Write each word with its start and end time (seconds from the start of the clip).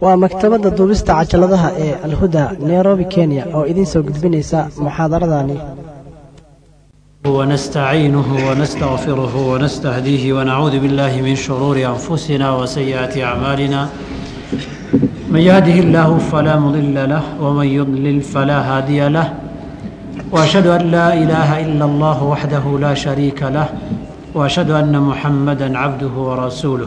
waa 0.00 0.16
maktabadda 0.24 0.70
duubista 0.78 1.12
cajaladaha 1.18 1.68
ee 1.84 1.94
alhuda 2.06 2.42
nairobi 2.70 3.04
kenya 3.14 3.42
oo 3.56 3.64
idiin 3.70 3.86
soo 3.92 4.02
gudbinaysa 4.08 4.58
muxaadaradani 4.84 5.58
ونستعينه 7.38 8.28
ونستغفره 8.48 9.34
ونستهديه 9.52 10.24
ونعوذ 10.36 10.74
بالله 10.82 11.12
من 11.26 11.34
شرور 11.46 11.76
أنفسنا 11.92 12.46
وسيئات 12.58 13.14
أعمالنا 13.28 13.80
من 15.32 15.40
يهده 15.50 15.76
الله 15.84 16.10
فلا 16.30 16.54
مضل 16.64 16.96
له 17.12 17.22
ومن 17.44 17.66
يضلل 17.78 18.18
فلا 18.32 18.58
هادي 18.70 19.00
له 19.16 19.26
وأشهد 20.32 20.66
أن 20.76 20.82
لا 20.96 21.08
إله 21.22 21.48
إلا 21.64 21.84
الله 21.90 22.18
وحده 22.32 22.64
لا 22.84 22.92
شريك 23.04 23.40
له 23.56 23.68
وأشهد 24.36 24.70
أن 24.80 24.94
محمدا 25.10 25.68
عبده 25.82 26.14
ورسوله 26.28 26.86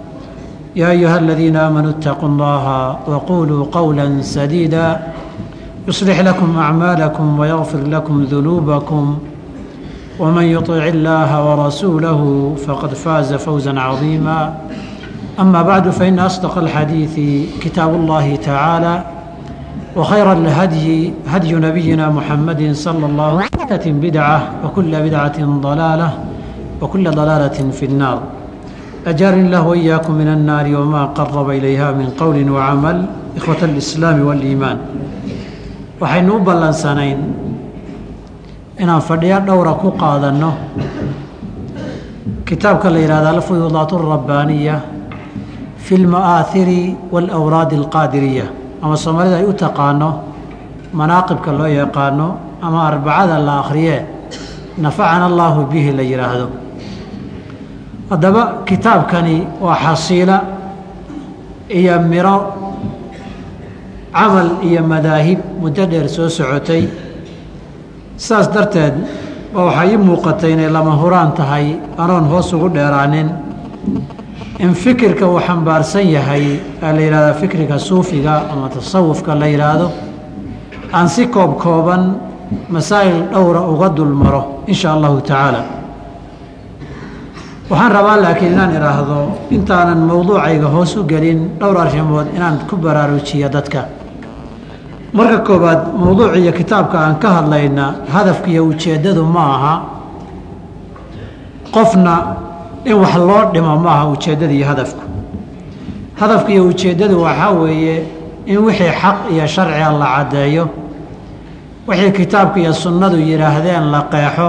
يا 0.76 0.90
أيها 0.90 1.18
الذين 1.18 1.56
آمنوا 1.56 1.90
اتقوا 1.90 2.28
الله 2.28 2.96
وقولوا 3.06 3.66
قولا 3.72 4.22
سديدا 4.22 5.00
يصلح 5.88 6.20
لكم 6.20 6.58
أعمالكم 6.58 7.38
ويغفر 7.38 7.78
لكم 7.78 8.22
ذنوبكم 8.22 9.18
ومن 10.18 10.44
يطع 10.44 10.86
الله 10.86 11.30
ورسوله 11.50 12.54
فقد 12.66 12.94
فاز 12.94 13.34
فوزا 13.34 13.80
عظيما 13.80 14.54
أما 15.40 15.62
بعد 15.62 15.90
فإن 15.90 16.18
أصدق 16.18 16.58
الحديث 16.58 17.14
كتاب 17.60 17.94
الله 17.94 18.36
تعالى 18.36 19.04
وخير 19.96 20.32
الهدي 20.32 21.12
هدي 21.28 21.54
نبينا 21.54 22.08
محمد 22.10 22.72
صلى 22.72 23.06
الله 23.06 23.24
عليه 23.24 23.76
وسلم 23.80 24.00
بدعة 24.00 24.42
وكل 24.64 25.02
بدعة 25.02 25.44
ضلالة 25.44 26.10
وكل 26.82 27.10
ضلالة 27.10 27.70
في 27.70 27.86
النار 27.86 28.20
أجارني 29.06 29.42
الله 29.46 29.62
وإياكم 29.66 30.12
من 30.18 30.28
النار 30.28 30.66
وما 30.76 31.04
قرب 31.14 31.50
إليها 31.50 31.92
من 31.94 32.10
قول 32.18 32.50
وعمل 32.50 33.06
إخوة 33.38 33.60
الإسلام 33.62 34.18
والإيمان 34.26 34.78
waxaynu 36.00 36.36
u 36.36 36.40
ballansanayn 36.44 37.16
inaan 38.76 39.00
fadhiyo 39.00 39.40
dhowra 39.48 39.72
ku 39.80 39.96
qaadanno 39.96 40.52
kitaabka 42.44 42.90
la 42.92 42.98
yidhahda 43.00 43.30
alfuyuudaat 43.32 43.92
alrabbaaniya 43.96 44.76
fi 45.80 45.96
lma'aahiri 45.96 46.96
waalawraadi 47.12 47.74
alqaadiriya 47.80 48.44
ama 48.84 48.92
soomaalida 48.96 49.36
ay 49.40 49.48
u 49.48 49.56
taqaano 49.56 50.10
manaaqibka 50.92 51.50
loo 51.58 51.70
yaqaano 51.80 52.28
ama 52.60 52.78
arbacada 52.92 53.38
la 53.40 53.54
akhriyee 53.64 54.04
nafacana 54.76 55.24
allaahu 55.32 55.64
bihi 55.72 55.96
la 55.96 56.04
yidhaahdo 56.04 56.46
haddaba 58.11 58.43
kitaabkani 58.67 59.37
waa 59.63 59.75
xasiila 59.85 60.37
iyo 61.71 61.95
miro 62.11 62.37
camal 64.13 64.49
iyo 64.67 64.81
madaahib 64.83 65.39
muddo 65.61 65.85
dheer 65.91 66.07
soo 66.09 66.27
socotay. 66.29 66.83
Saas 68.17 68.47
darteed 68.53 68.93
baa 69.53 69.65
waxaa 69.71 69.85
ii 69.91 69.97
muuqatay 69.97 70.51
inay 70.53 70.69
lama 70.69 70.93
huraan 71.01 71.31
tahay 71.33 71.79
anoon 71.97 72.25
hoos 72.31 72.51
ugu 72.53 72.69
dheeraanin. 72.75 73.29
In 74.59 74.73
fikirka 74.75 75.25
uu 75.27 75.39
xambaarsan 75.47 76.05
yahay 76.15 76.45
ee 76.83 76.91
la 76.95 77.01
yidhahdaa 77.01 77.33
fikriga 77.41 77.77
suufiga 77.79 78.33
ama 78.51 78.69
tasawufka 78.69 79.35
la 79.35 79.47
yidhaahdo 79.47 79.87
aan 80.93 81.07
si 81.09 81.23
koob 81.27 81.51
kooban 81.63 82.03
masaa'il 82.69 83.23
dhowra 83.33 83.61
uga 83.73 83.89
dulmaro 83.89 84.63
in 84.67 84.73
sha 84.75 84.93
allahu 84.93 85.21
tacaala 85.21 85.61
waxaan 87.71 87.91
rabaa 87.95 88.17
laakiin 88.23 88.51
inaan 88.53 88.71
idhaahdo 88.77 89.17
intaanan 89.55 90.01
mowduucayga 90.09 90.67
hoos 90.75 90.95
u 90.97 91.03
gelin 91.11 91.39
dhowr 91.59 91.77
arrimood 91.85 92.27
inaan 92.35 92.57
ku 92.69 92.75
baraarujiyo 92.77 93.49
dadka. 93.55 93.81
Marka 95.13 95.37
koowaad 95.47 95.81
mowduuc 96.03 96.35
iyo 96.35 96.51
kitaabka 96.59 96.97
aan 96.99 97.15
ka 97.21 97.29
hadlayna 97.37 97.85
hadafka 98.13 98.47
iyo 98.53 98.63
ujeeddadu 98.71 99.23
ma 99.25 99.43
aha. 99.55 99.73
Qofna 101.73 102.15
in 102.85 102.93
wax 103.01 103.15
loo 103.15 103.43
dhimo 103.53 103.75
ma 103.83 103.89
aha 103.95 104.05
ujeeddada 104.13 104.53
iyo 104.53 104.65
hadafku. 104.67 105.03
Hadafka 106.19 106.49
iyo 106.51 106.63
ujeeddadu 106.67 107.21
waxaa 107.23 107.51
weeye 107.51 108.03
in 108.45 108.57
wixii 108.65 108.91
xaq 109.01 109.17
iyo 109.31 109.47
sharciga 109.47 109.91
la 109.99 110.05
caddeeyo 110.15 110.65
wixii 111.87 112.11
kitaabka 112.11 112.59
iyo 112.59 112.73
sunnadu 112.73 113.17
yidhaahdeen 113.17 113.91
la 113.91 114.01
qeexo 114.11 114.47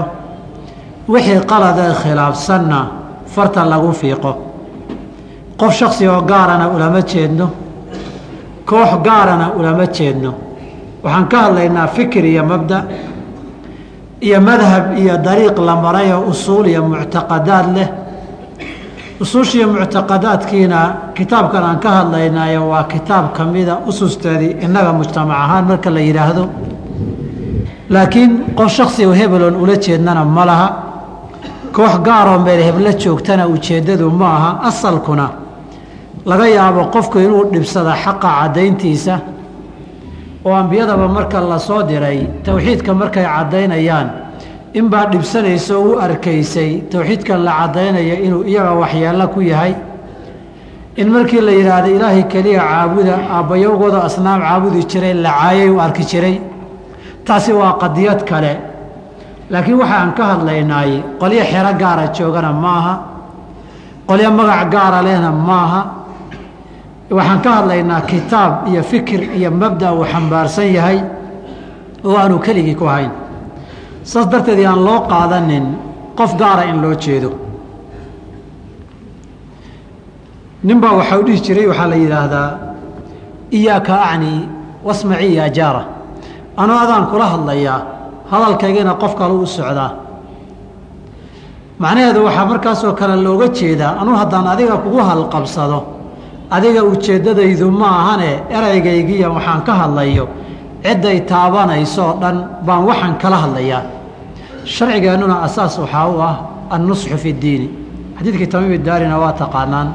wixii 1.07 1.39
qaladee 1.51 1.93
khilaafsanna 2.01 2.79
farta 3.35 3.65
lagu 3.65 3.91
fiiqo. 3.93 4.31
Qof 5.59 5.73
shaksi 5.79 6.07
oo 6.07 6.21
gaarana 6.21 6.67
ulama 6.75 7.01
jeedno. 7.01 7.47
Koox 8.65 8.91
gaarana 9.03 9.51
ulama 9.59 9.85
jeedno. 9.87 10.31
Waxaan 11.03 11.27
ka 11.31 11.37
hadlaynaa 11.41 11.87
fikir 11.87 12.25
iyo 12.25 12.43
mabda 12.43 12.83
iyo 14.21 14.39
madhab 14.41 14.97
iyo 14.97 15.17
dariiq 15.17 15.57
la 15.67 15.75
marayoo 15.75 16.21
usuul 16.31 16.65
iyo 16.67 16.81
muctaqadaad 16.83 17.67
leh. 17.75 17.89
Usuushiiyo 19.21 19.67
muctaqadaadkiina 19.67 20.79
kitaabkan 21.15 21.63
aan 21.63 21.79
ka 21.79 21.89
hadlaynaayo 21.97 22.69
waa 22.69 22.83
kitaab 22.83 23.33
ka 23.35 23.43
mida 23.45 23.77
ususteedii 23.89 24.57
innaga 24.65 24.93
mujtamac 24.93 25.37
ahaan 25.37 25.65
marka 25.67 25.89
la 25.89 25.99
yidhaahdo. 25.99 26.49
Laakiin 27.89 28.31
qof 28.57 28.71
shaksi 28.71 29.05
oo 29.05 29.13
hebeloon 29.13 29.55
ula 29.55 29.75
jeednana 29.75 30.23
ma 30.25 30.45
laha 30.45 30.67
koox 31.75 31.93
gaaroo 32.05 32.39
meel 32.45 32.61
hebla 32.67 32.91
joogtana 33.03 33.47
ujeeddadu 33.47 34.09
ma 34.09 34.27
aha 34.37 34.51
asalkuna. 34.69 35.29
Laga 36.25 36.47
yaabo 36.47 36.81
qofku 36.93 37.17
inuu 37.19 37.43
dhibsada 37.53 37.93
xaqa 38.03 38.29
caddayntiisa 38.39 39.15
oo 40.45 40.53
ambiyadaba 40.61 41.07
marka 41.07 41.41
la 41.41 41.59
soo 41.59 41.81
diray 41.83 42.19
towxiidka 42.45 42.93
markay 42.93 43.25
caddaynayaan 43.25 44.07
inbaa 44.79 45.05
dhibsanaysa 45.11 45.73
oo 45.77 45.83
u 45.95 45.99
arkaysay 46.05 46.71
towxiidkan 46.91 47.39
la 47.45 47.51
caddaynaya 47.59 48.15
inuu 48.25 48.43
iyaga 48.43 48.71
waxyeello 48.81 49.27
ku 49.33 49.41
yahay. 49.41 49.73
In 50.95 51.07
markii 51.11 51.41
la 51.41 51.51
yidhaahdo 51.51 51.89
ilaahay 51.95 52.23
keliya 52.23 52.61
caabuda 52.69 53.15
aabbayowgooda 53.35 53.99
asnaam 54.07 54.41
caabudi 54.41 54.83
jiray 54.91 55.13
la 55.13 55.31
caayay 55.39 55.69
u 55.69 55.79
arki 55.81 56.03
jiray. 56.11 56.35
Taasi 57.25 57.51
waa 57.53 57.73
qadiyad 57.81 58.23
kale 58.29 58.51
laakiin 59.51 59.77
waxa 59.81 59.95
aan 60.01 60.11
ka 60.17 60.23
hadlaynaay 60.31 60.91
qolyo 61.21 61.43
xero 61.51 61.71
gaara 61.81 62.05
joogana 62.15 62.51
ma 62.63 62.71
aha 62.79 62.93
qolyo 64.09 64.29
magac 64.37 64.69
gaara 64.73 64.99
lehna 65.07 65.31
ma 65.31 65.57
aha 65.65 65.81
waxaan 67.17 67.39
ka 67.45 67.49
hadlaynaa 67.57 68.01
kitaab 68.11 68.53
iyo 68.69 68.81
fikir 68.83 69.21
iyo 69.37 69.49
mabda 69.51 69.93
uu 69.93 70.05
xambaarsan 70.11 70.67
yahay 70.77 70.99
oo 72.05 72.15
aanu 72.17 72.39
keligii 72.45 72.75
ku 72.75 72.85
hayn. 72.85 73.11
Saas 74.03 74.27
darteed 74.31 74.59
yaan 74.59 74.83
loo 74.87 74.99
qaadanin 75.11 75.65
qof 76.17 76.31
gaara 76.41 76.63
in 76.71 76.81
loo 76.83 76.95
jeedo. 77.03 77.29
Ninbaa 80.63 80.93
waxau 80.99 81.21
dhihi 81.27 81.39
jiray 81.45 81.67
waxaa 81.71 81.87
la 81.91 81.95
yidhaahdaa 82.03 82.49
iyaaka 83.57 83.93
acni 84.09 84.33
wasmaci 84.85 85.35
ya 85.35 85.45
jaara. 85.57 85.83
Anuu 86.57 86.77
adaan 86.83 87.05
kula 87.11 87.25
hadlayaa 87.33 87.79
hadalkaygana 88.31 88.93
qof 89.01 89.13
kale 89.19 89.33
u 89.33 89.45
socdaa. 89.45 89.91
Macnaheedu 91.79 92.19
waxaa 92.25 92.45
markaasoo 92.45 92.93
kale 92.99 93.15
looga 93.25 93.47
jeedaa 93.57 93.97
anuu 94.01 94.15
haddaan 94.21 94.47
adiga 94.53 94.77
kugu 94.83 94.99
halqabsado 95.09 95.79
adiga 96.55 96.81
ujeeddadaydu 96.91 97.71
ma 97.71 97.87
ahane 98.01 98.31
eraygaygiiya 98.57 99.29
waxaan 99.35 99.61
ka 99.67 99.73
hadlayo 99.81 100.25
cidday 100.83 101.19
taabanaysoo 101.31 102.11
dhan 102.21 102.37
baan 102.65 102.83
waxaan 102.89 103.13
kala 103.21 103.37
hadlayaa. 103.43 103.81
Sharcigeennuna 104.65 105.35
asaas 105.47 105.73
waxaa 105.83 106.07
u 106.07 106.21
ah 106.29 106.35
annusxu 106.75 107.17
fi 107.23 107.33
ddiini 107.33 107.67
xadiidkii 108.17 108.47
tamiimi 108.53 108.77
daarina 108.87 109.17
waa 109.23 109.33
taqaanaan 109.41 109.87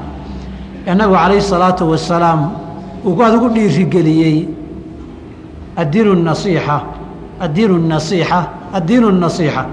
ee 0.87 0.95
nabigu 0.95 1.17
calayhi 1.23 1.43
salaatu 1.43 1.91
wasalaam 1.93 2.41
uu 3.07 3.23
adigu 3.27 3.49
dhiirigeliyey 3.55 4.37
addiinu 5.81 6.13
nasiixa 6.29 6.77
addiinu 7.41 7.79
nasiixa 7.79 8.47
addiinu 8.73 9.11
nasiixa. 9.13 9.67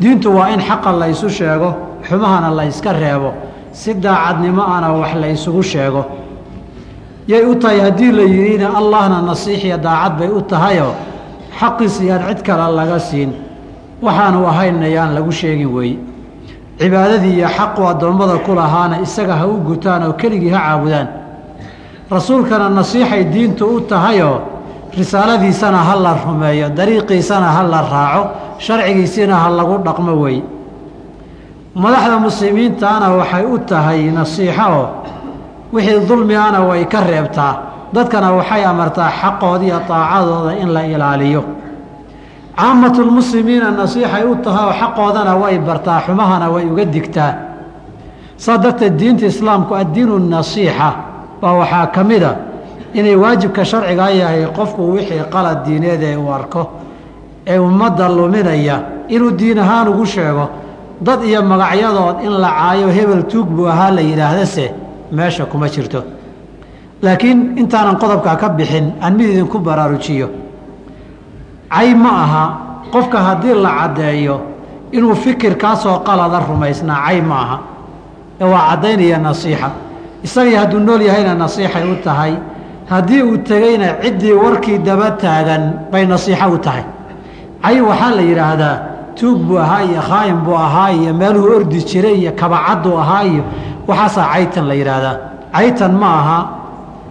Diintu 0.00 0.28
waa 0.36 0.48
in 0.50 0.60
xaqa 0.60 0.92
la 0.92 1.06
ysu 1.08 1.28
sheego 1.30 1.74
xumahana 2.08 2.50
la 2.50 2.64
yska 2.66 2.92
reebo. 2.92 3.32
Si 3.72 3.94
daacadnimo 3.94 4.62
ana 4.62 4.92
wax 4.92 5.14
la 5.14 5.28
ysugu 5.28 5.62
sheego. 5.62 6.04
Yay 7.28 7.44
u 7.44 7.54
tahay 7.58 7.80
haddii 7.80 8.12
la 8.12 8.22
yidhina 8.22 8.76
allahna 8.76 9.22
nasiixiya 9.22 9.78
daacad 9.78 10.18
bay 10.18 10.28
u 10.28 10.40
tahayoo 10.42 10.94
xaqiis 11.58 12.00
iyaan 12.00 12.28
cid 12.28 12.42
kale 12.44 12.72
laga 12.76 12.98
siin. 12.98 13.32
Waxaanu 14.02 14.46
ahayna 14.46 14.86
yaan 14.88 15.14
lagu 15.14 15.32
sheegin 15.32 15.72
weeye 15.74 15.98
cibaadadii 16.78 17.36
iyo 17.40 17.48
xaqu 17.48 17.82
addoommada 17.88 18.38
ku 18.44 18.52
lahaana 18.54 19.00
isaga 19.00 19.34
ha 19.36 19.46
u 19.46 19.56
gutaan 19.64 20.02
oo 20.02 20.12
keligii 20.12 20.50
ha 20.50 20.58
caabudaan. 20.60 21.08
Rasuulkana 22.10 22.68
nasiixay 22.68 23.24
diintu 23.24 23.64
u 23.66 23.80
tahayoo 23.80 24.40
risaaladiisana 24.98 25.78
ha 25.88 25.94
la 26.04 26.12
rumeeyo 26.24 26.68
dariiqiisana 26.78 27.46
ha 27.56 27.62
la 27.72 27.80
raaco 27.94 28.22
sharcigiisina 28.58 29.34
ha 29.42 29.48
lagu 29.58 29.76
dhaqmo 29.86 30.12
weeye 30.22 30.42
madaxda 31.82 32.16
muslimiintaana 32.26 33.06
waxay 33.18 33.44
u 33.44 33.58
tahay 33.70 34.00
nasiixo 34.18 34.88
wixii 35.74 36.00
dulmigana 36.08 36.60
way 36.68 36.84
ka 36.92 37.00
reebtaa 37.10 37.52
dadkana 37.94 38.28
waxay 38.38 38.62
amartaa 38.64 39.10
xaqooda 39.20 39.64
iyo 39.68 39.78
daacadooda 39.88 40.52
in 40.62 40.68
la 40.74 40.82
ilaaliyo. 40.94 41.42
Caamatulmuslimiina 42.56 43.70
nasiixay 43.70 44.24
u 44.24 44.34
tahay 44.44 44.64
oo 44.68 44.72
xaqoodana 44.80 45.32
way 45.42 45.58
bartaa 45.58 46.00
xumahana 46.06 46.48
way 46.54 46.64
uga 46.72 46.84
digtaa. 46.84 47.32
Saa 48.36 48.58
darteed 48.58 48.96
diinta 48.98 49.26
islaamku 49.26 49.74
addiinu 49.74 50.18
nasiixa 50.18 50.88
baa 51.40 51.52
waxaa 51.60 51.86
ka 51.94 52.02
mida 52.04 52.32
inay 52.98 53.16
waajibka 53.22 53.62
sharcigaa 53.70 54.10
yahay 54.20 54.42
qofku 54.56 54.82
wixii 54.94 55.24
qalad 55.34 55.58
diineed 55.66 56.02
ee 56.02 56.16
uu 56.16 56.30
arko 56.38 56.62
ee 57.50 57.58
ummadda 57.58 58.08
luminaya 58.16 58.76
inuu 59.14 59.30
diin 59.38 59.58
ahaan 59.64 59.88
ugu 59.92 60.06
sheego 60.14 60.44
dad 61.06 61.20
iyo 61.28 61.40
magacyadood 61.50 62.16
in 62.26 62.32
la 62.42 62.50
caayo 62.58 62.88
hebel 62.96 63.22
tuug 63.30 63.48
buu 63.56 63.66
ahaa 63.68 63.90
la 63.96 64.00
yidhaahdase 64.00 64.66
meesha 65.12 65.44
kuma 65.44 65.68
jirto. 65.74 66.00
Laakiin 67.02 67.58
intaanan 67.60 67.96
qodobkaa 68.02 68.36
ka 68.40 68.48
bixin 68.58 68.86
aan 69.02 69.14
mid 69.16 69.28
idinku 69.32 69.58
baraarujiyo 69.66 70.28
cay 71.70 71.94
ma 71.94 72.10
aha 72.24 72.44
qofka 72.92 73.18
haddii 73.26 73.54
la 73.64 73.70
caddeeyo 73.80 74.36
inuu 74.92 75.14
fikirkaasoo 75.14 75.98
qalada 76.06 76.38
rumaysnaa 76.48 77.00
cay 77.06 77.20
ma 77.20 77.36
aha. 77.44 77.58
Ee 78.40 78.44
waa 78.52 78.68
caddaynaya 78.70 79.18
nasiixa. 79.18 79.68
Isagii 80.24 80.54
hadduu 80.60 80.80
nool 80.80 81.02
yahayna 81.08 81.34
nasiixay 81.34 81.84
u 81.92 81.96
tahay 82.04 82.32
haddii 82.90 83.22
uu 83.22 83.36
tegeyna 83.48 83.88
ciddii 84.02 84.32
warkii 84.42 84.78
daba 84.86 85.10
taagan 85.22 85.62
bay 85.92 86.06
nasiixo 86.06 86.48
u 86.54 86.58
tahay. 86.58 86.84
Cay 87.62 87.80
waxaa 87.80 88.10
la 88.18 88.22
yidhaahdaa 88.30 88.76
tuug 89.18 89.38
buu 89.46 89.58
ahaa 89.58 89.82
iyo 89.90 90.00
khaayin 90.08 90.38
buu 90.44 90.54
ahaa 90.66 90.90
iyo 90.98 91.12
meeluhu 91.20 91.48
ordi 91.56 91.78
jiray 91.90 92.16
iyo 92.22 92.32
kabacadduu 92.40 92.96
ahaa 93.02 93.22
iyo 93.30 93.42
waxaasaa 93.88 94.26
caytan 94.32 94.64
la 94.68 94.74
yidhaahdaa. 94.80 95.14
Caytan 95.54 95.92
ma 96.00 96.08
aha 96.20 96.38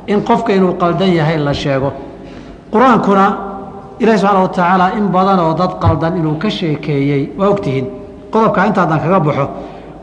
in 0.08 0.20
qofka 0.28 0.52
inuu 0.58 0.74
qaldan 0.82 1.12
yahay 1.20 1.38
la 1.38 1.54
sheego. 1.54 1.90
Qur'aankuna 2.72 3.26
ilahi 4.00 4.18
subxaana 4.20 4.40
wa 4.42 4.48
tacaala 4.50 4.86
in 4.98 5.06
badan 5.16 5.40
oo 5.40 5.54
dad 5.54 5.72
qaldan 5.84 6.14
inuu 6.20 6.36
ka 6.44 6.50
sheekeeyey 6.50 7.24
waa 7.40 7.48
ogtihiin 7.54 7.86
qodobka 8.34 8.66
intaadan 8.68 9.00
kaga 9.04 9.20
baxo 9.26 9.46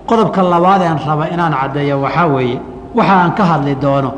qodobka 0.09 0.41
labaad 0.53 0.83
aan 0.83 0.99
raba 1.07 1.25
inaan 1.35 1.55
caddeeyo 1.61 1.97
waxaa 2.05 2.27
weeye. 2.35 2.59
Waxa 2.97 3.15
aan 3.23 3.33
ka 3.39 3.45
hadli 3.51 3.75
doono 3.83 4.11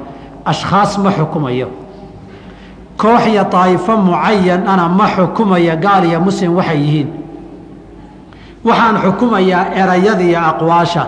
ashkhaas 0.51 0.99
ma 0.99 1.11
xukumayo. 1.13 1.69
Koox 2.97 3.27
iyo 3.27 3.45
daa'ifo 3.53 3.93
mucayan 3.97 4.63
ana 4.69 4.89
ma 4.89 5.07
xukumaya 5.17 5.77
gaal 5.77 6.05
iyo 6.05 6.21
muslim 6.21 6.53
waxay 6.57 6.79
yihiin. 6.85 7.09
Waxaan 8.65 8.97
xukumayaa 9.05 9.65
erayada 9.81 10.23
iyo 10.31 10.41
aqwaasha 10.51 11.05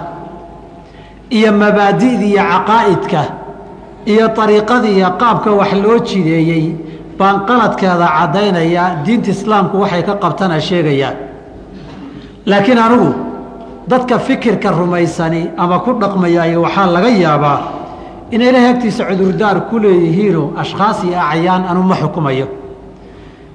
iyo 1.31 1.51
mabaadi'da 1.53 2.25
iyo 2.33 2.43
caqaa'idka 2.53 3.23
iyo 4.13 4.27
ariiqadii 4.43 4.95
iyo 4.99 5.11
qaabka 5.21 5.51
wax 5.61 5.73
loo 5.83 5.99
jideeyey 6.09 6.65
baan 7.19 7.37
qaladkeeda 7.49 8.07
caddaynayaa 8.19 8.89
diinta 9.05 9.31
islaamku 9.35 9.77
waxay 9.83 10.03
ka 10.09 10.15
qabtana 10.23 10.61
sheegayaa 10.61 11.13
laakiin 12.51 12.79
anigu 12.79 13.11
dadka 13.91 14.19
fikirka 14.19 14.71
rumaysani 14.71 15.43
ama 15.57 15.79
ku 15.85 15.91
dhaqmayaayo 16.03 16.59
waxaa 16.67 16.87
laga 16.95 17.09
yaabaa 17.25 17.59
inay 18.31 18.49
ilahay 18.51 18.71
agtiisa 18.75 19.05
cudurdaar 19.09 19.69
ku 19.69 19.79
leeyihiinoo 19.79 20.53
ashkhaas 20.63 21.05
iyo 21.05 21.19
acyaan 21.33 21.65
anu 21.71 21.83
ma 21.83 21.95
xukumayo. 21.97 22.47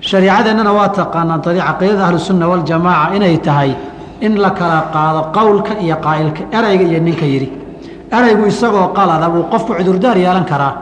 Shariicadeennana 0.01 0.71
waa 0.73 0.89
taqaanaan 0.89 1.41
caqiidada 1.41 2.05
ahlusunna 2.07 2.47
waljamaaca 2.47 3.15
inay 3.15 3.37
tahay 3.37 3.75
in 4.21 4.35
la 4.37 4.51
kala 4.51 4.89
qaado 4.93 5.21
qowlka 5.35 5.73
iyo 5.81 5.95
qaa'ilka 6.05 6.41
erayga 6.57 6.83
iyo 6.83 6.99
ninka 6.99 7.25
yidhi. 7.25 7.49
Eraygu 8.11 8.45
isagoo 8.47 8.87
qalada 8.97 9.29
buu 9.29 9.43
qofku 9.51 9.73
cudurdaar 9.77 10.17
yeelan 10.17 10.45
karaa. 10.45 10.73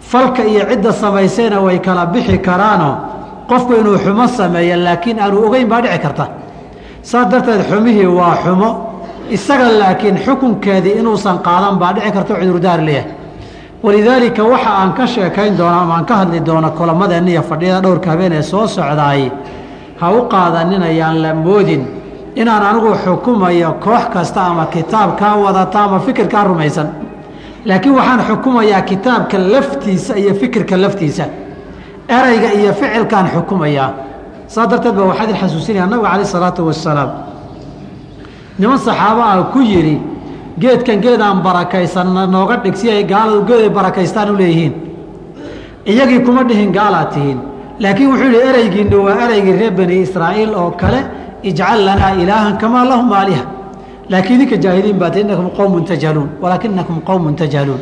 Falka 0.00 0.44
iyo 0.44 0.64
cidda 0.70 0.92
samaysayna 0.92 1.60
way 1.60 1.78
kala 1.78 2.06
bixi 2.06 2.38
karaanoo 2.38 2.94
qofku 3.48 3.72
inuu 3.80 3.98
xumo 4.04 4.26
sameeyo 4.28 4.76
laakiin 4.76 5.18
aanu 5.20 5.46
ogeyn 5.46 5.68
baa 5.68 5.80
dhici 5.82 5.98
karta. 5.98 6.26
Saas 7.02 7.26
darteed 7.30 7.62
xumihii 7.70 8.06
waa 8.06 8.36
xumo 8.44 8.68
isaga 9.36 9.68
laakiin 9.80 10.16
xukunkeedii 10.24 10.94
inuusan 11.00 11.38
qaadan 11.46 11.76
baa 11.80 11.92
dhici 11.96 12.10
karta 12.16 12.34
cudurdaar 12.40 12.80
leeyahay. 12.88 13.10
Walidaalika 13.84 14.42
waxa 14.52 14.70
aan 14.80 14.92
ka 14.98 15.06
sheekayn 15.06 15.56
doono 15.58 15.78
ama 15.82 15.94
aan 15.96 16.04
ka 16.08 16.14
hadli 16.20 16.40
doono 16.46 16.70
kulamadeenna 16.78 17.30
iyo 17.30 17.42
fadhiyada 17.50 17.80
dhowrka 17.84 18.10
habeen 18.10 18.32
ee 18.32 18.42
soo 18.42 18.66
socdaay 18.66 19.22
ha 20.00 20.06
u 20.12 20.20
qaadaninayaan 20.32 21.16
la 21.22 21.34
moodin. 21.34 21.82
Inaan 22.40 22.62
anigu 22.70 22.90
xukumayo 23.04 23.70
koox 23.84 24.04
kasta 24.14 24.40
ama 24.50 24.64
kitaabkaa 24.66 25.36
wadata 25.44 25.78
ama 25.84 25.98
fikirkaa 26.06 26.44
rumaysan. 26.44 26.88
Laakiin 27.68 27.94
waxaan 27.98 28.20
xukumayaa 28.28 28.82
kitaabka 28.90 29.36
laftiisa 29.52 30.14
iyo 30.22 30.34
fikirka 30.40 30.76
laftiisa. 30.82 31.24
Erayga 32.08 32.50
iyo 32.58 32.72
ficilkaan 32.80 33.26
xukumayaa. 33.34 33.90
Saas 34.52 34.68
darteed 34.70 34.94
ba 34.98 35.02
waxaa 35.10 35.24
idin 35.24 35.36
xasuusinaya 35.40 35.86
nabiga 35.86 36.08
calayh 36.10 36.26
isalaatu 36.28 36.60
wasalaam 36.70 37.10
niman 38.58 38.78
saxaabo 38.78 39.20
ah 39.22 39.50
ku 39.52 39.60
yidhi 39.60 39.96
geedkan 40.58 41.00
geedaan 41.04 41.42
barakaysanna 41.42 42.26
nooga 42.26 42.56
dhig 42.64 42.76
si 42.76 42.90
ay 42.90 43.04
gaaladu 43.04 43.44
geed 43.48 43.60
ay 43.66 43.70
barakaystaan 43.70 44.30
u 44.30 44.36
leeyihiin. 44.36 44.72
Iyagii 45.86 46.20
kuma 46.26 46.42
dhihin 46.44 46.72
gaalaad 46.72 47.10
tihiin. 47.14 47.38
Laakiin 47.80 48.08
wuxuu 48.10 48.28
yidhi 48.28 48.40
ereygiinna 48.50 48.96
waa 49.06 49.16
ereygii 49.24 49.56
reer 49.60 49.72
bani 49.72 49.96
israa'iil 50.06 50.54
oo 50.54 50.70
kale 50.70 51.00
ijcal 51.42 51.80
lanaa 51.86 52.12
ilaahan 52.22 52.58
kamaa 52.58 52.84
lahum 52.90 53.12
aaliha 53.12 53.44
laakiin 54.10 54.36
idinka 54.40 54.56
jaahiliin 54.64 54.98
baat 55.02 55.16
innakum 55.16 55.48
qowmun 55.58 55.84
tajhaluun 55.84 56.28
walaakinakum 56.42 57.00
qowmun 57.08 57.34
tajhaluun 57.40 57.80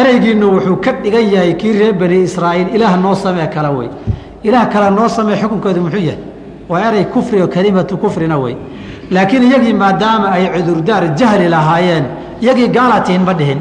ereygiinnu 0.00 0.46
wuxuu 0.54 0.76
ka 0.84 0.92
dhigan 1.02 1.26
yahay 1.34 1.54
kii 1.60 1.72
reer 1.78 1.94
bani 1.94 2.18
israa'iil 2.28 2.68
ilaah 2.76 2.96
noo 3.04 3.14
samee 3.14 3.46
kale 3.54 3.70
wey. 3.78 3.88
Ilaah 4.44 4.66
kale 4.72 4.90
noo 4.90 5.08
samee 5.08 5.36
xukunkoodu 5.40 5.80
muxuu 5.80 6.02
yahay. 6.08 6.20
Waa 6.68 6.80
erey 6.88 7.04
kufri 7.04 7.40
oo 7.42 7.48
kelimatu 7.48 7.96
kufrina 7.96 8.36
wey 8.38 8.56
laakiin 9.14 9.42
iyagii 9.48 9.74
maadaama 9.82 10.26
ay 10.36 10.44
cudurdaar 10.54 11.04
jahli 11.20 11.48
lahaayeen 11.54 12.04
iyagii 12.42 12.68
gaalaad 12.76 13.08
ma 13.26 13.32
dhihin. 13.38 13.60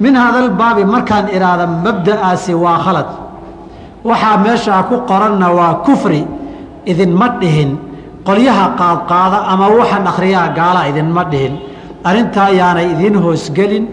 Min 0.00 0.14
haadalbaabi 0.14 0.84
markaan 0.84 1.26
idhaahda 1.36 1.66
mabda'aasi 1.66 2.52
waa 2.64 2.78
khalad. 2.84 3.08
Waxaa 4.08 4.36
meeshaa 4.44 4.82
ku 4.88 4.96
qoranna 5.10 5.48
waa 5.58 5.74
kufri 5.86 6.22
idinma 6.86 7.28
dhihin. 7.40 7.70
Qolyaha 8.26 8.66
qaadqaada 8.80 9.38
ama 9.52 9.66
waxaan 9.78 10.06
akhriyaa 10.06 10.48
gaala 10.58 10.86
idinma 10.90 11.22
dhihin. 11.32 11.54
Arrintaa 12.08 12.44
ayaanay 12.52 12.86
idiin 12.94 13.16
hoosgelin 13.24 13.84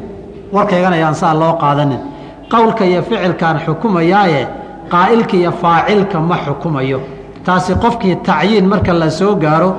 warkaygana 0.53 0.95
ayaan 0.99 1.15
saa 1.21 1.33
loo 1.41 1.53
qaadanin. 1.63 1.99
Qowlka 2.51 2.83
iyo 2.85 3.01
ficilkaan 3.01 3.57
xukumayaaye 3.65 4.41
qaa'ilka 4.93 5.35
iyo 5.41 5.51
faacilka 5.61 6.17
ma 6.29 6.37
xukumayo 6.45 6.99
taasi 7.45 7.73
qofkii 7.83 8.15
tacyiin 8.27 8.65
marka 8.71 8.93
la 9.01 9.09
soo 9.09 9.35
gaaro 9.43 9.69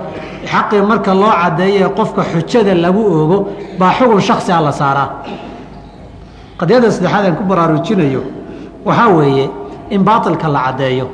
xaqii 0.53 0.83
marka 0.91 1.13
loo 1.21 1.33
caddeeye 1.43 1.89
qofka 1.99 2.23
xujada 2.33 2.75
lagu 2.85 3.03
oogo 3.19 3.39
baa 3.79 3.93
xugun 3.99 4.21
shaksi 4.29 4.51
a 4.53 4.61
la 4.67 4.73
saaraa. 4.81 5.09
Qadiyadda 6.59 6.91
saddexaad 6.91 7.25
aan 7.27 7.37
ku 7.39 7.45
baraarujinayo 7.51 8.23
waxaa 8.87 9.09
weeye 9.17 9.51
in 9.91 10.03
baatilka 10.09 10.49
la 10.55 10.61
caddeeyo 10.67 11.07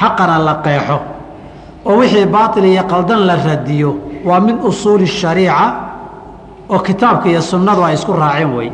xaqana 0.00 0.36
la 0.46 0.54
qeexo 0.64 0.98
oo 1.88 1.96
wixii 2.00 2.26
baatil 2.26 2.64
iyo 2.64 2.82
qaldan 2.92 3.20
la 3.28 3.36
radiyo 3.48 3.90
waa 4.28 4.40
min 4.40 4.56
usuuli 4.68 5.06
shariica 5.06 5.66
oo 6.72 6.78
kitaabka 6.86 7.28
iyo 7.32 7.40
sunnadu 7.50 7.82
ay 7.84 7.94
isku 7.94 8.12
raaceen 8.12 8.50
wey 8.56 8.68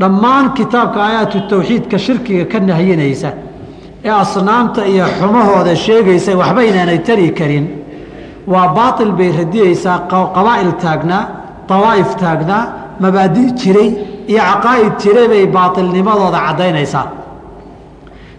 dhammaan 0.00 0.46
kitaabka 0.58 0.98
aayaatu 1.06 1.38
tawxiidka 1.50 1.98
shirkiga 1.98 2.44
ka 2.52 2.58
nahyinaysa 2.60 3.30
ee 4.04 4.10
asnaamta 4.22 4.82
iyo 4.92 5.04
xumahooda 5.18 5.74
sheegaysa 5.84 6.32
waxba 6.40 6.60
inaanay 6.70 6.98
tari 7.06 7.28
karin. 7.38 7.66
Waa 8.52 8.68
baatil 8.76 9.12
bay 9.18 9.30
radiyeysaa 9.40 9.98
qabaa'il 10.36 10.72
taagnaa 10.82 11.22
dawaa'if 11.68 12.10
taagnaa 12.22 12.62
mabaadi' 13.02 13.48
jiray 13.60 13.88
iyo 14.32 14.42
caqaa'id 14.50 14.92
jiray 15.02 15.26
bay 15.32 15.44
baatilnimadooda 15.56 16.38
caddaynaysaa. 16.46 17.06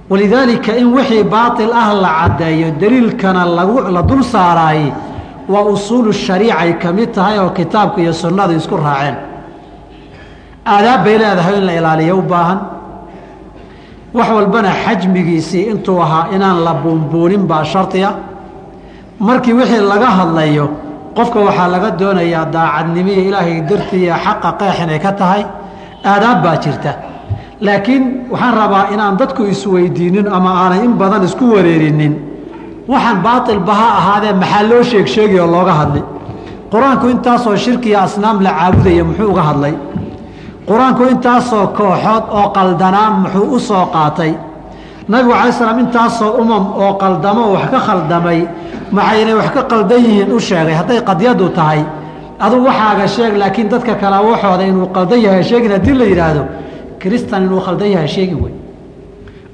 Walidaalika 0.10 0.72
in 0.82 0.88
wixii 0.96 1.24
baatil 1.36 1.72
ah 1.84 1.90
la 2.04 2.10
caddeeyo 2.20 2.68
daliilkana 2.82 3.42
lagu 3.58 3.78
la 3.96 4.02
dul 4.10 4.24
saaraay 4.34 4.82
waa 5.54 5.64
usuulu 5.74 6.12
shariicay 6.14 6.72
ka 6.82 6.90
mid 6.98 7.10
tahay 7.16 7.38
oo 7.40 7.50
kitaabka 7.58 8.00
iyo 8.04 8.14
sunnadu 8.14 8.54
isku 8.60 8.78
raaceen. 8.86 9.16
Aadaab 10.74 11.04
bay 11.06 11.18
leedahay 11.22 11.56
in 11.60 11.66
la 11.70 11.74
ilaaliyo 11.80 12.16
u 12.18 12.22
baahan 12.32 12.60
wax 14.18 14.30
walbana 14.38 14.72
xajmigiisii 14.84 15.64
intuu 15.72 16.00
ahaa 16.06 16.28
inaan 16.36 16.58
la 16.66 16.74
buunbuunin 16.84 17.44
baa 17.50 17.64
shardiya 17.74 18.10
markii 19.28 19.54
wixii 19.60 19.84
laga 19.92 20.10
hadlayo 20.20 20.66
qofka 21.18 21.40
waxaa 21.48 21.68
laga 21.74 21.90
doonayaa 22.00 22.46
daacadnimiya 22.56 23.22
ilaahay 23.28 23.58
dartiiya 23.70 24.16
xaqa 24.26 24.50
qeex 24.60 24.78
inay 24.84 25.00
ka 25.06 25.12
tahay 25.20 25.44
aadaab 26.12 26.38
baa 26.44 26.58
jirta. 26.64 26.92
Laakiin 27.66 28.04
waxaan 28.32 28.54
rabaa 28.62 28.86
inaan 28.94 29.16
dadku 29.20 29.44
isweydiinin 29.54 30.28
ama 30.38 30.52
aanay 30.64 30.82
in 30.88 30.94
badan 31.02 31.24
isku 31.28 31.46
wareerinin. 31.56 32.14
Waxaan 32.92 33.18
baatilba 33.26 33.74
ha 33.80 33.88
ahaadee 34.00 34.34
maxaa 34.42 34.64
loo 34.70 34.84
sheeg 34.90 35.08
sheegay 35.14 35.40
oo 35.44 35.48
looga 35.56 35.74
hadlay. 35.80 36.04
Qur'aanku 36.72 37.06
intaasoo 37.14 37.56
shirkiya 37.66 37.98
asnaam 38.06 38.38
la 38.46 38.52
caabudaya 38.60 39.04
muxuu 39.08 39.30
uga 39.34 39.44
hadlay 39.50 39.74
qur'aanku 40.68 41.04
intaasoo 41.14 41.68
kooxood 41.78 42.24
oo 42.40 42.48
qaldanaa 42.58 43.10
muxuu 43.22 43.48
u 43.56 43.60
soo 43.60 43.86
qaatay. 43.96 44.32
Nabigu 45.10 45.32
calay 45.34 45.52
slam 45.52 45.80
intaasoo 45.80 46.32
umam 46.42 46.64
oo 46.84 46.94
qaldamo 47.02 47.42
oo 47.48 47.54
wax 47.56 47.66
ka 47.74 47.80
khaldamay 47.88 48.40
maxaynay 48.92 49.36
wax 49.40 49.50
ka 49.56 49.62
qaldan 49.72 50.00
yihiin 50.06 50.32
u 50.34 50.40
sheegay 50.40 50.74
hadday 50.80 51.00
qadyadu 51.10 51.50
tahay. 51.58 51.82
Aduu 52.40 52.66
waxaaga 52.68 53.08
sheeg 53.16 53.34
laakiin 53.42 53.68
dadka 53.72 53.94
kale 54.02 54.18
waxooda 54.30 54.64
inuu 54.70 54.88
qaldan 54.96 55.20
yahay 55.26 55.44
sheegin 55.50 55.72
haddii 55.76 55.94
la 56.00 56.06
yidhaahdo 56.12 56.44
kristan 57.02 57.42
inuu 57.48 57.62
khaldan 57.66 57.90
yahay 57.96 58.08
sheegi 58.16 58.36
wey. 58.44 58.54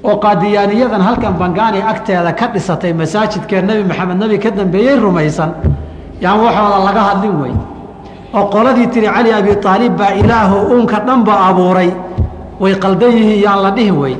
Oo 0.04 0.16
qaadiyaaniyadan 0.24 1.00
halkan 1.08 1.34
bangaani 1.40 1.80
agteeda 1.92 2.32
ka 2.40 2.46
dhisatay 2.54 2.92
masaajidkee 3.00 3.60
nebi 3.68 3.82
maxamed 3.90 4.16
nebi 4.22 4.38
ka 4.44 4.50
dambeeyey 4.50 4.96
rumaysan 5.04 5.50
yaan 6.24 6.38
waxooda 6.44 6.78
laga 6.86 7.02
hadlin 7.08 7.34
wey 7.42 7.52
oo 8.34 8.44
qoladii 8.54 8.86
tiri 8.92 9.06
cali 9.14 9.30
abi 9.32 9.50
aalib 9.64 9.96
baa 9.98 10.12
ilaahu 10.20 10.56
uunka 10.74 10.98
dhanba 11.06 11.34
abuuray. 11.48 11.90
Way 12.62 12.74
qaldan 12.78 13.10
yihiin 13.16 13.42
yaan 13.44 13.60
la 13.64 13.70
dhihin 13.76 13.96
wey 14.02 14.14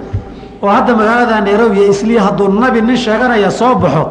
oo 0.62 0.68
hadda 0.68 0.92
magaalada 0.98 1.40
nairobi 1.46 1.78
iyo 1.80 1.90
islii 1.94 2.18
hadduu 2.18 2.48
nabi 2.48 2.80
nin 2.82 2.96
sheeganaya 2.96 3.50
soo 3.50 3.74
baxo 3.82 4.04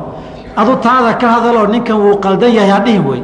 adu 0.55 0.75
taada 0.83 1.13
ka 1.21 1.27
hadaloo 1.35 1.67
ninkan 1.67 1.97
wuu 2.03 2.15
qaldan 2.25 2.51
yahay 2.57 2.71
ha 2.71 2.79
dhihin 2.85 3.03
wey 3.09 3.21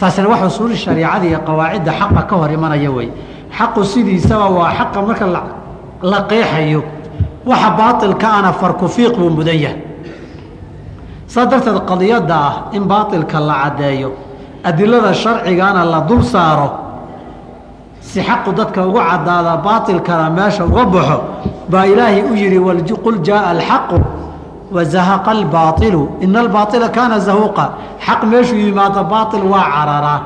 taasina 0.00 0.28
wax 0.32 0.40
usuuli 0.48 0.76
shariicada 0.76 1.26
iyo 1.30 1.38
qawaacidda 1.48 1.92
xaqa 2.00 2.22
ka 2.28 2.34
hor 2.40 2.50
imanaya 2.56 2.90
wey 2.96 3.08
xaqu 3.56 3.80
sidiisaba 3.92 4.46
waa 4.56 4.72
xaqa 4.78 4.98
marka 5.08 5.26
la 6.02 6.20
qeexayo. 6.30 6.80
Waxa 7.50 7.70
baailka 7.78 8.28
ana 8.38 8.52
farkufiiq 8.60 9.12
buu 9.18 9.30
mudan 9.36 9.58
yahay. 9.64 9.80
Saas 11.26 11.46
darteed 11.50 11.78
qadiyadda 11.90 12.36
ah 12.48 12.54
in 12.76 12.84
baailka 12.90 13.38
la 13.48 13.54
caddeeyo 13.64 14.10
adilada 14.64 15.14
sharcigana 15.14 15.84
la 15.84 16.00
dul 16.00 16.22
saaro 16.22 16.70
si 18.00 18.20
xaqu 18.20 18.52
dadka 18.52 18.86
ugu 18.88 18.98
caddaada 18.98 19.56
baailkana 19.66 20.30
meesha 20.30 20.64
uga 20.64 20.84
baxo 20.84 21.18
baa 21.70 21.86
ilaahay 21.86 22.22
u 22.22 22.34
yidhi 22.34 22.58
qul 23.04 23.18
jaaa 23.22 23.50
alxaqu 23.54 23.96
wazahaqa 24.72 25.30
albaailu 25.30 26.02
ina 26.20 26.40
albaaila 26.40 26.88
kaana 26.88 27.18
zahuuqa. 27.18 27.64
Xaq 28.06 28.20
meeshuu 28.30 28.56
yimaado 28.56 29.04
baail 29.04 29.44
waa 29.52 29.66
cararaa 29.74 30.20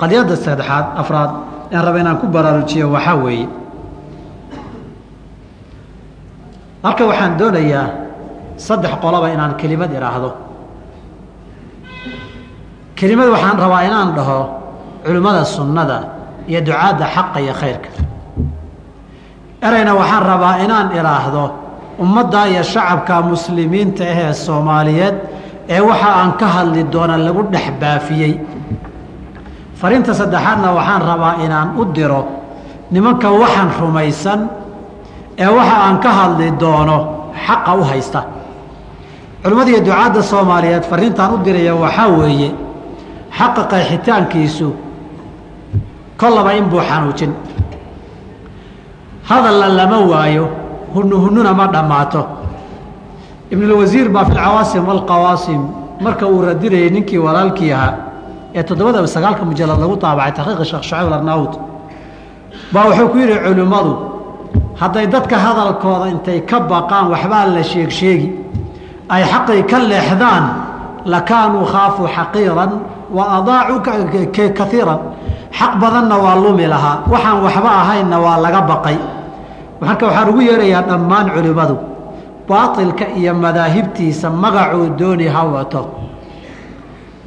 qadiyadda 0.00 0.34
saddexaad 0.36 0.86
afraad 1.00 1.30
aan 1.74 1.82
raba 1.86 1.98
inaan 2.02 2.18
ku 2.18 2.26
baraarujiyo 2.26 2.90
waxaa 2.90 3.14
weeye. 3.24 3.48
Halka 6.82 7.02
waxaan 7.10 7.36
doonayaa 7.38 7.86
saddex 8.56 8.92
qoloba 9.02 9.28
inaan 9.34 9.54
kelimad 9.60 9.90
idhaahdo 9.98 10.30
kelimad 12.98 13.28
waxaan 13.34 13.58
rabaa 13.58 13.82
inaan 13.88 14.10
dhaho 14.16 14.40
culimmada 15.06 15.44
sunnada 15.44 15.98
iyo 16.50 16.60
ducaadda 16.66 17.04
xaqa 17.14 17.38
iyo 17.44 17.54
khayrka. 17.60 17.90
Ereyna 19.62 19.92
waxaan 19.94 20.22
rabaa 20.30 20.54
inaan 20.64 20.88
idhaahdo 20.98 21.44
ummadda 22.02 22.40
iyo 22.50 22.62
shacabka 22.62 23.22
muslimiinta 23.30 24.04
ahee 24.12 24.32
soomaaliyeed 24.34 25.14
ee 25.68 25.80
waxa 25.80 26.08
aan 26.20 26.32
ka 26.40 26.46
hadli 26.46 26.82
doona 26.92 27.16
lagu 27.26 27.42
dhex 27.52 27.66
baafiyey. 27.80 28.32
Fariinta 29.80 30.12
saddexaadna 30.20 30.68
waxaan 30.78 31.02
rabaa 31.10 31.34
inaan 31.44 31.68
u 31.80 31.84
diro 31.94 32.22
nimanka 32.90 33.28
waxaan 33.30 33.70
rumaysan 33.80 34.40
ee 35.38 35.46
waxa 35.58 35.76
aan 35.86 35.96
ka 36.04 36.10
hadli 36.18 36.50
doono 36.62 36.98
xaqa 37.46 37.72
u 37.78 37.82
haysta. 37.90 38.20
Culimmada 39.42 39.70
iyo 39.70 39.80
ducaadda 39.86 40.20
soomaaliyeed 40.22 40.82
fariintaan 40.90 41.30
u 41.34 41.38
diraya 41.46 41.74
waxaa 41.84 42.08
weeye 42.18 42.50
xaqa 43.38 43.62
qeexitaankiisu 43.72 44.68
kollaba 46.20 46.50
in 46.58 46.64
buu 46.70 46.80
xanuujin. 46.88 47.32
Hadalla 49.28 49.68
lama 49.68 49.98
waayo 50.10 50.48
hunu 50.94 51.16
hununa 51.24 51.52
ma 51.54 51.66
dhammaato. 51.74 52.22
Ibnulwasiir 53.50 54.08
baa 54.08 54.24
fi 54.24 54.32
lcawaasim 54.32 54.82
walqawaasim 54.88 55.60
marka 56.00 56.26
uu 56.26 56.42
radinayay 56.42 56.90
ninkii 56.90 57.18
walaalkii 57.18 57.72
ahaa 57.72 57.94
ee 58.54 58.62
toddobada 58.62 59.06
sagaalka 59.06 59.44
mujalad 59.44 59.78
lagu 59.82 59.96
daabacay 60.02 60.32
taxqiiqi 60.36 60.64
sheekh 60.70 60.84
shacib 60.90 61.12
arnaawd 61.12 61.52
baa 62.72 62.84
wuxuu 62.88 63.08
ku 63.12 63.16
yidhi 63.18 63.36
culimmadu 63.44 63.92
hadday 64.80 65.06
dadka 65.14 65.36
hadalkooda 65.44 66.06
intay 66.14 66.40
ka 66.50 66.58
baqaan 66.70 67.06
waxbaa 67.12 67.46
la 67.56 67.62
sheeg 67.62 67.90
sheegi. 67.90 68.28
Ay 69.14 69.22
xaqii 69.32 69.62
ka 69.70 69.78
leexdaan 69.90 70.44
lakaanuu 71.12 71.64
khaafuu 71.72 72.08
xaqiiran 72.16 72.70
wa 73.16 73.24
adaacuu 73.38 73.80
kaiiran 74.58 74.98
xaq 75.58 75.72
badanna 75.80 76.16
waa 76.24 76.36
lumi 76.44 76.66
lahaa. 76.66 77.02
Waxaan 77.12 77.38
waxba 77.44 77.70
ahaynna 77.82 78.16
waa 78.20 78.38
laga 78.44 78.60
baqay. 78.70 78.96
Marka 79.80 80.06
waxaan 80.06 80.28
ugu 80.30 80.40
yeerayaa 80.48 80.82
dhammaan 80.88 81.26
culimmadu 81.34 81.76
baatilka 82.48 83.06
iyo 83.16 83.34
madaahibtiisa 83.34 84.30
magacuu 84.30 84.88
dooni 84.98 85.26
ha 85.34 85.42
wato. 85.44 85.82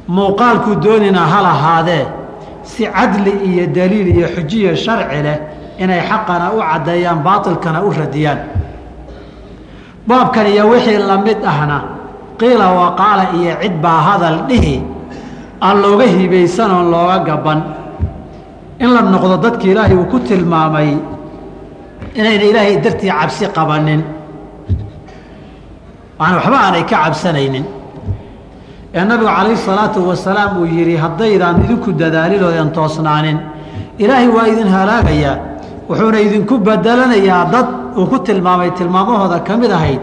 Muuqaalkuu 0.08 0.74
doonina 0.84 1.20
ha 1.32 1.38
lahaadee 1.42 2.06
si 2.62 2.84
cadli 2.86 3.32
iyo 3.48 3.66
daliil 3.66 4.08
iyo 4.16 4.26
xujiya 4.34 4.76
sharci 4.76 5.22
leh 5.26 5.38
inay 5.78 6.00
xaqana 6.08 6.46
u 6.54 6.58
caddeeyaan 6.70 7.18
baatilkana 7.26 7.82
u 7.82 7.90
radiyaan. 7.90 8.38
Baabkan 10.06 10.46
iyo 10.46 10.64
wixii 10.70 10.98
la 10.98 11.16
mid 11.18 11.38
ahna 11.44 11.78
qiila 12.38 12.66
waqaala 12.80 13.24
iyo 13.38 13.54
cid 13.62 13.74
baa 13.82 14.00
hadal 14.06 14.38
dhihi 14.48 14.82
aan 15.66 15.76
looga 15.82 16.06
hibaysan 16.16 16.70
oon 16.76 16.86
looga 16.94 17.18
gaban. 17.28 17.60
In 18.82 18.90
la 18.94 19.00
noqdo 19.14 19.36
dadki 19.44 19.66
ilaahay 19.72 19.96
uu 19.96 20.06
ku 20.12 20.18
tilmaamay 20.28 20.88
inayna 22.18 22.44
ilaahay 22.50 22.76
dartii 22.84 23.10
cabsi 23.18 23.44
qabanin. 23.56 24.00
Aan 26.22 26.34
waxba 26.38 26.56
aanay 26.66 26.84
ka 26.90 26.96
cabsanaynin. 27.04 27.64
Ee 28.94 29.04
nabigu 29.08 29.30
calayhi 29.36 29.56
salaatu 29.68 29.98
wasalaam 30.10 30.52
uu 30.60 30.66
yidhi 30.76 30.96
haddaydaan 31.04 31.56
idinku 31.64 31.90
dadaalin 32.02 32.42
oodan 32.48 32.70
toosnaanin 32.76 33.38
ilaahay 34.02 34.28
waa 34.36 34.46
idin 34.52 34.68
halaagayaa 34.76 35.36
wuxuuna 35.88 36.18
idinku 36.26 36.54
bedelanayaa 36.66 37.44
dad 37.54 37.68
uu 37.98 38.06
ku 38.12 38.16
tilmaamay 38.26 38.70
tilmaamahooda 38.78 39.38
ka 39.48 39.54
mid 39.62 39.70
ahayd 39.78 40.00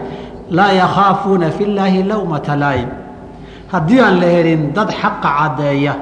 laa 0.56 0.72
yakhaafuuna 0.82 1.46
fi 1.56 1.62
llaahi 1.76 2.00
lowmata 2.10 2.52
laa'im 2.62 2.88
haddii 3.72 4.00
aan 4.00 4.16
la 4.20 4.26
helin 4.34 4.62
dad 4.76 4.88
xaqa 5.00 5.28
caddeeya 5.38 5.94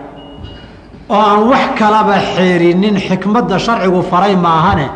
oo 1.08 1.20
aan 1.30 1.42
wax 1.50 1.64
kalaba 1.78 2.16
xeerinin 2.34 2.96
xikmadda 3.08 3.56
sharcigu 3.66 4.02
faray 4.10 4.34
maahane 4.46 4.86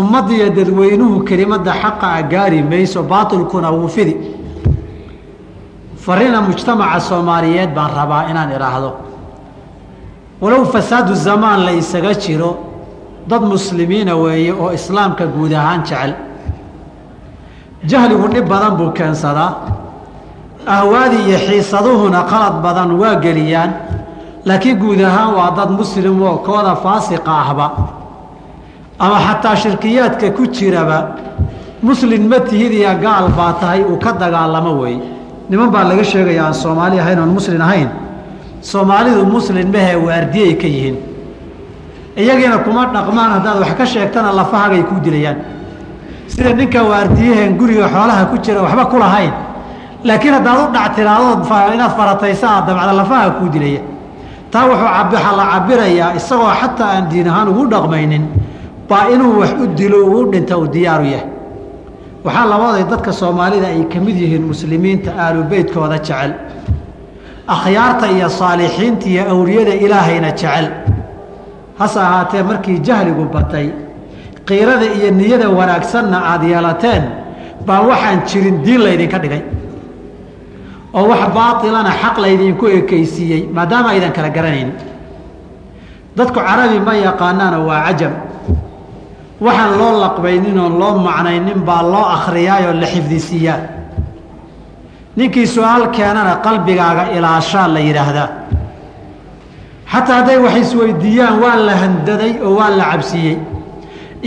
ummaddiiyo 0.00 0.46
dadweynuhu 0.58 1.16
kelimadda 1.28 1.72
xaqa 1.82 2.06
a 2.18 2.22
gaari 2.32 2.62
mayso 2.62 3.02
baatilkuna 3.02 3.70
wuu 3.76 3.88
fidi. 3.88 4.14
Farina 6.04 6.40
mujtamaca 6.40 7.00
soomaaliyeed 7.08 7.70
baan 7.76 7.90
rabaa 7.98 8.22
inaan 8.30 8.50
idhaahdo 8.56 8.90
walow 10.42 10.64
fasaadu 10.74 11.14
zamaan 11.14 11.60
la 11.66 11.72
isaga 11.72 12.12
jiro 12.24 12.50
dad 13.30 13.42
muslimiina 13.52 14.14
weeye 14.22 14.52
oo 14.62 14.70
islaamka 14.78 15.24
guud 15.34 15.52
ahaan 15.52 15.82
jecel. 15.88 16.12
Jahligu 17.90 18.26
dhib 18.34 18.46
badan 18.52 18.76
buu 18.78 18.90
keensadaa 18.98 19.50
ahwaadii 20.66 21.28
iyo 21.28 21.38
xiisaduhuna 21.38 22.22
qalad 22.30 22.62
badan 22.62 22.90
waa 23.00 23.14
geliyaan 23.14 23.70
laakiin 24.44 24.78
guud 24.78 25.00
ahaan 25.00 25.34
waa 25.34 25.50
dad 25.56 25.70
muslim 25.70 26.22
oo 26.22 26.36
kooda 26.38 26.74
faasiqa 26.76 27.32
ahba. 27.44 27.66
Ama 28.98 29.18
xataa 29.26 29.56
shirkiyaadka 29.56 30.30
ku 30.36 30.46
jiraba 30.46 30.98
muslin 31.82 32.28
ma 32.28 32.38
tihid 32.40 32.72
iyo 32.72 32.92
gaal 33.02 33.28
baa 33.36 33.52
tahay 33.60 33.82
uu 33.84 33.96
ka 33.96 34.12
dagaalamo 34.12 34.72
weeye 34.82 35.02
niman 35.50 35.70
baa 35.70 35.84
laga 35.84 36.04
sheegaya 36.04 36.44
aan 36.46 36.54
soomaali 36.54 37.00
ahayn 37.00 37.18
oon 37.18 37.28
muslin 37.28 37.60
ahayn 37.62 37.88
soomaalidu 38.60 39.24
muslin 39.26 39.68
mahee 39.72 39.96
waardiyay 39.96 40.54
ka 40.54 40.66
yihiin. 40.66 40.96
Iyagiina 42.16 42.58
kuma 42.58 42.86
dhaqmaan 42.94 43.30
haddaad 43.38 43.58
wax 43.62 43.72
ka 43.78 43.86
sheegtana 43.86 44.32
lafahagay 44.32 44.82
kuu 44.82 44.98
dilayaan. 45.04 45.36
Sida 46.26 46.52
ninka 46.52 46.82
waardiyaheen 46.82 47.56
guriga 47.58 47.86
xoolaha 47.88 48.24
ku 48.30 48.36
jira 48.42 48.60
waxba 48.62 48.84
ku 48.90 48.98
lahayn 48.98 49.32
laakiin 50.04 50.34
haddaad 50.34 50.58
u 50.68 50.72
dhac 50.74 50.94
tiraadood 50.96 51.40
inaad 51.74 51.92
farataysa 51.98 52.46
aad 52.50 52.66
dabcda 52.66 52.92
lafaha 53.00 53.30
kuu 53.38 53.48
dilaya. 53.54 53.80
Taa 54.50 54.66
wuxuu 54.66 55.36
la 55.38 55.44
cabirayaa 55.52 56.14
isagoo 56.18 56.52
xataa 56.60 56.90
aan 56.96 57.08
diin 57.10 57.28
ahaan 57.28 57.48
ugu 57.48 57.64
dhaqmaynin 57.72 58.24
baa 58.88 59.08
inuu 59.14 59.40
wax 59.40 59.52
u 59.62 59.66
dilo 59.78 59.98
ugu 60.06 60.30
dhinta 60.32 60.58
uu 60.58 60.66
diyaaru 60.74 61.04
yahay. 61.04 61.28
Waxaa 62.24 62.46
labooday 62.52 62.84
dadka 62.90 63.12
soomaalida 63.12 63.66
ay 63.66 63.82
ka 63.92 63.98
mid 64.00 64.16
yihiin 64.22 64.44
muslimiinta 64.50 65.10
aalu 65.24 65.42
beytkooda 65.50 65.98
jecel. 65.98 66.32
Akhyaarta 67.54 68.06
iyo 68.16 68.28
saalixiinta 68.28 69.06
iyo 69.12 69.22
awliyada 69.32 69.74
ilaahayna 69.84 70.30
jecel. 70.32 70.66
Hase 71.78 72.00
ahaatee 72.00 72.42
markii 72.42 72.78
jahligu 72.86 73.24
batay 73.34 73.66
qiirada 74.48 74.86
iyo 74.98 75.10
niyada 75.10 75.48
wanaagsanna 75.58 76.18
aada 76.30 76.46
yeelateen 76.52 77.02
baa 77.66 77.80
waxaan 77.90 78.18
jirin 78.28 78.56
diin 78.64 78.80
laydinka 78.86 79.18
dhigay 79.22 79.42
oo 80.94 81.04
wax 81.10 81.22
baatilana 81.36 81.92
xaq 82.02 82.16
laydinku 82.24 82.64
ekaysiiyey 82.78 83.42
maadaama 83.56 83.88
aydan 83.94 84.12
kala 84.16 84.28
garanayn. 84.36 84.70
Dadku 86.16 86.40
carabi 86.40 86.78
ma 86.86 86.94
yaqaanaano 87.06 87.58
waa 87.68 87.82
cajab. 87.86 88.12
Waxaan 89.40 89.72
loo 89.78 89.92
laqbaynin 90.04 90.58
oon 90.58 90.74
loo 90.80 90.94
macnaynin 91.06 91.60
baa 91.68 91.82
loo 91.92 92.04
akhriyaayoo 92.16 92.74
la 92.80 92.86
xifdisiiyaa 92.86 93.58
ninkii 95.16 95.46
su'aal 95.46 95.84
keenana 95.96 96.34
qalbigaaga 96.46 97.04
ilaashaa 97.16 97.68
la 97.74 97.80
yidhaahdaa. 97.88 98.28
Xataa 99.92 100.16
hadday 100.16 100.38
wax 100.44 100.54
isweydiiyaan 100.62 101.36
waa 101.42 101.56
la 101.66 101.74
handaday 101.82 102.32
oo 102.46 102.54
waa 102.58 102.70
la 102.78 102.84
cabsiiyey. 102.92 103.36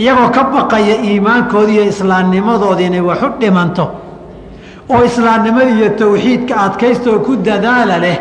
Iyagoo 0.00 0.28
ka 0.36 0.42
baqaya 0.54 0.96
iimaankoodii 1.08 1.74
iyo 1.76 1.84
islaamnimadoodii 1.92 2.86
inay 2.86 3.00
wax 3.10 3.20
dhimanto 3.40 3.84
oo 4.94 5.02
islaamnimada 5.10 5.70
iyo 5.78 5.88
tawxiidka 6.02 6.54
adkaystoo 6.66 7.18
ku 7.26 7.32
dadaala 7.46 7.96
leh 8.04 8.18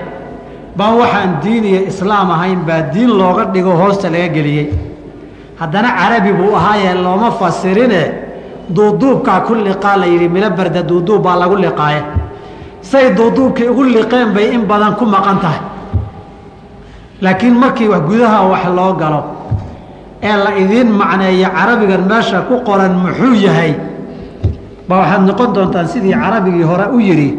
baa 0.78 0.92
waxaan 1.02 1.32
diin 1.44 1.64
iyo 1.72 1.82
islaam 1.92 2.28
ahayn 2.36 2.60
baa 2.68 2.82
diin 2.94 3.12
looga 3.20 3.44
dhigo 3.54 3.72
hoosta 3.82 4.08
laga 4.14 4.28
geliyey. 4.36 4.68
Haddana 5.60 5.90
carabi 6.00 6.32
buu 6.40 6.56
ahaayee 6.60 6.94
looma 7.06 7.30
fasirine 7.40 8.02
duuduubkaa 8.76 9.40
ku 9.48 9.54
liqaa 9.56 9.98
la 10.02 10.06
yidhi 10.14 10.28
milo 10.36 10.50
barda 10.58 10.82
duuduub 10.90 11.22
baa 11.26 11.36
lagu 11.42 11.56
liqaaye. 11.66 12.02
Say 12.82 13.06
duuduubkii 13.18 13.68
ugu 13.72 13.84
liqeen 13.96 14.30
bay 14.36 14.48
in 14.56 14.64
badan 14.72 14.96
ku 15.00 15.06
maqan 15.06 15.38
tahay. 15.44 15.62
Laakiin 17.22 17.56
markii 17.62 17.88
wax 17.94 18.02
gudaha 18.10 18.40
wax 18.52 18.64
loo 18.78 18.94
galo 19.02 19.22
ee 20.24 20.36
la 20.44 20.52
idiin 20.62 20.90
macneeyo 21.00 21.50
carabigan 21.58 22.04
meesha 22.10 22.42
ku 22.48 22.56
qoran 22.68 22.94
muxuu 23.04 23.34
yahay 23.46 23.74
baa 24.92 25.00
waxaad 25.08 25.24
noqon 25.30 25.50
doontaan 25.56 25.88
sidii 25.88 26.12
carabigii 26.24 26.68
hore 26.68 26.86
u 26.92 27.00
yidhi 27.00 27.30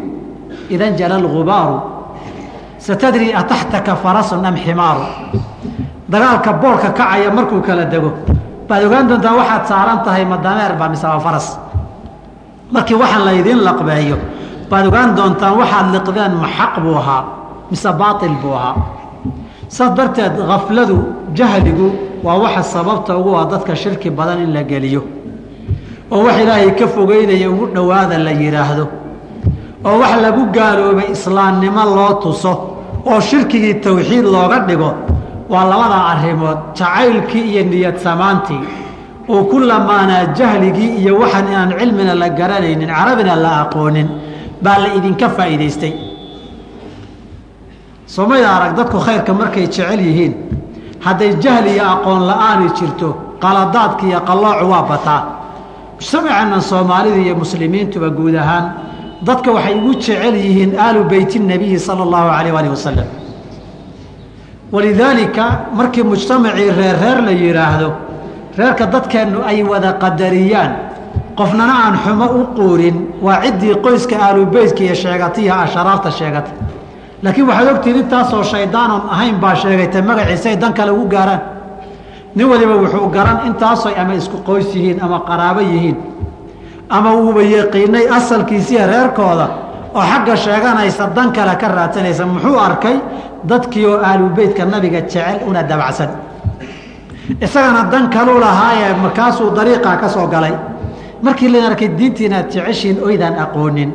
idan 0.73 0.97
jala 0.97 1.17
lgubaaru 1.21 1.77
satadri 2.85 3.29
ataxtaka 3.41 3.93
farasun 4.03 4.41
am 4.45 4.55
ximaaru. 4.57 5.05
Dagaalka 6.09 6.51
boolka 6.61 6.89
kacaya 6.91 7.29
markuu 7.31 7.61
kala 7.61 7.85
dego. 7.85 8.11
Baad 8.67 8.83
ogaan 8.87 9.07
doontaa 9.09 9.33
waxaad 9.39 9.63
saaran 9.69 9.99
tahay 10.05 10.25
ma 10.25 10.37
dameer 10.37 10.73
baa 10.79 10.89
mise 10.89 11.05
waa 11.07 11.19
faras. 11.19 11.47
Markii 12.71 12.95
waxaan 13.01 13.23
laydiin 13.25 13.59
laqbeeyo 13.67 14.17
baad 14.69 14.85
ogaan 14.89 15.15
doontaan 15.17 15.53
waxaad 15.61 15.87
liqdeen 15.95 16.33
ma 16.41 16.47
xaq 16.57 16.73
buu 16.83 16.95
ahaa 17.01 17.23
mise 17.71 17.89
baail 17.99 18.35
buu 18.41 18.53
ahaa. 18.59 18.75
Saas 19.67 19.91
darteed 19.97 20.33
khafladu 20.49 20.97
jahligu 21.37 21.87
waa 22.23 22.37
waxa 22.43 22.63
sababta 22.63 23.17
ugu 23.17 23.31
ah 23.35 23.45
dadka 23.51 23.75
shirki 23.75 24.09
badan 24.09 24.39
in 24.43 24.51
la 24.53 24.63
geliyo 24.63 25.01
oo 26.13 26.21
wax 26.25 26.35
ilaahay 26.43 26.71
ka 26.79 26.85
fogeynaya 26.95 27.47
ugu 27.53 27.65
dhowaada 27.75 28.17
la 28.25 28.31
yidhaahdo 28.41 28.85
oo 29.87 29.95
wax 30.01 30.13
lagu 30.25 30.43
gaaloobay 30.55 31.07
islaamnimo 31.15 31.83
loo 31.95 32.13
tuso 32.23 32.53
oo 33.11 33.19
shirkigii 33.29 33.73
tawxiid 33.85 34.25
looga 34.35 34.59
dhigo 34.67 34.89
waa 35.51 35.65
labada 35.71 35.99
arrimood 36.11 36.57
jacaylkii 36.77 37.45
iyo 37.51 37.63
niyad 37.71 37.97
samaantii. 38.05 38.61
Oo 39.29 39.43
ku 39.49 39.57
lamaanaa 39.59 40.25
jahligii 40.37 40.91
iyo 41.01 41.13
waxaan 41.21 41.47
inaan 41.51 41.71
cilmina 41.79 42.13
la 42.21 42.29
garanaynin 42.39 42.89
carabina 42.97 43.35
la 43.43 43.51
aqoonin 43.63 44.07
baa 44.63 44.77
la 44.83 44.89
idinka 44.97 45.27
faa'iidaystay. 45.35 45.93
Soomaya 48.13 48.49
arag 48.55 48.73
dadku 48.77 48.97
khayrka 49.05 49.33
markay 49.33 49.65
jecel 49.67 49.99
yihiin? 50.07 50.33
Hadday 51.05 51.31
jahli 51.43 51.71
iyo 51.75 51.85
aqoon 51.95 52.21
la'aani 52.29 52.67
jirto 52.77 53.09
qaladaadka 53.43 54.03
iyo 54.09 54.19
qalloocu 54.27 54.65
waa 54.73 54.83
bataa 54.91 55.21
mujtamacannan 55.99 56.61
soomaalida 56.61 57.17
iyo 57.17 57.35
muslimiintuba 57.35 58.09
guud 58.09 58.35
ahaan 58.35 58.65
dadka 59.27 59.51
waxay 59.51 59.75
ugu 59.79 59.93
jecel 59.95 60.35
yihiin 60.35 60.71
aalu 60.79 61.03
beyti 61.09 61.39
nabiyi 61.39 61.79
sala 61.79 62.03
allahu 62.03 62.27
calayh 62.29 62.53
alih 62.59 62.71
wasalam 62.75 63.07
walidaalika 64.71 65.45
markii 65.73 66.03
mujtamacii 66.03 66.71
reer 66.77 66.95
reer 67.01 67.19
la 67.27 67.31
yidhaahdo 67.31 67.89
reerka 68.57 68.85
dadkeennu 68.93 69.39
ay 69.45 69.63
wada 69.63 69.93
qadariyaan 70.03 70.71
qofnana 71.37 71.73
aan 71.85 71.95
xumo 72.03 72.25
u 72.25 72.41
quurin 72.57 72.97
waa 73.21 73.41
ciddii 73.43 73.75
qoyska 73.85 74.15
aalubeytka 74.25 74.83
iyo 74.83 74.95
sheegatiya 74.95 75.53
asharaarta 75.65 76.11
sheegata. 76.11 76.51
Laakiin 77.23 77.47
waxaad 77.47 77.67
ogtihiin 77.73 77.99
intaasoo 78.03 78.43
shaydaanon 78.43 79.01
ahayn 79.13 79.35
baa 79.43 79.55
sheegatay 79.55 80.01
magaciisay 80.01 80.55
dan 80.61 80.73
kale 80.73 80.91
ugu 80.91 81.07
gaaraan 81.15 81.41
nin 82.35 82.45
waliba 82.51 82.75
wuxuu 82.81 83.07
garan 83.15 83.37
intaasoy 83.47 83.93
ama 84.01 84.13
isku 84.13 84.37
qoys 84.47 84.69
yihiin 84.75 84.99
ama 85.05 85.19
qaraabo 85.29 85.61
yihiin 85.61 85.97
ama 86.89 87.09
uuba 87.13 87.41
yaqiinay 87.41 88.05
asalkiisiiya 88.17 88.87
reerkooda 88.91 89.47
oo 89.95 90.01
xagga 90.11 90.35
sheeganaysa 90.43 91.03
dan 91.15 91.31
kale 91.35 91.55
ka 91.61 91.67
raadsanaysa 91.77 92.25
muxuu 92.25 92.57
arkay 92.67 92.95
dadkii 93.49 93.85
oo 93.85 93.97
aalubeytka 94.07 94.65
nabiga 94.65 95.01
jecel 95.01 95.37
una 95.49 95.61
dabacsan. 95.63 96.09
Isagana 97.41 97.83
dan 97.91 98.09
kaluu 98.09 98.39
lahaayee 98.39 98.93
markaasuu 99.01 99.49
dariiqaa 99.55 99.97
ka 100.01 100.07
soo 100.09 100.27
galay. 100.27 100.53
Markii 101.21 101.49
laydin 101.51 101.69
arkay 101.69 101.89
diintii 101.97 102.25
inaad 102.25 102.47
jeceshiin 102.53 102.97
oydaan 103.07 103.35
aqoonin 103.39 103.91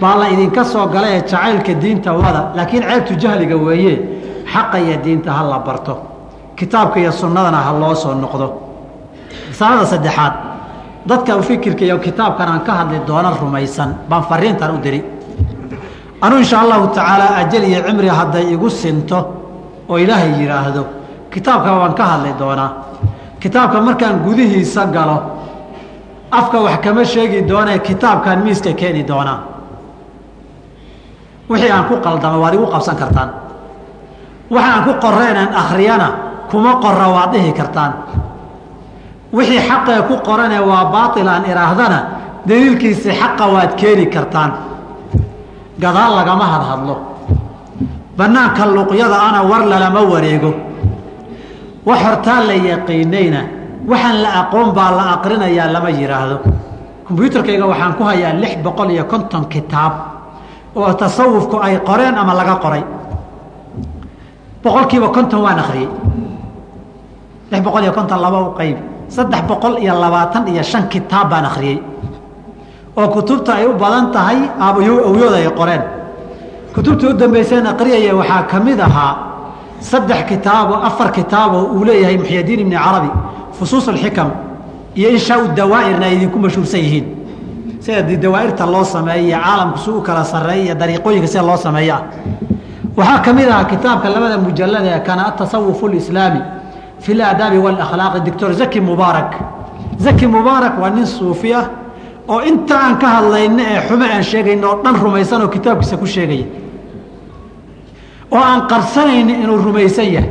baa 0.00 0.16
la 0.20 0.26
idinka 0.34 0.64
soo 0.64 0.86
galay 0.94 1.12
ee 1.16 1.20
jacaylka 1.30 1.72
diinta 1.82 2.10
wada 2.12 2.42
laakiin 2.56 2.82
ceebtu 2.88 3.14
jahliga 3.22 3.56
weeye 3.56 3.94
xaqa 4.52 4.78
iyo 4.84 4.96
diinta 5.04 5.30
ha 5.32 5.42
la 5.50 5.58
barto 5.58 5.94
kitaabka 6.62 7.00
iyo 7.02 7.10
sunnadana 7.12 7.58
ha 7.66 7.72
loo 7.74 7.94
soo 7.94 8.14
noqdo. 8.14 8.46
Masalada 9.50 9.86
saddexaad 9.92 10.32
dadka 11.06 11.42
fikirka 11.42 11.82
iyo 11.84 11.98
kitaabkan 11.98 12.48
aan 12.48 12.60
ka 12.66 12.72
hadli 12.78 12.98
doona 13.06 13.30
rumaysan 13.34 13.90
baan 14.08 14.22
fariintan 14.30 14.70
u 14.74 14.78
diri. 14.78 15.02
Anuu 16.22 16.38
insha 16.38 16.62
allahu 16.62 16.86
tacaala 16.94 17.26
ajal 17.42 17.64
iyo 17.66 17.80
cimri 17.86 18.08
hadday 18.08 18.44
igu 18.54 18.70
sinto 18.70 19.18
oo 19.90 19.98
ilaahay 19.98 20.38
yidhaahdo 20.40 20.82
kitaabka 21.34 21.70
waan 21.82 21.94
ka 21.98 22.04
hadli 22.12 22.30
doonaa. 22.38 22.70
Kitaabka 23.42 23.80
markaan 23.82 24.22
gudihiisa 24.22 24.86
galo 24.94 25.18
afka 26.30 26.58
wax 26.62 26.78
kama 26.84 27.02
sheegi 27.04 27.42
doonee 27.50 27.78
kitaabkan 27.78 28.38
miiska 28.46 28.70
keeni 28.80 29.02
doonaa. 29.10 29.38
Wixii 31.50 31.70
aan 31.74 31.84
ku 31.90 31.96
qaldama 31.98 32.38
waad 32.38 32.54
igu 32.54 32.66
qabsan 32.70 32.96
kartaan. 32.96 33.30
Waxa 34.50 34.70
aan 34.74 34.82
ku 34.86 34.92
qoreenaan 35.02 35.50
akhriyana 35.62 36.08
kuma 36.50 36.72
qora 36.84 37.06
waad 37.14 37.32
dhihi 37.32 37.52
kartaan. 37.52 37.92
Wixii 39.32 39.60
xaqee 39.68 40.00
ku 40.08 40.14
qoranee 40.26 40.60
waa 40.70 40.84
baatil 40.94 41.28
aan 41.28 41.44
idhaahdana 41.50 41.98
daliilkiisii 42.48 43.12
xaqa 43.20 43.44
waad 43.54 43.72
keeni 43.80 44.06
kartaan. 44.06 44.50
Gadaal 45.82 46.12
lagama 46.18 46.44
hadhadlo. 46.54 46.94
Bannaanka 48.18 48.66
luqyada 48.76 49.16
ana 49.28 49.40
war 49.50 49.62
lalama 49.72 50.00
wareego. 50.12 50.52
Wax 51.86 52.00
hortaa 52.04 52.40
la 52.48 52.54
yaqiinayna 52.70 53.40
waxaan 53.90 54.16
la 54.22 54.30
aqoon 54.40 54.68
baa 54.76 54.90
la 54.98 55.04
aqrinayaa 55.16 55.72
lama 55.74 55.90
yidhaahdo 55.90 56.36
kombyuutarkayga 57.06 57.66
waxaan 57.72 57.94
ku 57.98 58.02
hayaa 58.04 58.32
lix 58.42 58.52
boqol 58.64 58.90
iyo 58.94 59.04
konton 59.12 59.44
kitaab 59.52 59.92
oo 60.76 60.92
tasawufku 60.94 61.56
ay 61.66 61.74
qoreen 61.88 62.14
ama 62.22 62.34
laga 62.34 62.54
qoray. 62.64 62.84
Boqolkiiba 64.62 65.08
konton 65.16 65.40
waan 65.42 65.58
akhriyey 65.58 65.88
lix 67.52 67.60
boqol 67.62 67.82
iyo 67.84 67.92
konton 67.92 68.20
laba 68.20 68.38
u 68.48 68.54
qayb. 68.58 68.76
Saddex 69.08 69.42
boqol 69.50 69.78
iyo 69.84 69.94
labaatan 70.00 70.48
iyo 70.48 70.62
shan 70.62 70.88
kitaab 70.88 71.28
baan 71.30 71.44
akhriyey. 71.44 71.78
Oo 72.96 73.08
kutubta 73.08 73.54
ay 73.54 73.66
u 73.66 73.74
badan 73.74 74.10
tahay 74.12 74.38
awyooda 74.60 75.36
ay 75.36 75.48
qoreen. 75.56 75.82
Kutubtii 76.74 77.06
u 77.08 77.12
dambayseen 77.12 77.66
aqriyaya 77.66 78.14
waxaa 78.16 78.42
ka 78.50 78.60
mid 78.60 78.80
ahaa 78.80 79.16
saddex 79.80 80.24
kitaabo 80.28 80.74
afar 80.88 81.12
kitaaboo 81.12 81.64
uu 81.76 81.84
leeyahay 81.84 82.16
muxyadiin 82.18 82.60
ibni 82.60 82.76
carabi 82.76 83.10
fusuus 83.58 83.88
alxikam 83.88 84.30
iyo 84.96 85.08
inshaau 85.10 85.48
dawaa'irna 85.56 86.06
ay 86.06 86.14
idinku 86.16 86.38
mashhuursan 86.38 86.80
yihiin. 86.80 87.06
Sida 87.80 88.02
dawaa'irta 88.02 88.64
loo 88.66 88.84
sameeyo 88.84 89.28
iyo 89.28 89.38
caalamku 89.44 89.78
si 89.78 89.90
u 89.90 90.00
kala 90.00 90.24
sarreeya 90.24 90.64
iyo 90.64 90.74
dariiqooyinka 90.74 91.26
sida 91.28 91.42
loo 91.42 91.56
sameeyo. 91.56 91.94
Ah 91.94 92.02
waxaa 92.96 93.18
ka 93.24 93.32
mid 93.32 93.48
ahaa 93.48 93.64
kitaabka 93.64 94.08
labada 94.08 94.38
mujallada 94.38 94.88
ee 94.96 95.00
kana 95.00 95.26
atasawuf 95.26 95.82
اlislaami 95.82 96.40
fi 97.02 97.12
اlaadaabi 97.14 97.58
wاlakhlaaqi 97.64 98.20
doctor 98.26 98.50
zaki 98.60 98.80
mubaarak 98.80 99.30
zaki 100.04 100.26
mubaarak 100.26 100.74
waa 100.82 100.90
nin 100.90 101.06
suufi 101.06 101.54
ah 101.54 101.66
oo 102.28 102.40
inta 102.50 102.76
aan 102.84 102.96
ka 103.02 103.06
hadlayno 103.16 103.62
ee 103.72 103.80
xumo 103.88 104.04
aan 104.14 104.22
sheegayno 104.30 104.66
oo 104.70 104.76
dhan 104.84 104.96
rumaysan 105.04 105.42
oo 105.42 105.48
kitaabkiisa 105.54 105.96
ku 106.02 106.06
sheegaya 106.06 106.46
oo 108.34 108.38
aan 108.50 108.60
qarsanaynin 108.70 109.42
inuu 109.42 109.56
rumaysan 109.66 110.08
yahay. 110.14 110.30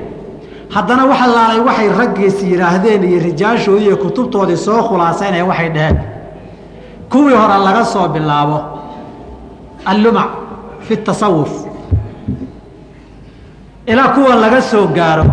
Haddana 0.76 1.04
waxa 1.12 1.28
laalay 1.36 1.60
waxay 1.68 1.90
raggiis 2.00 2.38
yidhaahdeen 2.44 3.04
iyo 3.04 3.20
rijaashoodii 3.28 3.86
iyo 3.88 3.98
kutubtoodii 4.04 4.58
soo 4.58 4.80
khulaasaynaya 4.88 5.46
waxay 5.46 5.70
dhaheen. 5.76 5.98
Kuwii 7.12 7.36
hore 7.36 7.58
laga 7.66 7.84
soo 7.86 8.08
bilaabo. 8.08 8.58
Allumac 9.86 10.30
fi 10.88 10.98
tasawuf. 10.98 11.52
Ilaa 13.88 14.08
kuwa 14.16 14.36
laga 14.36 14.62
soo 14.62 14.88
gaaro 14.88 15.26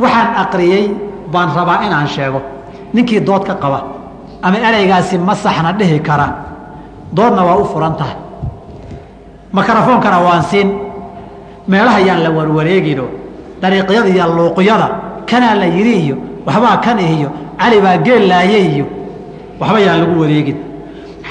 waxaan 0.00 0.28
aqriyey 0.42 0.84
baan 1.32 1.48
rabaa 1.56 1.82
inaan 1.86 2.06
sheego. 2.08 2.40
Ninkii 2.94 3.20
dood 3.20 3.44
ka 3.44 3.54
qaba 3.54 3.80
ama 4.42 4.56
ereygaasi 4.68 5.18
ma 5.18 5.34
saxna 5.34 5.72
dhihi 5.78 6.00
kara 6.00 6.28
doodna 7.16 7.42
waa 7.44 7.56
u 7.58 7.64
furan 7.64 7.94
tahay. 7.96 8.16
Mikrofoonkana 9.52 10.18
waan 10.20 10.42
siin. 10.42 10.68
Meelaha 11.68 12.00
yaan 12.00 12.22
la 12.24 12.30
warwareegino 12.30 13.04
dariiqyada 13.62 14.08
iyo 14.08 14.24
luuqyada 14.36 14.88
kanaa 15.30 15.54
la 15.54 15.66
yidhi 15.66 15.94
iyo 16.04 16.16
waxbaa 16.46 16.76
kan 16.84 16.98
iyo 16.98 17.28
cali 17.60 17.80
baa 17.80 17.96
geel 18.06 18.28
laaye 18.28 18.58
iyo 18.72 18.86
waxba 19.60 19.80
yaan 19.80 19.98
lagu 20.00 20.20
wareegin. 20.20 20.56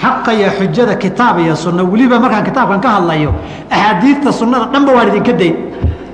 Xaqa 0.01 0.31
iyo 0.33 0.49
xujada 0.57 0.95
kitaab 0.95 1.39
iyo 1.39 1.55
sunno 1.55 1.83
weliba 1.91 2.19
markaan 2.19 2.43
kitaabkan 2.45 2.79
ka 2.81 2.89
hadlayo 2.89 3.31
axaadiidta 3.71 4.31
sunnada 4.31 4.65
dhanba 4.73 4.91
waan 4.93 5.07
idinka 5.09 5.33
dayn. 5.33 5.55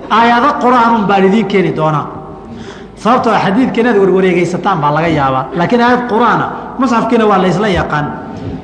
Aayado 0.09 0.49
qur'aanun 0.63 1.03
baan 1.09 1.23
idiin 1.27 1.47
keeni 1.51 1.71
doonaa 1.75 2.05
sababtoo 3.03 3.33
xadiidka 3.43 3.79
inaad 3.81 3.97
warwareegaysataan 4.01 4.77
baa 4.83 4.91
laga 4.97 5.07
yaabaa. 5.19 5.43
Laakiin 5.59 5.81
aayad 5.87 6.01
qur'aana 6.11 6.45
musxafkiina 6.79 7.25
waa 7.31 7.41
laysla 7.43 7.67
yaqaan. 7.79 8.05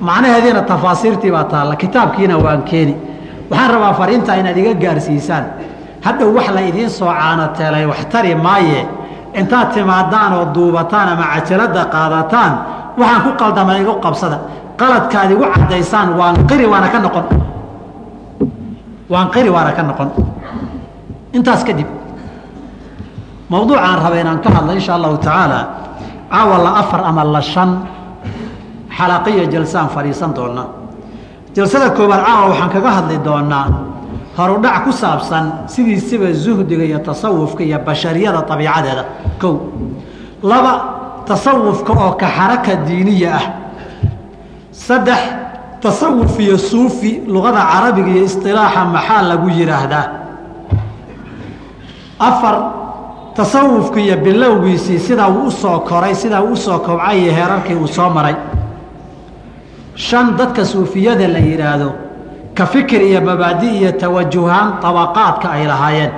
Macnaheediina 0.08 0.62
tafaasiirtii 0.71 1.32
baa 1.36 1.43
taalla 1.52 1.75
kitaabkiina 1.75 2.36
waan 2.45 2.62
keeni. 2.69 2.93
Waxaan 3.52 3.71
rabaa 3.73 3.93
fariintaa 3.99 4.36
inaad 4.41 4.58
iga 4.58 4.73
gaarsiisaan. 4.84 5.45
Hadhow 6.06 6.30
wax 6.38 6.47
la 6.56 6.62
idiin 6.69 6.89
soo 6.89 7.12
caanateelay 7.19 7.86
wax 7.91 8.02
tari 8.12 8.36
maaye. 8.36 8.82
Intaad 9.39 9.67
timaadaan 9.73 10.32
oo 10.38 10.45
duubataan 10.56 11.08
ama 11.13 11.25
cajalada 11.34 11.84
qaadataan 11.93 12.52
waxaan 12.99 13.21
ku 13.25 13.32
qaldama 13.41 13.73
igu 13.82 13.93
qabsada. 14.06 14.38
Qaladkaad 14.80 15.32
igu 15.36 15.45
caddaysaan 15.56 16.08
waan 16.19 16.36
qiri 16.49 16.65
waana 16.71 16.88
ka 16.93 16.99
noqon. 17.06 17.25
Waan 19.10 19.28
qiri 19.34 19.49
waana 19.56 19.71
ka 19.78 19.84
noqon. 19.84 20.10
Intaas 21.34 21.63
kadib 21.67 21.88
mawduucaan 23.50 23.98
raba 24.02 24.18
inaan 24.22 24.40
ka 24.42 24.50
hadla 24.50 24.74
insha 24.74 24.94
allahu 24.96 25.18
tacaala 25.18 25.60
caawa 26.30 26.58
la 26.64 26.72
afar 26.82 27.02
ama 27.06 27.24
la 27.26 27.42
shan 27.42 27.72
xalaqiyo 28.98 29.50
jalsaan 29.50 29.90
fadhiisan 29.90 30.34
doonaa 30.34 30.68
jalsada 31.56 31.90
koowaad 31.90 32.22
caawa 32.26 32.46
waxaan 32.54 32.70
kaga 32.70 32.92
hadli 32.92 33.18
doonaa 33.26 33.68
horudhac 34.38 34.86
ku 34.86 34.92
saabsan 34.94 35.68
sidiisiba 35.68 36.32
zuhdiga 36.34 36.84
iyo 36.86 37.00
tasawufka 37.02 37.64
iyo 37.64 37.80
bashariyada 37.82 38.46
abiicadeeda 38.46 39.04
kow 39.42 39.58
laba 40.44 40.74
tasawufka 41.26 41.92
oo 41.94 42.14
ka 42.16 42.28
xaraka 42.28 42.86
diiniya 42.88 43.30
ah. 43.36 43.46
Saddex 44.72 45.22
tasawuf 45.82 46.40
iyo 46.40 46.58
suufi 46.58 47.22
luqada 47.28 47.62
carabiga 47.68 48.10
iyo 48.10 48.24
isilaaxa 48.24 48.86
maxaa 48.86 49.22
lagu 49.22 49.48
yidhaahdaa 49.50 50.08
afar 52.20 52.56
tasawufka 53.39 53.99
iyo 53.99 54.17
bilowgiisii 54.17 54.99
sidaa 54.99 55.30
uu 55.30 55.47
u 55.47 55.80
koray 55.80 56.15
sidaa 56.15 56.41
uu 56.41 56.52
u 56.52 56.58
soo 56.58 56.80
kobcay 56.80 57.19
iyo 57.23 57.34
heerarkii 57.34 57.75
uu 57.75 57.88
soo 57.88 58.10
maray. 58.10 58.36
Shan 59.95 60.36
dadka 60.38 60.65
suufiyada 60.65 61.28
la 61.28 61.39
yidhaahdo 61.39 61.91
ka 62.54 62.65
fikir 62.65 63.02
iyo 63.02 63.21
mabaadi 63.21 63.67
iyo 63.80 63.91
tawajuhaan 63.91 64.80
tabaqaadka 64.82 65.52
ay 65.52 65.67
lahaayeen. 65.67 66.12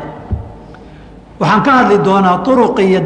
Waxaan 1.39 1.61
ka 1.63 1.71
hadli 1.71 1.97
doonaa 2.05 2.41
uruqi 2.47 2.83
iyo 2.89 3.01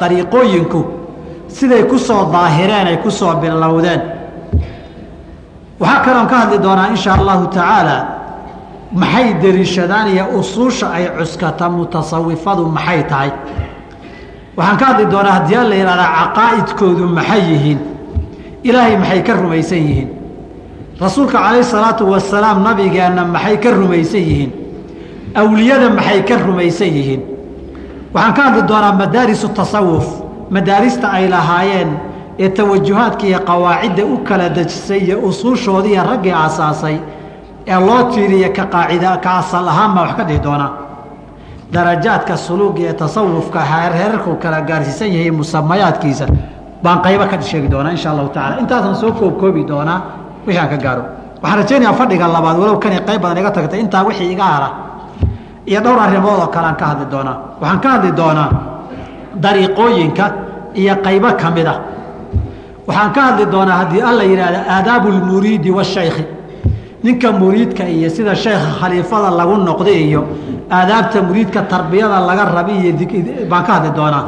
dariiqooyinku 0.00 0.80
siday 1.48 1.82
ku 1.90 1.98
soo 1.98 2.30
daahireen 2.32 2.86
ay 2.86 2.96
ku 2.96 3.10
soo 3.10 3.34
bilowdeen. 3.42 4.00
Waxaa 5.80 6.04
kaloon 6.04 6.26
ka 6.26 6.36
hadli 6.36 6.58
doonaa 6.62 6.86
insha 6.94 7.14
allahu 7.14 7.46
tacaala 7.46 8.21
maxay 9.00 9.34
deliishadaan 9.42 10.08
iyo 10.14 10.24
usuusha 10.38 10.86
ay 10.96 11.04
cuskata 11.18 11.68
mutasawifadu 11.70 12.66
maxay 12.76 13.02
tahay? 13.10 13.30
Waxaan 14.56 14.76
ka 14.80 14.84
hadli 14.86 15.06
doonaa 15.12 15.32
haddii 15.38 15.64
la 15.70 15.74
yidhahdaa 15.80 16.10
caqaa'idkoodu 16.18 17.04
maxay 17.18 17.40
yihiin? 17.52 17.78
Ilaahay 18.68 18.96
maxay 19.02 19.22
ka 19.26 19.32
rumaysan 19.42 19.78
yihiin? 19.88 20.08
Rasuulka 21.00 21.38
calayh 21.38 21.64
salaatu 21.64 22.04
wasalaam 22.12 22.58
nabigeenna 22.66 23.24
maxay 23.34 23.56
ka 23.62 23.70
rumaysan 23.70 24.20
yihiin? 24.28 24.50
Awliyada 25.40 25.88
maxay 25.98 26.20
ka 26.28 26.34
rumaysan 26.46 26.90
yihiin? 26.96 27.22
Waxaan 28.14 28.34
ka 28.36 28.42
hadli 28.46 28.62
doonaa 28.70 28.92
madaarisu 29.00 29.48
tasawuf 29.56 30.06
madaarista 30.50 31.06
ay 31.16 31.28
lahaayeen 31.34 31.90
ee 32.38 32.48
tawajuhaadka 32.48 33.24
iyo 33.26 33.40
qawaacidda 33.48 34.04
u 34.04 34.16
kala 34.28 34.48
dejisay 34.56 35.00
iyo 35.06 35.16
usuushoodiiyo 35.28 36.02
raggii 36.10 36.32
aasaasay 36.42 36.96
ee 37.66 37.78
loo 37.86 38.02
tiiriya 38.12 38.48
ka 38.56 38.64
qaacida 38.74 39.10
ka 39.24 39.30
asal 39.40 39.68
ahaan 39.72 39.90
baa 39.94 40.02
wax 40.06 40.12
ka 40.18 40.24
dhihi 40.28 40.40
doonaa 40.46 40.70
darajaadka 41.74 42.36
suluuga 42.36 42.82
ee 42.88 42.92
tasawufka 43.02 43.60
heerheerarku 43.72 44.30
kala 44.42 44.58
gaarsiisan 44.68 45.08
yahay 45.16 45.30
musamayaadkiisa 45.40 46.26
baan 46.84 46.98
qaybo 47.04 47.24
ka 47.30 47.36
sheegi 47.50 47.68
doonaa 47.74 47.92
insha 47.96 48.08
allahu 48.12 48.28
tacala 48.36 48.54
intaasaan 48.62 48.96
soo 49.02 49.12
koobkoobi 49.20 49.62
doonaa 49.70 49.98
wixii 50.46 50.60
aan 50.62 50.68
ka 50.72 50.76
gaaro. 50.84 51.02
Waxaan 51.42 51.58
rajaynayaa 51.60 51.94
fadhiga 52.00 52.26
labaad 52.36 52.56
walow 52.62 52.76
kani 52.82 52.96
qayb 53.08 53.20
badan 53.22 53.38
iga 53.42 53.50
tagtay 53.56 53.80
intaa 53.84 54.02
wixii 54.08 54.32
iga 54.34 54.44
hara. 54.52 54.68
Iyo 55.70 55.80
dhowr 55.84 55.98
arrimood 56.06 56.38
oo 56.42 56.46
kale 56.54 56.66
aan 56.70 56.76
ka 56.80 56.86
hadli 56.90 57.06
doonaa 57.14 57.36
waxaan 57.60 57.80
ka 57.84 57.88
hadli 57.94 58.10
doonaa 58.20 58.48
dariiqooyinka 59.44 60.24
iyo 60.80 60.94
qaybo 61.04 61.28
ka 61.40 61.48
mid 61.56 61.66
a 61.66 61.74
waxaan 62.86 63.10
ka 63.14 63.20
hadli 63.26 63.46
doonaa 63.54 63.76
haddii 63.80 64.02
alla 64.10 64.24
yidhaahda 64.30 64.60
aadaabu 64.76 65.08
lmuriidi 65.16 65.70
washaykhi 65.78 66.24
ninka 67.02 67.32
muriidka 67.32 67.84
iyo 67.88 68.08
sida 68.10 68.34
sheekha 68.36 68.70
khaliifada 68.80 69.30
lagu 69.30 69.56
noqday 69.68 69.98
iyo 70.08 70.22
aadaabta 70.70 71.22
muriidka 71.22 71.62
tarbiyada 71.62 72.20
laga 72.28 72.44
rabi 72.56 72.72
iyo 72.72 72.92
baan 73.50 73.64
ka 73.66 73.72
hadli 73.76 73.90
doonaa. 73.98 74.24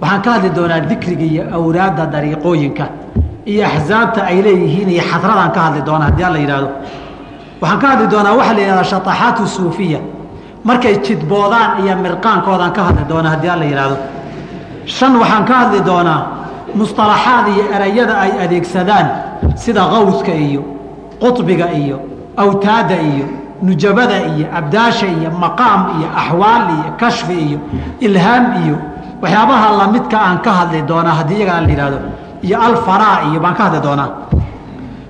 Waxaan 0.00 0.22
ka 0.24 0.30
hadli 0.34 0.50
doonaa 0.56 0.80
dikriga 0.90 1.24
iyo 1.32 1.42
awraadda 1.56 2.04
dariiqooyinka 2.14 2.84
iyo 3.50 3.64
axsaabta 3.66 4.20
ay 4.30 4.38
leeyihiin 4.44 4.88
iyo 4.94 5.02
xadradaan 5.10 5.50
ka 5.56 5.60
hadli 5.66 5.80
doonaa 5.88 6.06
haddii 6.10 6.24
alla 6.28 6.38
yidhaahdo. 6.42 6.68
Waxaan 7.60 7.80
ka 7.82 7.86
hadli 7.92 8.06
doonaa 8.12 8.34
waxaa 8.38 8.54
la 8.56 8.60
yidhahdaa 8.60 8.84
shataxaatu 8.92 9.42
suufiya. 9.56 10.00
Markay 10.68 10.94
jidboodaan 11.04 11.70
iyo 11.84 11.94
mirqaankoodaan 12.04 12.72
ka 12.76 12.82
hadli 12.88 13.04
doonaa 13.10 13.30
haddii 13.34 13.48
alla 13.54 13.64
yidhaahdo. 13.70 13.96
Shan 14.84 15.12
waxaan 15.22 15.44
ka 15.48 15.54
hadli 15.60 15.80
doonaa 15.90 16.20
musطalaxaad 16.78 17.46
iyo 17.54 17.64
erayada 17.74 18.14
ay 18.24 18.32
adeegsadaan 18.44 19.06
sida 19.62 19.80
kawska 19.92 20.32
iyo 20.48 20.62
quطbiga 21.22 21.66
iyo 21.72 21.98
awtaada 22.36 22.96
iyo 23.10 23.26
nujabada 23.62 24.16
iyo 24.32 24.46
abdaasha 24.58 25.06
iyo 25.06 25.30
maqaam 25.42 25.80
iyo 25.98 26.08
axwaal 26.20 26.62
iyo 26.76 26.88
kashfi 27.00 27.32
iyo 27.46 27.58
ilhaam 28.06 28.44
iyo 28.64 28.76
waxyaabaha 29.22 29.66
lamidka 29.80 30.16
aan 30.26 30.38
ka 30.44 30.50
hadli 30.58 30.82
doonaa 30.82 31.14
haddii 31.20 31.36
iyagaa 31.40 31.60
la 31.60 31.68
yihahdo 31.72 31.98
iyo 32.46 32.56
alfaraa 32.68 33.18
iyo 33.30 33.40
baan 33.40 33.54
ka 33.58 33.62
hadli 33.64 33.80
doonaa. 33.86 34.10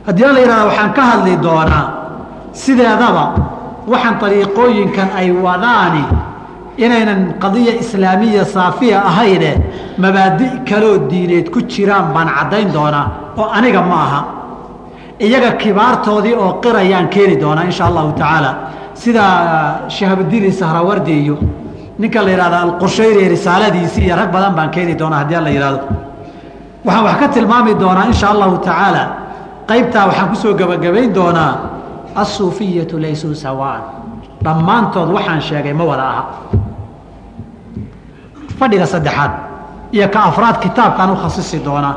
Haddii 0.06 0.30
la 0.34 0.40
yihahdo 0.40 0.66
waxaan 0.70 0.92
ka 0.96 1.02
hadli 1.10 1.36
doonaa 1.46 1.84
sideedaba 2.52 3.24
waxaan 3.92 4.16
ariiqooyinkan 4.26 5.08
ay 5.20 5.28
wadaani 5.44 6.04
inaynan 6.84 7.20
qadiya 7.42 7.72
islaamiya 7.82 8.44
saafiya 8.44 8.98
ahayne 9.10 9.50
mabaadi 9.98 10.46
kaloo 10.68 10.98
diineed 11.10 11.50
ku 11.54 11.60
jiraan 11.72 12.06
baan 12.14 12.28
caddayn 12.36 12.68
doonaa 12.72 13.06
oo 13.38 13.48
aniga 13.58 13.82
ma 13.90 13.96
aha 14.06 14.20
iyaga 15.20 15.50
kibaartoodii 15.62 16.34
oo 16.34 16.52
qirayaan 16.64 17.08
keeni 17.08 17.36
doonaa 17.40 17.64
insha 17.64 17.84
allahu 17.86 18.12
tacaala. 18.12 18.50
Sida 18.94 19.24
shahabudiin 19.88 20.52
sahrawardi 20.52 21.12
iyo 21.22 21.36
ninka 21.98 22.22
la 22.22 22.30
yihahda 22.30 22.58
alqushayri 22.62 23.28
risaaladiisii 23.28 24.04
iyo 24.06 24.16
rag 24.16 24.30
badan 24.32 24.54
baan 24.56 24.70
keeni 24.70 24.94
doonaa 24.98 25.18
haddii 25.18 25.40
la 25.44 25.50
yihahdo 25.50 25.80
waxaan 26.84 27.04
wax 27.04 27.16
ka 27.20 27.28
tilmaami 27.28 27.74
doonaa 27.80 28.06
insha 28.12 28.26
allahu 28.32 28.56
tacaala 28.58 29.02
qaybtaa 29.68 30.06
waxaan 30.08 30.28
ku 30.28 30.36
soo 30.42 30.54
gebagabayn 30.54 31.14
doonaa 31.14 31.52
asuufiyatu 32.14 32.98
laysuu 33.02 33.34
sawaan. 33.34 33.82
Dhammaantood 34.44 35.08
waxaan 35.16 35.40
sheegay 35.40 35.72
ma 35.72 35.84
wada 35.84 36.04
aha. 36.12 36.22
Fadhiga 38.58 38.86
saddexaad 38.86 39.32
iyo 39.92 40.08
ka 40.08 40.20
afraad 40.30 40.56
kitaabkaan 40.64 41.10
u 41.10 41.16
khasisi 41.16 41.58
doonaa 41.64 41.94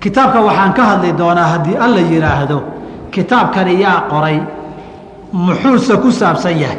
kitaabka 0.00 0.40
waxaan 0.48 0.72
ka 0.76 0.82
hadli 0.90 1.12
doonaa 1.18 1.46
haddii 1.52 1.76
alla 1.84 2.00
yidhaahdo 2.12 2.58
kitaabkani 3.10 3.80
yaa 3.82 4.00
qoray 4.10 4.38
muxuuse 5.32 5.96
ku 6.02 6.10
saabsan 6.10 6.56
yahay? 6.62 6.78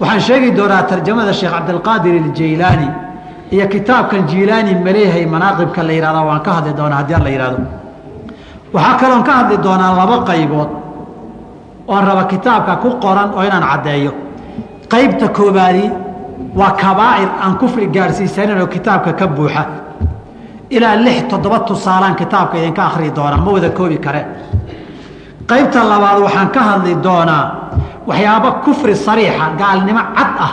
Waxaan 0.00 0.20
sheegi 0.26 0.50
doonaa 0.58 0.82
tarjamada 0.90 1.32
sheekh 1.32 1.52
cabdilqaadir 1.54 2.14
iljaylaani 2.20 2.88
iyo 3.54 3.66
kitaabkan 3.74 4.22
jiilaani 4.30 4.74
maleehay 4.84 5.26
manaaqibka 5.26 5.82
la 5.86 5.92
yihahda 5.92 6.20
waan 6.28 6.40
ka 6.46 6.50
hadli 6.56 6.72
doonaa 6.78 6.98
haddii 7.00 7.14
alla 7.20 7.30
yidhahdo 7.34 7.58
waxaa 8.74 8.96
kaloon 9.00 9.22
ka 9.28 9.32
hadli 9.38 9.56
doonaa 9.66 9.92
laba 10.00 10.16
qaybood 10.28 10.70
oon 11.92 12.04
raba 12.08 12.24
kitaabka 12.32 12.76
ku 12.82 12.88
qoran 13.02 13.30
oo 13.36 13.42
inaan 13.48 13.64
caddeeyo. 13.70 14.12
Qaybta 14.92 15.28
koobaadi 15.36 15.84
waa 16.58 16.70
kabaa'ir 16.82 17.28
aan 17.42 17.54
kufri 17.60 17.86
gaadhsiisanin 17.96 18.58
oo 18.60 18.66
kitaabka 18.66 19.12
ka 19.20 19.26
buuxa 19.26 19.62
ilaa 20.70 20.96
lix 21.04 21.22
toddoba 21.30 21.58
tusaalaan 21.68 22.14
kitaabka 22.20 22.58
idinka 22.58 22.82
akhrii 22.88 23.10
doonaa 23.16 23.36
ma 23.44 23.50
wada 23.52 23.70
koobi 23.70 23.98
kare. 23.98 24.22
Qaybta 25.50 25.80
labaad 25.90 26.18
waxaan 26.26 26.48
ka 26.54 26.60
hadli 26.60 26.94
doonaa 27.02 27.44
waxyaabo 28.08 28.52
kufri 28.64 28.94
sariixa 28.96 29.46
gaalnimo 29.60 30.02
cad 30.16 30.34
ah. 30.46 30.52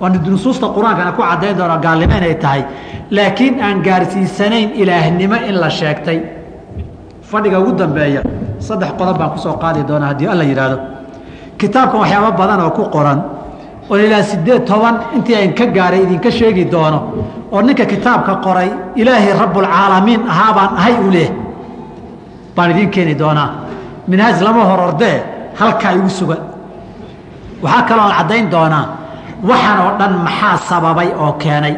Oo 0.00 0.08
nusuusta 0.08 0.66
qur'aankana 0.76 1.12
ku 1.16 1.22
caddayn 1.22 1.56
doona 1.58 1.76
gaalnimo 1.84 2.14
inay 2.16 2.34
tahay. 2.34 2.62
Laakiin 3.10 3.62
aan 3.62 3.82
gaarsiisanayn 3.86 4.70
ilaahnimo 4.82 5.36
in 5.48 5.60
la 5.60 5.70
sheegtay. 5.70 6.18
Fadhiga 7.30 7.58
ugu 7.60 7.72
dambeeya 7.72 8.22
saddex 8.58 8.90
qodob 8.98 9.18
baan 9.18 9.30
ku 9.30 9.38
soo 9.38 9.56
qaadi 9.62 9.82
doonaa 9.88 10.08
haddii 10.08 10.28
alla 10.32 10.44
yidhaahdo. 10.44 10.76
Kitaabkan 11.58 12.00
waxyaabo 12.00 12.30
badan 12.40 12.60
oo 12.60 12.70
ku 12.70 12.84
qoran 12.94 13.18
oo 13.90 13.96
ilaa 14.06 14.22
sideed 14.30 14.62
toban 14.70 14.94
intii 15.16 15.36
aan 15.40 15.52
ka 15.58 15.64
gaaray 15.76 16.02
idinka 16.06 16.30
sheegi 16.38 16.64
doono 16.72 16.98
oo 17.54 17.60
ninka 17.66 17.84
kitaabka 17.92 18.32
qoray 18.44 18.70
ilaahay 19.00 19.32
rabbulcaalamiin 19.42 20.20
ahaa 20.32 20.52
baan 20.56 20.70
ahay 20.80 20.94
u 21.06 21.10
leh. 21.14 21.30
Baan 22.56 22.70
idiin 22.70 22.90
keeni 22.94 23.14
doonaa. 23.18 23.48
Minhaaj 24.08 24.38
lama 24.46 24.62
hor 24.68 24.80
ordee 24.88 25.16
halkaa 25.60 25.92
igu 25.98 26.08
sugan 26.18 26.40
waxaa 27.62 27.82
kaloo 27.88 28.08
caddayn 28.16 28.46
doonaa 28.54 28.84
waxaan 29.48 29.78
oo 29.84 29.92
dhan 29.98 30.12
maxaa 30.26 30.56
sababay 30.68 31.08
oo 31.24 31.32
keenay? 31.42 31.74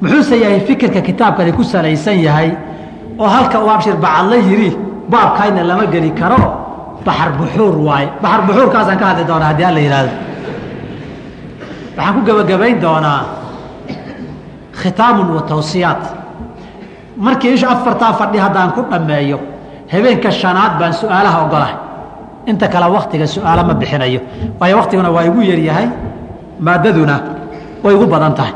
Muxuuse 0.00 0.36
yahay 0.42 0.60
fikirka 0.68 1.00
kitaabkani 1.08 1.52
ku 1.58 1.62
salaysan 1.72 2.18
yahay 2.26 2.50
oo 3.18 3.28
halka 3.34 3.56
uu 3.64 3.70
abshir 3.74 3.96
bacadla 4.04 4.36
yidhi 4.48 4.70
baabkayna 5.12 5.62
lama 5.68 5.84
geli 5.92 6.10
karo 6.20 6.38
baxar 7.06 7.30
buxuur 7.38 7.74
waaye. 7.86 8.08
Baxar 8.22 8.40
buxuurkaasaan 8.46 8.98
ka 9.00 9.06
hadli 9.10 9.24
doonaa 9.30 9.48
haddii 9.52 9.64
alla 9.70 9.80
yidhaahdo 9.86 10.12
waxaan 12.00 12.14
ku 12.16 12.20
gebagabayn 12.28 12.80
doonaa 12.80 13.20
khitaamun 14.80 15.28
wa 15.36 15.42
tawsiyaat. 15.44 16.02
Markii 17.20 17.52
isha 17.54 17.68
afartaa 17.76 18.12
fadhi 18.16 18.38
haddaan 18.40 18.72
ku 18.72 18.80
dhammeeyo 18.90 19.38
habeenka 19.92 20.30
shanaad 20.32 20.72
baan 20.80 20.92
su'aalaha 20.96 21.38
ogolahay 21.44 21.76
inta 22.48 22.66
kale 22.72 22.86
waktiga 22.96 23.26
su'aalo 23.28 23.62
ma 23.68 23.74
bixinayo 23.74 24.20
waayo 24.60 24.76
waktiguna 24.80 25.10
waa 25.12 25.24
igu 25.28 25.40
yaryahay 25.50 25.86
maadaduna 26.64 27.16
way 27.84 27.94
igu 27.94 28.06
badan 28.06 28.32
tahay. 28.34 28.54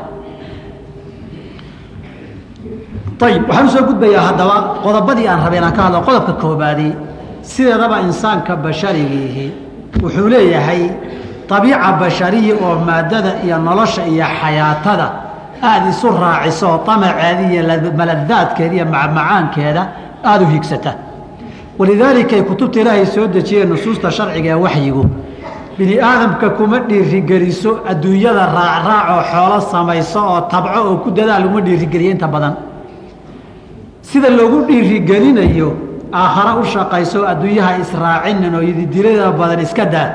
Ayib 3.25 3.43
waxaan 3.49 3.67
u 3.67 3.69
soo 3.69 3.83
gudbayaa 3.89 4.23
haddaba 4.33 4.55
qodobadii 4.83 5.27
aan 5.27 5.39
rabay 5.45 5.57
inaan 5.61 5.73
ka 5.77 5.81
hadlo. 5.85 5.99
Qodobka 6.07 6.33
koobaadi 6.41 6.87
sideedaba 7.41 8.01
insaanka 8.07 8.55
basharigiihi 8.55 9.45
wuxuu 10.03 10.27
leeyahay 10.33 10.81
abiica 11.49 11.91
bashariyi 11.99 12.53
oo 12.53 12.75
maadada 12.87 13.31
iyo 13.45 13.57
nolosha 13.57 14.05
iyo 14.07 14.25
xayaatada 14.41 15.07
aada 15.63 15.89
isu 15.89 16.07
raaciso 16.21 16.65
oo 16.69 16.91
amaceeda 16.91 17.41
iyo 17.51 17.61
maladaadkeeda 17.97 18.75
iyo 18.75 18.85
macmacaankeeda 18.85 19.81
aada 20.23 20.43
u 20.45 20.47
higsata 20.47 20.93
walidaalika 21.79 22.43
kutubta 22.43 22.79
ilaahay 22.81 23.05
soo 23.05 23.27
dejiyeen 23.27 23.69
nusuusta 23.69 24.11
sharciga 24.11 24.49
ee 24.49 24.53
waxyigu 24.65 25.05
bini 25.77 25.99
aadamka 25.99 26.49
kuma 26.49 26.79
dhiirigeliso 26.79 27.71
adduunyada 27.91 28.45
raacraacoo 28.57 29.21
xoolo 29.31 29.61
samayso 29.71 30.19
oo 30.31 30.41
tabco 30.51 30.79
oo 30.89 30.95
ku 31.03 31.11
dadaal 31.11 31.45
uma 31.45 31.61
dhiirigeliyo 31.61 32.11
inta 32.11 32.27
badan 32.27 32.53
sida 34.01 34.29
loogu 34.29 34.61
dhiirigelinayo 34.67 35.69
aakhare 36.13 36.51
u 36.61 36.63
shaqayso 36.73 37.19
adduunyaha 37.27 37.71
israacinin 37.83 38.55
oo 38.55 38.61
ididilada 38.71 39.31
badan 39.31 39.59
iska 39.59 39.85
daa 39.85 40.09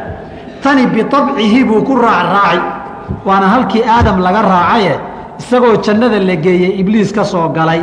tani 0.63 0.87
biabcihi 0.87 1.65
buu 1.65 1.83
ku 1.83 1.97
raacraaci 1.97 2.61
waana 3.27 3.47
halkii 3.49 3.85
aadam 3.85 4.21
laga 4.21 4.43
raacaye 4.43 4.95
isagoo 5.39 5.77
jannada 5.83 6.19
la 6.19 6.37
geeyey 6.37 6.79
ibliis 6.81 7.13
ka 7.13 7.25
soo 7.25 7.49
galay. 7.49 7.83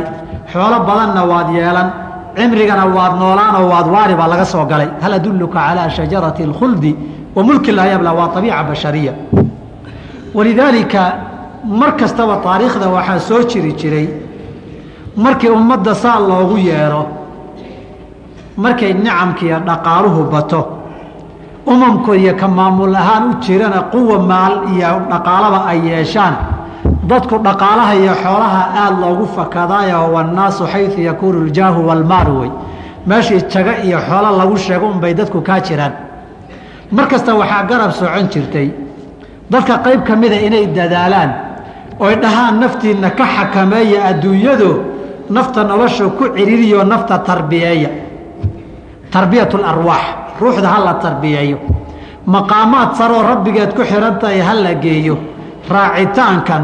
Xoolo 0.52 0.78
badanna 0.86 1.24
waad 1.24 1.48
yeelan 1.54 1.88
cimrigana 2.36 2.86
waad 2.86 3.18
noolaanoo 3.20 3.68
waad 3.72 3.86
waari 3.94 4.14
baa 4.14 4.28
laga 4.28 4.44
soo 4.44 4.64
galay. 4.64 4.88
Hal 5.02 5.12
adulluka 5.12 5.58
calaa 5.58 5.88
shajarati 5.90 6.42
اlkhuldi 6.48 6.96
wa 7.34 7.42
mulki 7.42 7.72
laa 7.72 7.86
yabla 7.86 8.12
waa 8.12 8.30
abiica 8.36 8.62
bashariya. 8.64 9.12
Walidaalika 10.34 11.00
mar 11.64 11.96
kastaba 11.96 12.36
taariikhda 12.44 12.88
waxaa 12.88 13.18
soo 13.18 13.42
jiri 13.42 13.72
jiray 13.72 14.08
markii 15.16 15.48
ummadda 15.48 15.94
saa 15.94 16.18
loogu 16.20 16.56
yeedho 16.58 17.06
markay 18.56 18.92
nicamkiiyo 18.92 19.58
dhaqaaluhu 19.66 20.24
bato 20.30 20.77
umamku 21.72 22.14
iyo 22.14 22.34
ka 22.36 22.48
maamul 22.48 22.94
ahaan 22.96 23.24
u 23.30 23.32
jirana 23.44 23.82
quwa 23.92 24.18
maal 24.18 24.54
iyo 24.74 25.04
dhaqaalaba 25.10 25.60
ay 25.70 25.78
yeeshaan. 25.88 26.34
Dadku 27.08 27.38
dhaqaalaha 27.46 27.94
iyo 27.96 28.12
xoolaha 28.22 28.62
aada 28.82 28.96
loogu 29.00 29.26
fakadaayo 29.36 30.12
wannaasu 30.14 30.64
xayu 30.72 30.90
yakuunu 31.08 31.46
ljaahu 31.48 31.80
walmaalu 31.88 32.40
wey 32.40 32.50
meeshii 33.06 33.42
jago 33.52 33.72
iyo 33.84 33.98
xoolo 34.08 34.30
lagu 34.38 34.56
sheego 34.56 34.86
unbay 34.86 35.14
dadku 35.14 35.40
kaa 35.40 35.60
jiraan. 35.60 35.92
Mar 36.92 37.06
kasta 37.08 37.34
waxaa 37.34 37.62
garab 37.68 37.92
socon 37.92 38.28
jirtay. 38.32 38.68
Dadka 39.50 39.78
qayb 39.84 40.04
ka 40.04 40.16
mida 40.16 40.36
inay 40.36 40.66
dadaalaan 40.66 41.30
oy 42.00 42.14
dhahaan 42.22 42.60
naftiinna 42.60 43.10
ka 43.10 43.24
xakameeya 43.24 44.04
adduunyado 44.10 44.70
nafta 45.30 45.64
nolosha 45.64 46.04
ku 46.16 46.24
ciriiriyo 46.36 46.84
nafta 46.84 47.18
tarbiyeeya. 47.18 47.88
Tarbiyat 49.10 49.52
larwaax 49.54 50.17
ruuxda 50.40 50.68
ha 50.68 50.78
la 50.84 50.94
tarbiyeeyo 50.94 51.58
maqaamaad 52.26 52.94
saroo 52.98 53.22
rabbigeed 53.22 53.74
ku 53.74 53.82
xihan 53.82 54.18
tahay 54.20 54.40
ha 54.40 54.54
la 54.54 54.74
geeyo. 54.74 55.16
Raacitaankan 55.70 56.62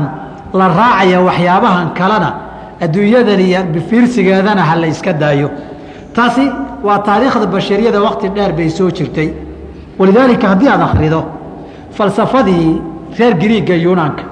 la 0.54 0.68
raacaya 0.68 1.20
waxyaabahan 1.28 1.88
kalena 1.98 2.30
adduunyadan 2.80 3.40
iyo 3.40 3.60
bifiirsigeedana 3.74 4.62
ha 4.62 4.76
la 4.76 4.86
yska 4.86 5.12
daayo. 5.12 5.50
Taasi 6.14 6.44
waa 6.82 6.98
taariikhda 6.98 7.46
bashariyada 7.46 8.00
wakti 8.00 8.28
dheer 8.28 8.52
bay 8.52 8.68
soo 8.70 8.90
jirtay. 8.90 9.28
Walidaalika 9.98 10.48
haddii 10.48 10.68
aad 10.68 10.80
akhrido 10.82 11.24
falsafadii 11.96 12.80
reer 13.18 13.34
giriigga 13.38 13.74
yunaanka 13.74 14.24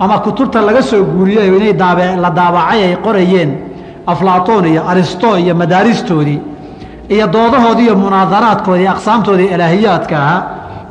ama 0.00 0.18
kutubta 0.18 0.60
laga 0.62 0.82
soo 0.82 1.04
guuriyey 1.04 1.48
inay 1.56 1.72
la 2.22 2.30
daabacay 2.30 2.82
ay 2.84 2.96
qorayeen 3.04 3.50
aflaatoon 4.06 4.64
iyo 4.66 4.82
aristo 4.88 5.36
iyo 5.38 5.54
madaaristoodii 5.54 6.40
iyo 7.08 7.26
doodahoodii 7.26 7.84
iyo 7.84 7.96
munaadaraadkoodii 7.96 8.88
aqsaamtoodii 8.88 9.48
ilaahiyaadka 9.54 10.16
ahaa 10.16 10.42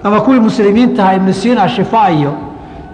ama 0.04 0.22
kuwii 0.22 0.40
muslimiintaha 0.40 1.14
ibnu 1.16 1.34
siina 1.34 1.70
shifa 1.70 2.10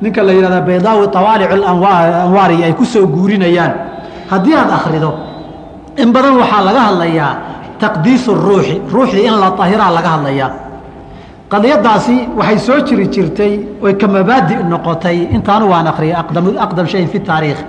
ninka 0.01 0.23
la 0.23 0.31
yidhahda 0.31 0.61
baydaawi 0.61 1.07
tawaalic 1.07 1.51
anwaari 1.51 2.63
ay 2.63 2.73
ku 2.73 2.85
soo 2.85 3.07
guurinayaan. 3.07 3.73
Haddii 4.29 4.55
aad 4.55 4.71
akhrido 4.71 5.13
in 5.97 6.11
badan 6.13 6.37
waxaa 6.37 6.61
laga 6.63 6.79
hadlayaa 6.79 7.35
taqdiisu 7.79 8.33
ruuxi 8.35 8.81
ruuxdii 8.93 9.25
in 9.27 9.39
la 9.39 9.51
tahiraa 9.51 9.91
laga 9.91 10.09
hadlayaa. 10.09 10.51
Qadiyadaasi 11.49 12.29
waxay 12.37 12.59
soo 12.59 12.79
jiri 12.87 13.07
jirtay 13.07 13.59
oy 13.81 13.93
ka 13.97 14.07
mabaadi 14.07 14.55
noqotay. 14.69 15.17
Intaanu 15.35 15.69
waan 15.69 15.87
akhriyay 15.87 16.15
aqdam 16.63 16.87
shayin 16.87 17.07
fi 17.07 17.19
taariikh. 17.19 17.59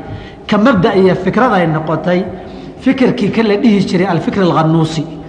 Ka 0.47 0.59
mabda 0.59 0.95
iyo 0.95 1.15
fikrad 1.15 1.53
ay 1.53 1.67
noqotay 1.67 2.25
fikirkii 2.81 3.31
ka 3.31 3.43
la 3.43 3.57
dhihi 3.57 3.81
jiray 3.89 4.07
alfikr 4.07 4.43
alkhanuusi 4.43 5.20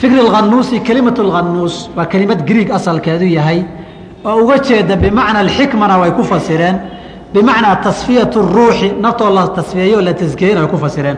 fikr 0.00 0.18
alkhanuusi 0.24 0.80
kelimatu 0.80 1.22
lkhanuus 1.28 1.90
waa 1.96 2.06
kelimad 2.06 2.40
griig 2.48 2.70
asalkeedu 2.70 3.24
yahay 3.38 3.60
oo 4.24 4.36
uga 4.42 4.56
jeeda 4.66 4.96
bimacna 4.96 5.38
alxikmana 5.44 5.98
way 6.00 6.10
ku 6.18 6.22
fasireen 6.24 6.76
bimacnaa 7.34 7.76
tasfiyatu 7.86 8.38
ruuxi 8.56 8.88
naftoo 9.04 9.30
la 9.30 9.48
tasfiyeeyo 9.48 10.00
la 10.00 10.12
tasgeeyana 10.14 10.60
way 10.60 10.70
ku 10.70 10.78
fasireen. 10.78 11.16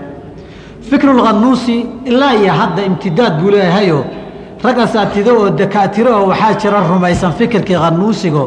Fikru 0.90 1.12
lkhanuusi 1.18 1.86
ilaa 2.10 2.32
iyo 2.34 2.52
hadda 2.52 2.82
imtidaad 2.88 3.40
buu 3.40 3.50
leeyahayo 3.50 4.04
rag 4.64 4.78
asaatido 4.78 5.32
oo 5.40 5.50
dakaatiro 5.50 6.10
oo 6.18 6.26
waxaa 6.30 6.54
jira 6.60 6.78
rumaysan 6.90 7.32
fikirkii 7.32 7.76
khanuusigo 7.84 8.44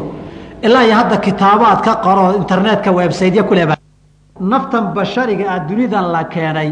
ilaa 0.62 0.82
iyo 0.84 0.94
hadda 0.94 1.16
kitaabaad 1.16 1.80
ka 1.86 1.94
qoro 2.04 2.24
internetka 2.40 2.90
websaytya 2.92 3.42
ku 3.42 3.54
leba 3.54 3.76
naftan 4.40 4.84
bashariga 4.94 5.44
ah 5.52 5.58
dunidan 5.68 6.06
la 6.14 6.24
keenay 6.24 6.70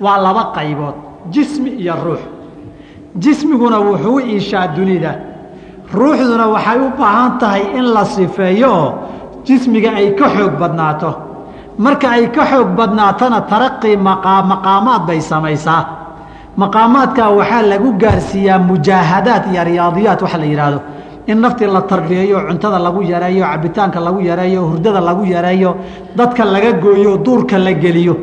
waa 0.00 0.18
laba 0.24 0.42
qaybood 0.56 0.94
jismi 1.34 1.70
iyo 1.82 1.94
ruux 2.04 2.20
jismiguna 3.18 3.78
wuxuu 3.80 4.20
iishaa 4.20 4.66
dunida. 4.76 5.12
Ruuxduna 5.94 6.46
waxay 6.54 6.78
u 6.80 6.88
baahan 6.98 7.38
tahay 7.38 7.62
in 7.78 7.86
la 7.94 8.04
sifeeyo 8.04 8.68
oo 8.72 8.88
jismiga 9.46 9.90
ay 9.94 10.14
ka 10.18 10.26
xoog 10.34 10.54
badnaato. 10.60 11.10
Marka 11.78 12.08
ay 12.10 12.26
ka 12.34 12.44
xoog 12.50 12.68
badnaatona 12.78 13.40
taraqii 13.50 13.96
maqaamaad 13.96 15.02
bay 15.06 15.20
samaysaa. 15.20 15.82
Maqaamaadkaa 16.56 17.30
waxaa 17.38 17.62
lagu 17.62 17.92
gaarsiiyaa 18.02 18.58
mujaahadaad 18.58 19.44
iyo 19.52 19.64
riyaadiyaat 19.64 20.22
waxa 20.22 20.38
la 20.38 20.44
yidhaahdo 20.46 20.80
in 21.26 21.38
naftii 21.40 21.66
la 21.66 21.82
tarbiyeeyo 21.82 22.38
cuntada 22.48 22.78
lagu 22.78 23.02
yareeyo 23.02 23.44
cabitaanka 23.44 24.00
lagu 24.00 24.20
yareeyo 24.20 24.60
hurdada 24.68 25.00
lagu 25.00 25.24
yareeyo 25.26 25.70
dadka 26.16 26.44
laga 26.44 26.72
gooyo 26.72 27.16
duurka 27.24 27.58
la 27.58 27.72
geliyo 27.72 28.14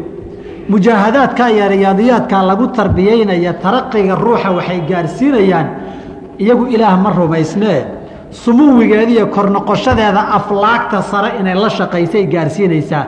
mujaahadaadka 0.71 1.49
iyo 1.51 1.67
riyaadiyaadka 1.73 2.37
lagu 2.49 2.67
tarbiyeynaya 2.77 3.53
taraqiga 3.63 4.15
ruuxa 4.15 4.49
waxay 4.57 4.79
gaarsiinayaan 4.89 5.67
iyagu 6.39 6.65
ilaah 6.75 6.95
ma 7.03 7.09
rumaysnee. 7.19 7.79
Sumuwigeediiyo 8.31 9.27
kor 9.35 9.49
noqoshadeeda 9.55 10.21
aflaagta 10.37 11.01
sare 11.11 11.29
inay 11.39 11.55
la 11.63 11.69
shaqaysay 11.69 12.25
gaarsiinaysaa. 12.33 13.05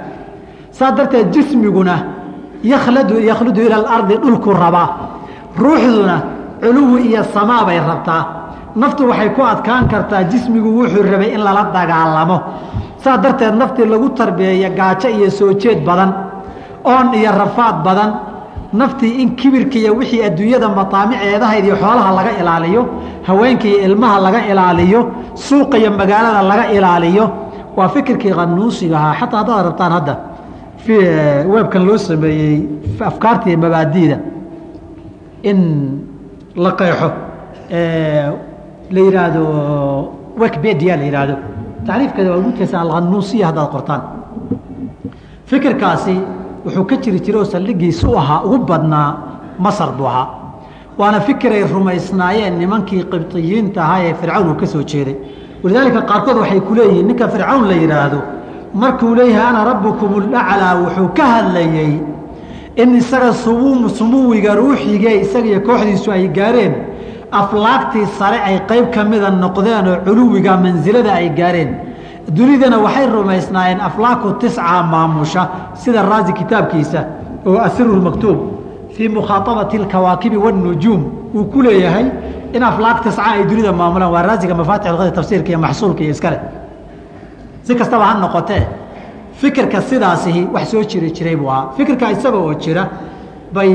Saa 0.72 0.92
darteed 0.92 1.32
jismiguna 1.34 1.96
yakhladu 2.64 3.16
yakhludu 3.30 3.62
ila 3.68 3.76
alardi 3.82 4.16
dhulku 4.24 4.52
rabaa 4.64 4.90
ruuxduna 5.58 6.16
culuwi 6.62 7.02
iyo 7.10 7.24
samaa 7.34 7.64
bay 7.68 7.80
rabtaa. 7.80 8.24
Naftu 8.76 9.08
waxay 9.10 9.30
ku 9.36 9.42
adkaan 9.42 9.88
kartaa 9.88 10.24
jismigu 10.32 10.70
wuxuu 10.80 11.04
rabay 11.12 11.32
in 11.36 11.42
lala 11.48 11.64
dagaalamo. 11.76 12.38
Saa 13.04 13.18
darteed 13.18 13.56
naftii 13.56 13.86
lagu 13.86 14.10
tarbiyeeya 14.10 14.70
gaajo 14.70 15.08
iyo 15.10 15.30
soo 15.32 15.54
jeed 15.54 15.80
badan 15.88 16.12
oon 16.86 17.14
iyo 17.14 17.32
rafaad 17.32 17.76
badan 17.86 18.12
naftii 18.74 19.22
in 19.22 19.36
kibirka 19.36 19.78
iyo 19.80 19.92
wixii 20.00 20.24
adduunyada 20.28 20.70
mataamiceedahayd 20.70 21.66
iyo 21.66 21.76
xoolaha 21.76 22.12
laga 22.18 22.32
ilaaliyo 22.42 22.82
haweenka 23.28 23.68
iyo 23.68 23.80
ilmaha 23.88 24.20
laga 24.20 24.40
ilaaliyo 24.52 25.02
suuqa 25.36 25.78
iyo 25.78 25.92
magaalada 25.92 26.42
laga 26.42 26.66
ilaaliyo 26.72 27.26
waa 27.78 27.90
fikirkii 27.90 28.32
qanuusiga 28.40 28.98
ahaa. 28.98 29.14
Xataa 29.20 29.38
haddaad 29.40 29.66
rabtaan 29.66 29.92
hadda 29.92 30.16
weebkan 31.54 31.86
loo 31.88 31.98
sameeyey 31.98 32.58
afkaarta 33.10 33.50
iyo 33.50 33.58
mabaadiida 33.58 34.18
in 35.44 35.60
la 36.56 36.72
qeexo 36.80 37.10
la 38.94 39.00
yihaahdo 39.06 39.44
wikipedia 40.42 40.96
la 40.98 41.04
yihaahdo 41.04 41.36
tacriifkeeda 41.88 42.30
waa 42.32 42.42
gudkaysa 42.46 42.82
alqanuusiya 42.82 43.46
haddaad 43.48 43.70
qortaan. 43.76 44.02
Fikirkaasi 45.46 46.16
wuxuu 46.66 46.86
ka 46.90 46.96
jiri 47.04 47.20
jiray 47.26 47.40
oo 47.42 47.46
saldhigiisa 47.54 48.08
u 48.08 48.16
ahaa 48.18 48.42
ugu 48.46 48.58
badnaa 48.70 49.10
masar 49.60 49.90
buu 49.98 50.06
ahaa. 50.08 50.28
Waana 50.98 51.20
fikiray 51.22 51.64
rumaysnaayeen 51.74 52.58
nimankii 52.60 53.04
qibطiyiinta 53.12 53.82
ahaa 53.86 54.00
ee 54.08 54.14
fircawn 54.22 54.48
uu 54.52 54.56
ka 54.62 54.66
soo 54.68 54.84
jeeday. 54.84 55.16
Walidaalika 55.64 56.02
qaarkood 56.10 56.38
waxay 56.38 56.60
ku 56.68 56.74
leeyihiin 56.76 57.08
ninka 57.08 57.28
fircawn 57.34 57.68
la 57.68 57.76
yidhaahdo 57.82 58.20
markuu 58.74 59.16
leeyahay 59.16 59.48
ana 59.50 59.64
rabbukum 59.70 60.14
ulaclaa 60.18 60.76
wuxuu 60.84 61.08
ka 61.18 61.24
hadlayey 61.34 61.94
in 62.82 62.96
isaga 62.98 63.34
sumuwiga 63.98 64.56
ruuxigee 64.56 65.16
isaga 65.22 65.48
iyo 65.52 65.60
kooxdiisu 65.68 66.12
ay 66.12 66.28
gaareen 66.38 66.74
aflaagtii 67.32 68.06
sare 68.20 68.38
ay 68.50 68.58
qayb 68.70 68.86
ka 68.94 69.04
mida 69.04 69.30
noqdeen 69.30 69.88
oo 69.88 69.98
culuwiga 70.06 70.58
mansilada 70.58 71.12
ay 71.14 71.30
gaareen 71.40 71.72
dunidana 72.32 72.78
waxay 72.78 73.08
rumaysnaayeen 73.08 73.82
aflaaku 73.82 74.32
tisca 74.40 74.84
maamusha 74.84 75.48
sida 75.74 76.02
raazi 76.02 76.34
kitaabkiisa 76.34 77.06
oo 77.46 77.58
asiru 77.58 78.02
fii 78.96 79.10
mukhaaabati 79.10 79.78
alkawaakibi 79.78 80.38
wanujuum 80.38 81.04
uu 81.36 81.44
ku 81.46 81.62
leeyahay 81.62 82.06
in 82.54 82.64
aflaag 82.64 83.02
tisca 83.04 83.24
ay 83.26 83.44
dunida 83.44 83.74
maamulaan 83.74 84.12
waa 84.12 84.22
raaziga 84.22 84.56
mafaatixulqadr 84.56 85.12
tafsiirka 85.12 85.50
iyo 85.50 85.60
maxsuulka 85.60 86.02
iyo 86.04 86.12
iskale 86.12 86.40
si 87.64 87.76
kastaba 87.76 88.06
ha 88.06 88.14
noqotee 88.20 88.68
fikirka 89.42 89.82
sidaasihi 89.82 90.48
wax 90.54 90.72
soo 90.72 90.84
jiri 90.84 91.12
jiray 91.12 91.36
buu 91.36 91.50
ahaa 91.50 91.68
fikirka 91.78 92.12
isaga 92.12 92.38
oo 92.38 92.54
jira 92.54 92.88
bay 93.54 93.74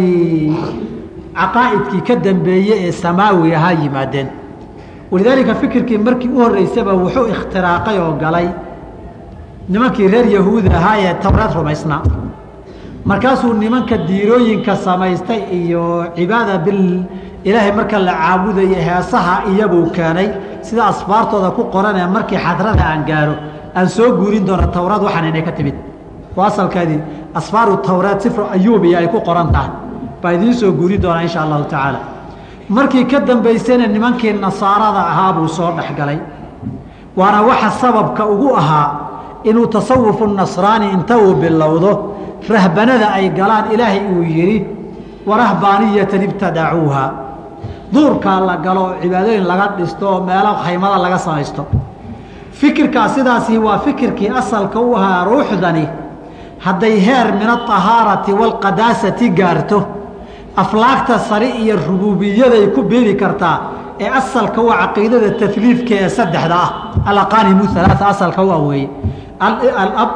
caqaa'idkii 1.34 2.00
ka 2.00 2.14
dambeeye 2.16 2.74
ee 2.88 2.92
samaawi 2.92 3.54
ahaa 3.54 3.72
yimaadeen 3.72 4.28
walidaalika 5.10 5.54
fikirkii 5.54 5.98
markii 5.98 6.28
u 6.36 6.38
horreysaba 6.42 6.92
wuxuu 7.02 7.26
ikhtiraaqay 7.34 7.98
oo 8.04 8.12
galay 8.22 8.48
nimankii 9.68 10.08
reer 10.12 10.26
yahuudi 10.36 10.68
ahaa 10.78 10.96
ee 11.04 11.14
towraad 11.24 11.52
rumaysnaa 11.58 12.02
markaasuu 13.10 13.52
nimanka 13.52 13.96
diirooyinka 14.08 14.76
samaystay 14.76 15.40
iyo 15.58 15.84
cibaada 16.16 16.58
bil 16.64 16.82
ilaahay 17.48 17.72
marka 17.78 17.98
la 17.98 18.12
caabudayo 18.22 18.78
heesaha 18.88 19.34
iyabuu 19.52 19.86
keenay 19.96 20.28
sida 20.66 20.82
asfaartooda 20.92 21.50
ku 21.56 21.62
qoranee 21.74 22.06
markii 22.16 22.38
xadrada 22.46 22.84
aan 22.92 23.02
gaaro 23.10 23.34
aan 23.76 23.88
soo 23.96 24.08
guurin 24.18 24.44
doono 24.46 24.66
towraad 24.76 25.02
waxaan 25.06 25.28
inay 25.30 25.42
ka 25.48 25.52
timid. 25.52 25.74
Waa 26.36 26.46
asalkeedii 26.46 27.00
asfaaru 27.34 27.76
towraad 27.88 28.20
sifru 28.24 28.44
ayuubiya 28.56 28.98
ay 28.98 29.08
ku 29.08 29.20
qoran 29.28 29.48
tahay. 29.54 29.70
Baa 30.22 30.32
idiin 30.36 30.54
soo 30.54 30.72
guurin 30.78 31.00
doonaa 31.02 31.22
insha 31.26 31.40
allahu 31.44 31.64
tacaala 31.64 31.98
markii 32.68 33.04
ka 33.06 33.20
dambaysayna 33.20 33.86
nimankii 33.86 34.32
nasaarada 34.32 35.02
ahaa 35.12 35.32
buu 35.32 35.48
soo 35.48 35.70
dhexgalay 35.76 36.18
waana 37.16 37.42
waxa 37.42 37.70
sababka 37.70 38.26
ugu 38.26 38.56
ahaa 38.56 38.88
inuu 39.44 39.66
tasawufu 39.66 40.26
nasraani 40.26 40.90
inta 40.92 41.18
uu 41.18 41.34
bilowdo. 41.34 42.14
Rahbanada 42.48 43.12
ay 43.12 43.28
galaan 43.30 43.72
ilaahay 43.72 44.00
uu 44.12 44.22
yidhi 44.22 44.66
warahbaaniyatan 45.26 46.22
ibtadacuuha 46.22 47.04
duurkaa 47.92 48.40
la 48.40 48.56
galo 48.56 48.94
cibaadooyin 49.02 49.44
laga 49.50 49.66
dhisto 49.78 50.04
oo 50.08 50.20
meelo 50.28 50.52
khaymada 50.64 50.98
laga 51.02 51.18
samaysto. 51.18 51.66
Fikirkaa 52.52 53.08
sidaasi 53.08 53.58
waa 53.58 53.78
fikirkii 53.78 54.28
asalka 54.28 54.80
u 54.80 54.94
ahaa 54.96 55.24
ruuxdani. 55.24 55.88
Hadday 56.58 56.96
heer 57.06 57.32
min 57.38 57.48
aahaarati 57.48 58.32
waalqadaasati 58.32 59.30
gaarto 59.30 59.78
aflaagta 60.61 61.15
sare 61.29 61.49
iyo 61.61 61.75
rubuubiyaday 61.87 62.65
ku 62.75 62.81
beeri 62.91 63.15
kartaa 63.21 63.57
ee 64.03 64.09
asalka 64.19 64.59
waa 64.67 64.77
caqiidada 64.87 65.29
taliifka 65.41 65.93
ee 66.03 66.09
saddexda 66.17 66.55
ah 66.65 66.69
alaqaanimu 67.09 67.63
alaaa 67.75 68.07
asalka 68.13 68.41
u 68.43 68.51
aweeye 68.57 68.87
alab 69.83 70.09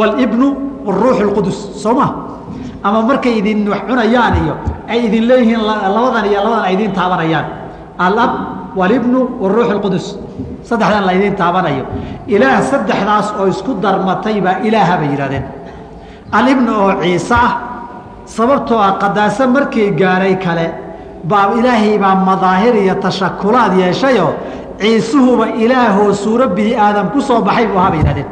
wاlibnu 0.00 0.46
wاruux 0.86 1.18
اlqudus 1.26 1.58
soo 1.82 1.94
ma 1.98 2.06
ama 2.86 2.98
markay 3.08 3.34
idin 3.40 3.60
wax 3.72 3.82
cunayaan 3.88 4.34
iyo 4.44 4.54
ay 4.92 4.98
idin 5.08 5.24
leeyihiin 5.30 5.60
labadan 5.94 6.24
iyo 6.30 6.38
labadan 6.44 6.64
ay 6.68 6.74
idin 6.76 6.92
taabanayaan 6.98 7.46
alab 8.06 8.32
wاlibnu 8.80 9.18
wاruux 9.42 9.68
اlqudus 9.76 10.06
saddexdan 10.68 11.02
la 11.08 11.12
idin 11.18 11.34
taabanayo 11.40 11.84
ilaah 12.34 12.60
saddexdaas 12.70 13.26
oo 13.40 13.46
isku 13.52 13.72
darmatay 13.84 14.36
baa 14.44 14.56
ilaaha 14.68 14.94
bay 15.00 15.08
yidhahdeen 15.12 15.44
alibnu 16.38 16.70
oo 16.84 16.92
ciise 17.02 17.34
ah 17.44 17.50
sababtoo 18.37 18.79
ah 18.87 18.93
qadaaso 19.01 19.43
markii 19.55 19.89
gaaray 20.01 20.35
kale 20.45 20.65
baa 21.29 21.45
ilaahay 21.59 21.97
baa 22.03 22.15
madaahir 22.29 22.75
iyo 22.83 22.95
tashakulaad 23.05 23.73
yeeshayoo 23.81 24.33
ciisuhuba 24.81 25.45
ilaahoo 25.63 26.13
suuro 26.23 26.47
bini 26.57 26.73
aadam 26.85 27.07
ku 27.13 27.19
soo 27.27 27.41
baxay 27.47 27.65
buu 27.67 27.79
ahaa 27.79 27.91
bay 27.93 27.99
yihahdeen 28.03 28.29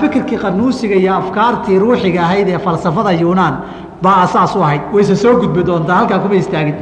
fikirkii 0.00 0.38
qanuusiga 0.44 0.96
iyo 1.02 1.12
afkaartii 1.20 1.78
ruuxiga 1.84 2.20
ahayd 2.26 2.48
ee 2.48 2.58
falsafada 2.66 3.12
yunaan 3.22 3.54
baa 4.02 4.16
asaas 4.24 4.56
u 4.56 4.62
ahayd. 4.62 4.82
Wayse 4.94 5.16
soo 5.16 5.34
gudbi 5.40 5.62
doontaa 5.68 5.96
halkaa 5.96 6.18
kuma 6.18 6.34
istaagin. 6.34 6.74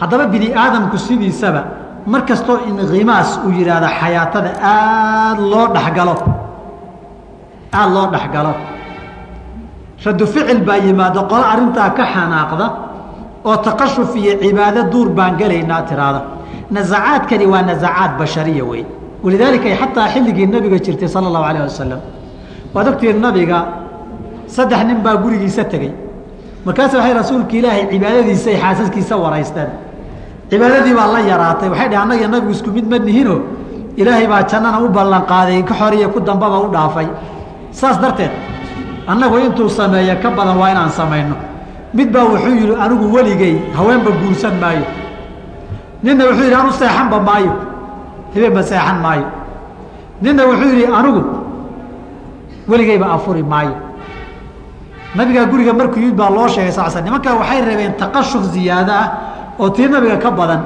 Haddaba 0.00 0.26
bini 0.32 0.48
aadamku 0.62 0.98
sidiisaba 0.98 1.62
mar 2.06 2.22
kastoo 2.28 2.58
inkimaas 2.68 3.30
uu 3.46 3.50
yidhaahdo 3.58 3.88
xayaatada 4.00 4.50
aada 4.72 5.42
loo 5.52 5.66
dhexgalo 5.74 6.14
aada 7.72 7.90
loo 7.94 8.06
dhexgalo 8.14 8.52
radu 10.04 10.26
ficil 10.26 10.60
baa 10.68 10.78
yimaado 10.86 11.20
qolo 11.30 11.44
arrintaa 11.52 11.90
ka 11.98 12.04
xanaaqda 12.14 12.66
oo 13.48 13.56
taqashuf 13.66 14.10
iyo 14.16 14.32
cibaado 14.42 14.80
duur 14.92 15.08
baan 15.18 15.36
gelaynaa 15.40 15.82
tiraada. 15.88 16.20
Nasacaadkani 16.70 17.46
waa 17.52 17.62
nasacaad 17.70 18.12
bashariya 18.18 18.64
wey 18.70 18.82
walidaalika 19.24 19.68
xataa 19.80 20.08
xilligii 20.14 20.46
nabiga 20.54 20.78
jirtay 20.84 21.08
sala 21.08 21.26
allahu 21.30 21.44
alayh 21.50 21.62
wasalam 21.68 22.00
waad 22.74 22.86
ogtihiin 22.90 23.20
nabiga 23.26 23.58
saddex 24.54 24.80
nin 24.88 24.98
baa 25.04 25.16
gurigiisa 25.22 25.64
tegey 25.72 25.92
markaas 26.66 26.92
waxay 26.98 27.14
rasuulka 27.20 27.54
ilaahay 27.58 27.84
cibaadadiisa 27.92 28.48
ay 28.50 28.58
xaasaskiisa 28.64 29.14
waraysteen. 29.24 29.70
Cibaadadii 30.50 30.94
baa 30.98 31.08
la 31.14 31.20
yaraatay. 31.30 31.68
Waxay 31.72 31.88
dheh 31.90 32.00
annaga 32.02 32.26
nabigu 32.34 32.52
isku 32.56 32.70
mid 32.76 32.86
ma 32.90 32.98
nihino. 32.98 33.36
Ilaahay 34.00 34.26
baa 34.32 34.42
jannana 34.50 34.78
u 34.84 34.88
ballanqaaday 34.96 35.62
ka 35.68 35.74
xoriya 35.80 36.08
ku 36.14 36.18
dambaba 36.20 36.58
u 36.66 36.68
dhaafay. 36.74 37.06
Saas 37.70 37.96
darteed 38.02 38.30
annagu 39.06 39.36
intuu 39.38 39.68
sameeyo 39.68 40.14
ka 40.22 40.30
badan 40.30 40.56
waa 40.58 40.70
inaan 40.70 40.90
samayno. 40.90 41.36
Mid 41.94 42.08
baa 42.12 42.24
wuxuu 42.24 42.54
yidhi 42.60 42.74
anigu 42.84 43.06
weligey 43.14 43.54
haweenba 43.76 44.10
guursan 44.20 44.54
maayo. 44.60 44.84
Ninna 46.02 46.24
wuxuu 46.28 46.44
yidhi 46.44 46.54
anu 46.54 46.72
seexanba 46.72 47.18
maayo. 47.20 47.52
Habeenba 48.34 48.62
seexan 48.62 48.98
maayo. 49.04 49.26
Ninna 50.22 50.42
wuxuu 50.48 50.68
yidhi 50.72 50.86
anigu 50.98 51.22
weligeyba 52.68 53.06
afuri 53.14 53.42
maayo. 53.42 53.74
Nabigaa 55.14 55.46
guriga 55.46 55.72
markuu 55.72 56.00
yimid 56.00 56.16
baa 56.16 56.30
loo 56.30 56.48
sheegay 56.48 56.72
sal 56.72 56.90
sl 56.90 57.00
nimankaa 57.06 57.34
waxay 57.40 57.60
reebeen 57.64 57.94
taqashuf 58.00 58.42
ziyaado 58.52 58.92
ah 58.92 59.06
oo 59.58 59.70
tii 59.70 59.88
nabiga 59.88 60.16
ka 60.18 60.30
badan. 60.30 60.60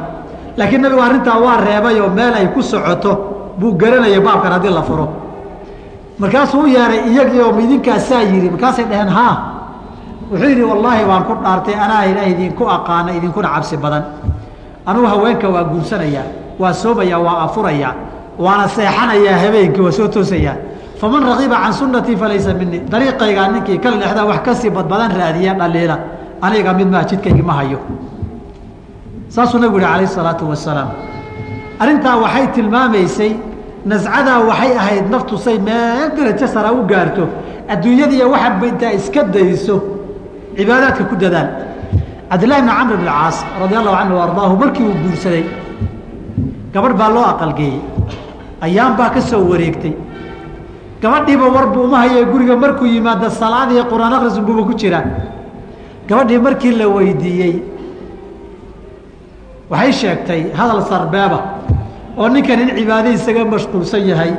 Laakiin 0.56 0.82
nabigu 0.82 1.00
arrintaa 1.02 1.38
waa 1.38 1.60
reebay 1.60 2.00
oo 2.00 2.08
meel 2.10 2.34
ay 2.34 2.48
ku 2.54 2.62
socoto 2.62 3.12
buu 3.60 3.72
garanayay 3.78 4.18
baabkan 4.20 4.52
haddii 4.58 4.72
la 4.74 4.82
furo 4.82 5.06
markaasuu 6.20 6.60
u 6.62 6.66
yeehay 6.66 7.00
iyagii 7.12 7.40
oo 7.46 7.52
idinkaasaa 7.64 8.22
yidhi 8.30 8.48
markaasay 8.50 8.84
dhaheen 8.90 9.08
haa. 9.18 9.34
Wuxuu 10.30 10.48
yidhi 10.48 10.62
wallaahi 10.70 11.04
waan 11.10 11.24
ku 11.28 11.34
dhaartay 11.44 11.74
anaa 11.84 12.04
ilaah 12.10 12.28
idinku 12.32 12.64
aqaana 12.76 13.10
idinkuna 13.18 13.48
cabsi 13.54 13.76
badan. 13.76 14.04
Anugu 14.86 15.06
haweenka 15.12 15.48
waa 15.54 15.64
guursanayaa 15.72 16.26
waa 16.60 16.72
soomayaa 16.82 17.18
waa 17.26 17.38
afurayaa 17.46 17.92
waana 18.44 18.68
seexanayaa 18.68 19.38
habeenkii 19.44 19.82
waa 19.86 19.92
soo 19.98 20.08
toosayaa 20.08 20.56
faman 21.00 21.22
rakiba 21.30 21.56
can 21.62 21.72
sunnatii 21.72 22.16
falaysa 22.16 22.54
minii 22.54 22.80
dariiqaygaa 22.92 23.48
ninkii 23.54 23.78
ka 23.82 23.88
leexda 23.90 24.24
wax 24.30 24.40
ka 24.44 24.54
sii 24.54 24.70
badbadan 24.70 25.12
raadiya 25.18 25.54
dhaliila 25.60 25.96
aniga 26.42 26.72
mid 26.78 26.88
maa 26.92 27.04
jidkaygi 27.04 27.42
ma 27.42 27.52
hayo. 27.52 27.78
Saasuu 29.28 29.58
nabigu 29.58 29.78
yihi 29.80 29.88
calayh 29.92 30.08
isalaatu 30.10 30.44
wasalaam 30.50 30.88
arrintaa 31.82 32.16
waxay 32.24 32.46
tilmaamaysay 32.54 33.32
nascadaa 33.86 34.44
waxay 34.48 34.72
ahayd 34.76 35.06
naftu 35.10 35.38
say 35.38 35.58
meel 35.58 36.10
darajo 36.16 36.46
sara 36.46 36.72
u 36.72 36.82
gaarto. 36.86 37.24
Adduunyadiiyo 37.68 38.30
waxaadba 38.30 38.66
intaa 38.66 38.92
iska 38.98 39.22
dayso 39.24 39.76
cibaadaadka 40.56 41.04
ku 41.10 41.16
dadaal 41.16 41.48
cabdillahi 42.30 42.62
bni 42.62 42.72
camr 42.78 42.96
bn 43.00 43.06
caas 43.06 43.36
radi 43.60 43.74
allahu 43.80 43.96
canhu 44.00 44.16
ardaahu 44.26 44.54
markii 44.62 44.84
uu 44.90 44.96
guursaday 45.04 45.44
gabadh 46.74 46.94
baa 47.00 47.10
loo 47.14 47.24
aqalgeeyey 47.32 47.80
ayaan 48.66 48.96
baa 48.98 49.10
ka 49.14 49.20
soo 49.20 49.42
wareegtay. 49.50 49.94
Gabadhiiba 51.02 51.46
warbu 51.56 51.78
uma 51.86 51.98
haye 52.04 52.24
guriga 52.32 52.56
markuu 52.56 52.86
yimaado 52.86 53.30
salaadiiyo 53.30 53.84
qur'aan 53.92 54.12
akhrisunbuuba 54.18 54.62
ku 54.68 54.74
jiraa 54.80 55.04
gabadhii 56.08 56.38
markii 56.46 56.72
la 56.80 56.86
weydiiyey 56.88 57.54
waxay 59.70 59.92
sheegtay 60.00 60.42
hadal 60.58 60.82
sarbeeba 60.90 61.38
oo 62.16 62.28
ninkan 62.28 62.60
in 62.60 62.70
cibaado 62.76 63.10
isaga 63.10 63.44
mashquulsan 63.44 64.02
yahay 64.10 64.32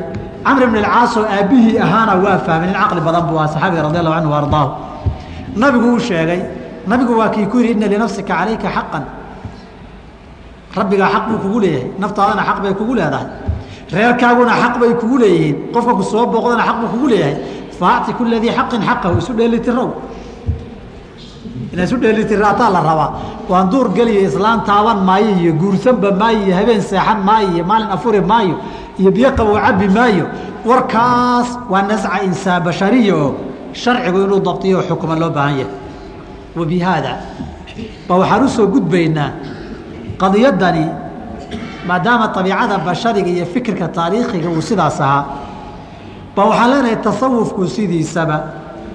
camr 0.45 0.67
bn 0.67 0.77
alcaas 0.83 1.17
oo 1.17 1.25
aabbihii 1.25 1.77
ahaana 1.79 2.15
waa 2.23 2.37
fahmay 2.45 2.67
nin 2.67 2.75
caqli 2.81 3.01
badan 3.07 3.23
buu 3.29 3.37
saxaabiga 3.53 3.81
radi 3.87 3.97
allahu 4.01 4.15
canhu 4.17 4.33
ardaahu. 4.41 4.69
Nabigu 5.55 5.87
uu 5.93 5.99
sheegay 5.99 6.41
nabigu 6.87 7.13
waa 7.19 7.29
kii 7.29 7.45
ku 7.51 7.57
yidhi 7.59 7.73
inna 7.75 7.87
linafsika 7.87 8.33
calayka 8.33 8.67
xaqan. 8.75 9.03
Rabbigaa 10.75 11.09
xaq 11.13 11.23
buu 11.29 11.37
kugu 11.43 11.59
leeyahay 11.63 11.91
naftaadana 11.99 12.43
xaq 12.49 12.57
bay 12.63 12.73
kugu 12.73 12.93
leedahay. 12.95 13.27
Reerkaaguna 13.91 14.53
xaq 14.61 14.73
bay 14.81 14.93
kugu 15.01 15.17
leeyihiin 15.23 15.55
qofka 15.73 15.93
ku 15.99 16.03
soo 16.03 16.25
booqdana 16.25 16.63
xaq 16.67 16.77
buu 16.81 16.89
kugu 16.93 17.07
leeyahay. 17.13 17.35
Faacti 17.79 18.13
kula 18.13 18.37
xaqin 18.57 18.81
xaqahu 18.87 19.17
isu 19.17 19.33
dheelitirow 19.33 19.89
ina 21.73 21.83
isu 21.83 21.97
dheelitiraataa 21.97 22.69
la 22.69 22.79
rabaa. 22.81 23.09
Waan 23.49 23.69
duur 23.71 23.87
geliyo 23.95 24.21
islaan 24.27 24.63
taaban 24.67 24.99
maayo 25.07 25.31
iyo 25.41 25.53
guursanba 25.53 26.11
maayo 26.11 26.39
iyo 26.45 26.55
habeen 26.55 26.81
seexan 26.81 27.19
maayo 27.27 27.47
iyo 27.55 27.63
maalin 27.63 27.87
afuri 27.95 28.21
maayo 28.21 28.55
iyo 28.99 29.11
biyo 29.11 29.29
qabow 29.37 29.55
cabbi 29.65 29.87
maayo. 29.87 30.25
Warkaas 30.65 31.49
waa 31.71 31.81
nasca 31.89 32.21
insaan 32.27 32.63
bashariya 32.63 33.15
oo 33.15 33.29
sharcigu 33.73 34.17
inuu 34.25 34.39
dabtiyo 34.47 34.77
oo 34.79 34.83
xukuma 34.89 35.15
loo 35.21 35.29
baahan 35.29 35.57
yahay. 35.59 35.73
Wa 36.55 36.65
bi 36.65 36.77
haada. 36.79 37.13
Ba 38.07 38.13
waxaan 38.19 38.43
u 38.45 38.49
soo 38.49 38.67
gudbaynaa 38.67 39.29
qadiyadani 40.21 40.85
maadaama 41.87 42.25
abiicada 42.35 42.77
bashariga 42.87 43.29
iyo 43.31 43.45
fikirka 43.45 43.87
taariikhiga 43.87 44.49
uu 44.49 44.61
sidaas 44.61 44.99
ahaa. 45.01 45.23
Ba 46.35 46.41
waxaan 46.45 46.69
leenahay 46.71 46.95
tasawufku 47.05 47.63
sidiisaba 47.67 48.37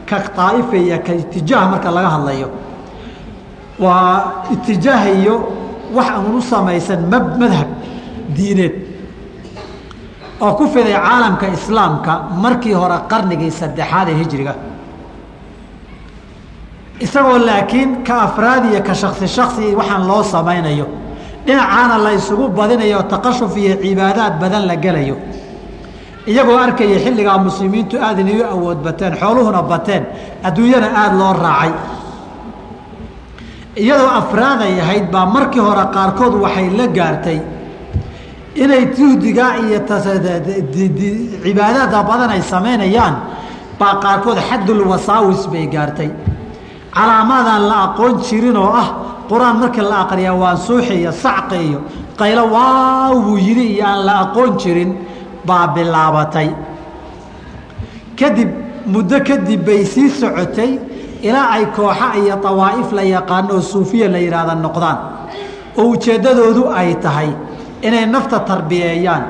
ka 0.08 0.18
daaifa 0.36 0.76
iyo 0.76 0.98
ka 1.06 1.12
itijaah 1.14 1.66
marka 1.72 1.90
laga 1.90 2.10
hadlayo 2.14 2.48
waa 3.78 4.44
itijaah 4.54 5.04
iyo 5.20 5.34
wax 5.94 6.06
aan 6.10 6.34
u 6.36 6.40
samaysan 6.42 7.00
madhab 7.40 7.68
diineed 8.36 8.74
oo 10.40 10.52
ku 10.58 10.64
fiday 10.74 10.92
caalamka 10.96 11.46
islaamka 11.56 12.12
markii 12.42 12.72
hore 12.80 12.98
qarnigii 13.10 13.50
saddexaad 13.60 14.08
ee 14.08 14.16
hijriga. 14.22 14.54
Isagoo 17.00 17.38
laakiin 17.38 18.02
ka 18.04 18.14
afraad 18.22 18.64
iyo 18.72 18.80
ka 18.82 18.94
shaksi 18.94 19.28
shaksi 19.28 19.74
waxaan 19.76 20.06
loo 20.08 20.22
samaynayo. 20.22 20.86
Dhinacaana 21.46 21.98
la 22.04 22.10
isugu 22.12 22.48
badinayo 22.48 23.02
taqashuf 23.02 23.56
iyo 23.56 23.76
cibaadaad 23.82 24.34
badan 24.40 24.66
la 24.66 24.76
gelayo. 24.76 25.16
Iyagoo 26.26 26.56
arkaya 26.58 26.98
xilligaa 27.04 27.38
muslimiintu 27.38 27.96
aad 28.00 28.18
inay 28.18 28.40
u 28.40 28.44
awood 28.44 28.78
bateen 28.86 29.12
xooluhuna 29.20 29.62
bateen 29.62 30.02
adduunyana 30.42 30.88
aada 31.02 31.16
loo 31.20 31.32
raacay 31.32 31.72
iyadoo 33.76 34.10
afraaday 34.20 34.80
ahayd 34.80 35.06
baa 35.14 35.26
markii 35.26 35.60
hore 35.68 35.84
qaarkood 35.96 36.34
waxay 36.44 36.68
la 36.78 36.86
gaartay 36.96 37.38
inay 38.62 38.84
juhdigaa 38.96 39.52
iyo 39.64 39.78
cibaadaada 41.44 41.98
badan 42.10 42.30
ay 42.36 42.42
samaynayaan 42.52 43.14
baa 43.78 43.94
qaarkood 44.04 44.38
xaddul 44.48 44.82
wasaawis 44.90 45.42
bay 45.52 45.66
gaartay. 45.74 46.10
Calaamaadaan 46.96 47.62
la 47.68 47.76
aqoon 47.86 48.14
jirin 48.26 48.56
oo 48.56 48.72
ah 48.82 48.88
qur'aan 49.28 49.56
markii 49.60 49.84
la 49.90 49.96
aqriyaa 50.04 50.34
waan 50.42 50.56
suuxi 50.66 50.94
iyo 51.00 51.12
sacqi 51.12 51.56
iyo 51.68 51.78
qaylo 52.20 52.44
waaw 52.54 53.14
buu 53.24 53.36
yidhi 53.46 53.66
iyo 53.76 53.84
aan 53.86 54.00
la 54.08 54.14
aqoon 54.24 54.50
jirin 54.62 54.90
baa 55.48 55.66
bilaabatay. 55.74 56.48
Kadib 58.18 58.50
muddo 58.92 59.18
kadib 59.28 59.60
bay 59.66 59.84
sii 59.84 60.08
socotay 60.20 60.72
ilaa 61.22 61.48
ay 61.56 61.66
kooxa 61.76 62.14
iyo 62.20 62.36
dawaa'if 62.42 62.92
la 62.92 63.02
yaqaano 63.02 63.54
oo 63.54 63.60
suufiya 63.60 64.08
la 64.08 64.18
yidhaahda 64.18 64.54
noqdaan. 64.54 64.98
Oo 65.78 65.88
ujeeddadoodu 65.94 66.68
ay 66.80 66.94
tahay 67.04 67.30
inay 67.82 68.06
nafta 68.06 68.38
tarbiyeeyaan 68.40 69.24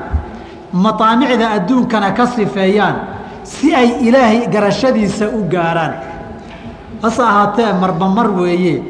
mataamicda 0.72 1.46
adduunkana 1.56 2.10
ka 2.12 2.26
sifeeyaan 2.26 2.96
si 3.42 3.74
ay 3.74 3.88
ilaahay 4.08 4.46
garashadiisa 4.50 5.26
u 5.38 5.42
gaaraan. 5.50 5.94
Hase 7.02 7.22
ahaatee 7.22 7.72
marba 7.80 8.08
mar 8.08 8.28
weeye 8.30 8.82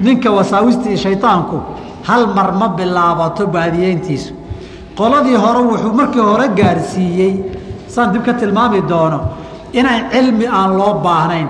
ninka 0.00 0.30
wasaawistii 0.30 0.96
shaydaanku 0.96 1.56
hal 2.08 2.26
mar 2.36 2.52
ma 2.52 2.68
bilaabato 2.68 3.46
baadiyeyntiisu. 3.46 4.32
Qoladii 4.98 5.36
hore 5.36 5.60
wuxuu 5.68 5.92
markii 5.92 6.20
hore 6.20 6.48
gaarsiiyey 6.48 7.32
saan 7.88 8.12
dib 8.12 8.22
ka 8.24 8.32
tilmaami 8.32 8.80
doono 8.88 9.20
inaan 9.72 10.10
cilmi 10.12 10.46
aan 10.46 10.76
loo 10.78 10.94
baahnayn 11.04 11.48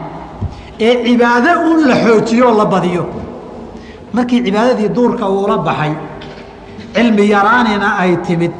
ee 0.86 0.92
cibaado 1.04 1.50
un 1.70 1.78
la 1.88 1.94
xoojiyo 2.04 2.44
oo 2.48 2.56
la 2.60 2.64
badiyo. 2.72 3.04
Markii 4.12 4.40
cibaadadii 4.46 4.88
duurka 4.96 5.24
uula 5.28 5.56
baxay 5.58 5.92
cilmi 6.94 7.24
yaraanina 7.34 7.88
ay 8.02 8.16
timid. 8.26 8.52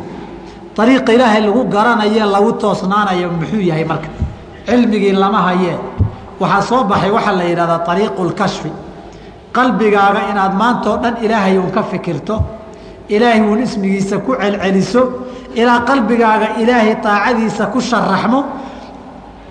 Ariiqa 0.80 1.12
ilaahay 1.12 1.42
lagu 1.46 1.62
garanaye 1.74 2.22
lagu 2.34 2.52
toosnaanayo 2.62 3.28
muxuu 3.38 3.60
yahay 3.70 3.84
marka? 3.84 4.08
Cilmigii 4.66 5.12
lama 5.12 5.40
hayee. 5.48 5.76
Waxaa 6.40 6.62
soo 6.68 6.84
baxay 6.90 7.10
waxaa 7.16 7.36
la 7.38 7.44
yidhahdaa 7.50 7.84
ariiqu 7.92 8.22
lkashfi 8.30 8.70
qalbigaaga 9.52 10.20
inaad 10.30 10.54
maantao 10.60 10.96
dhan 11.02 11.14
ilaahay 11.24 11.58
uun 11.58 11.70
ka 11.76 11.82
fikirto 11.82 12.34
ilaahay 13.08 13.40
uun 13.42 13.62
ismigiisa 13.66 14.18
ku 14.24 14.32
celceliso 14.40 15.02
ilaa 15.60 15.80
qalbigaaga 15.88 16.48
ilaahay 16.62 16.94
daacadiisa 17.04 17.66
ku 17.72 17.78
sharaxmo 17.80 18.40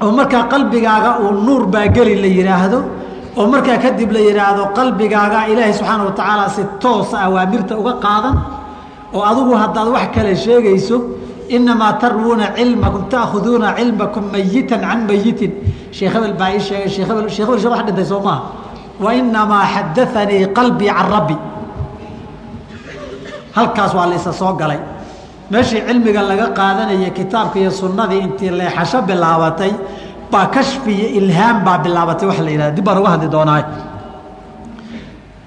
oo 0.02 0.12
markaa 0.12 0.44
qalbigaaga 0.54 1.12
uu 1.24 1.32
nuur 1.46 1.64
baa 1.74 1.88
geli 1.96 2.16
la 2.24 2.30
yidhaahdo 2.38 2.80
oo 3.40 3.48
markaa 3.54 3.78
kadib 3.86 4.12
la 4.12 4.22
yidhaahdo 4.28 4.64
qalbigaaga 4.78 5.40
ilaahay 5.52 5.74
subxaana 5.80 6.04
wa 6.10 6.14
tacaala 6.20 6.46
si 6.56 6.64
toosa 6.84 7.18
awaamirta 7.28 7.74
uga 7.82 7.94
qaadan 8.06 8.36
oo 9.14 9.24
adigu 9.32 9.54
haddaad 9.62 9.88
wax 9.96 10.08
kale 10.16 10.36
sheegayso 10.46 10.98
inamaa 11.56 11.94
tarwuuna 12.04 12.46
cilmakum 12.58 13.04
taakhuduuna 13.10 13.74
cilmakum 13.80 14.24
mayitan 14.34 14.82
can 14.82 15.00
mayitin 15.10 15.52
sheekh 15.92 16.14
hebel 16.14 16.34
baa 16.40 16.54
ii 16.56 16.62
sheegay 16.68 16.90
sheekh 16.96 17.10
hebel 17.10 17.30
sheekh 17.36 17.50
hebel 17.50 17.72
wax 17.74 17.82
dhintay 17.88 18.06
soo 18.06 18.22
maaha. 18.22 18.42
Wa 19.00 19.12
xadaanii 19.74 20.48
qalbii 20.58 20.92
can 20.98 21.08
rabbi. 21.16 21.36
Halkaas 23.56 23.94
waa 23.96 24.06
la 24.12 24.18
soo 24.18 24.54
galay 24.54 24.80
meeshii 25.52 25.82
cilmiga 25.88 26.22
laga 26.30 26.48
qaadanaya 26.58 27.10
kitaabka 27.18 27.58
iyo 27.62 27.72
sunnadii 27.72 28.20
intii 28.26 28.52
leexasho 28.60 29.00
bilaabatay 29.08 29.72
baa 30.32 30.46
kashfi 30.56 30.92
iyo 31.00 31.08
ilhaam 31.20 31.58
baa 31.66 31.78
bilaabatay 31.84 32.28
waxa 32.30 32.44
la 32.46 32.52
yidhahda 32.54 32.76
dib 32.78 32.86
baan 32.88 32.98
uga 33.02 33.10
hadli 33.14 33.28
doonaa. 33.36 33.64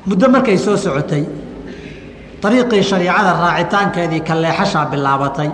Muddo 0.07 0.27
markay 0.35 0.59
soo 0.65 0.77
socotay 0.85 1.25
ariiqii 2.47 2.83
shariicada 2.91 3.33
raacitaankeedii 3.43 4.21
ka 4.29 4.35
bilaabatay 4.93 5.49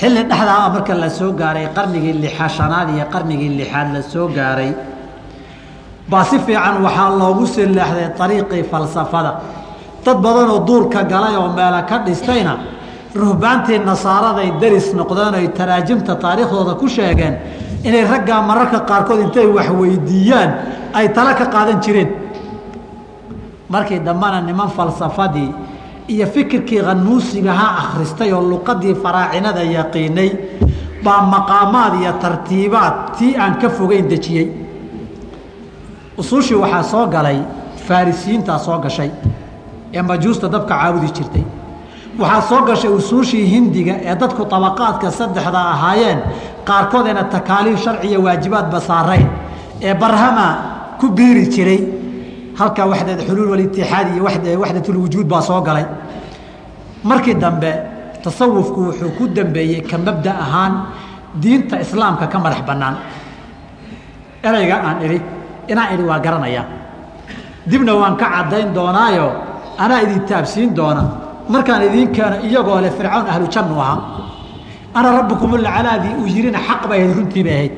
xilli 0.00 0.22
dhexdaa 0.30 0.68
marka 0.74 0.94
la 1.02 1.08
gaaray 1.40 1.66
qarnigii 1.76 2.14
lixashanaad 2.24 2.88
iyo 2.94 3.04
qarnigii 3.14 3.50
lixaad 3.60 3.88
la 3.94 4.02
soo 4.12 4.26
gaaray. 4.36 4.70
Baa 6.10 6.24
si 6.28 6.36
fiican 6.46 6.76
waxaa 6.86 7.10
loogu 7.20 7.44
sii 7.54 7.66
leexday 7.76 8.08
ariiqii 8.24 8.62
falsafada. 8.70 9.32
Dad 10.04 10.18
badanoo 10.24 10.58
duurka 10.68 11.00
galay 11.12 11.34
oo 11.40 11.48
meela 11.56 11.80
ka 11.88 11.96
dhistayna 12.06 12.54
ruhbaantii 13.22 13.78
nasaaraday 13.90 14.50
daris 14.60 14.86
noqdeen 14.98 15.34
oy 15.40 15.48
taraajimta 15.58 16.14
taariikhdooda 16.24 16.74
ku 16.80 16.86
sheegeen 16.88 17.34
inay 17.88 18.04
raggaa 18.12 18.40
mararka 18.48 18.78
qaarkood 18.90 19.20
intay 19.26 19.46
wax 19.56 19.68
weydiiyaan 19.80 20.50
ay 20.98 21.08
tala 21.16 21.32
ka 21.34 21.46
qaadan 21.54 21.80
jireen 21.84 22.10
markii 23.68 24.00
dambena 24.06 24.40
niman 24.40 24.68
falsafadii 24.76 25.50
iyo 26.08 26.26
fikirkii 26.34 26.80
khanuusigaha 26.86 27.66
akhristay 27.82 28.32
oo 28.32 28.42
luqadii 28.50 28.94
faraacinada 29.02 29.62
yaqiinay 29.78 30.30
baa 31.04 31.22
maqaamaad 31.34 31.92
iyo 32.02 32.12
tartiibaad 32.22 32.94
tii 33.18 33.36
aan 33.36 33.54
ka 33.60 33.68
fogeyn 33.68 34.08
dejiyey. 34.10 34.48
Usuushii 36.18 36.54
waxaa 36.62 36.82
soo 36.82 37.06
galay 37.06 37.38
farisiyiintaa 37.86 38.58
soo 38.58 38.78
gashay 38.78 39.10
ee 39.94 40.02
majuusta 40.02 40.48
dabka 40.48 40.74
caabudi 40.78 41.06
jirtay 41.16 41.44
waxaa 42.18 42.42
soo 42.48 42.60
gashay 42.68 42.90
usuushii 42.98 43.44
hindiga 43.54 43.94
ee 44.08 44.14
dadku 44.20 44.42
tabaqaadka 44.52 45.10
saddexda 45.18 45.60
ahaayeen 45.74 46.18
qaarkood 46.68 47.06
eena 47.10 47.24
takaaliif 47.34 47.78
sharciya 47.84 48.18
waajibaadba 48.26 48.80
saarayn 48.80 49.26
ee 49.82 49.94
barhama 49.94 50.46
ku 51.00 51.06
biiri 51.16 51.44
jiray. 51.54 51.80
Halkaa 52.58 52.86
waxdeed 52.92 53.20
xuluul 53.28 53.50
walitixaad 53.52 54.06
iyo 54.16 54.22
waxdatulwujuud 54.62 55.26
baa 55.32 55.42
soo 55.42 55.60
galay. 55.60 55.84
Markii 57.04 57.34
dambe 57.34 57.70
tasawufku 58.24 58.80
wuxuu 58.88 59.10
ku 59.18 59.24
dambeeyey 59.28 59.80
ka 59.90 59.98
mabda 59.98 60.32
ahaan 60.44 60.72
diinta 61.42 61.76
islaamka 61.84 62.26
ka 62.32 62.38
madax 62.38 62.60
bannaan. 62.68 62.96
Ereyga 64.42 64.76
aan 64.88 64.98
idhi 65.04 65.18
inaan 65.68 65.88
idhi 65.94 66.04
waa 66.10 66.18
garanayaa 66.24 66.64
dibna 67.70 67.92
waan 68.00 68.16
ka 68.16 68.26
caddayn 68.34 68.72
doonaayo 68.74 69.28
anaa 69.78 70.00
idin 70.04 70.22
taabsiin 70.28 70.70
doona 70.78 71.02
markaan 71.48 71.82
idiin 71.88 72.08
keeno 72.16 72.36
iyagoo 72.48 72.80
leh 72.84 72.90
fircawn 72.98 73.26
ahlu 73.32 73.46
jannu 73.54 73.76
ahaa. 73.80 73.98
Ana 74.94 75.08
rabbukumulacalaadii 75.18 76.14
uu 76.20 76.26
yirina 76.34 76.58
xaq 76.68 76.82
bay 76.90 76.98
ahayd 77.02 77.16
runtii 77.18 77.44
bay 77.46 77.54
ahayd. 77.58 77.72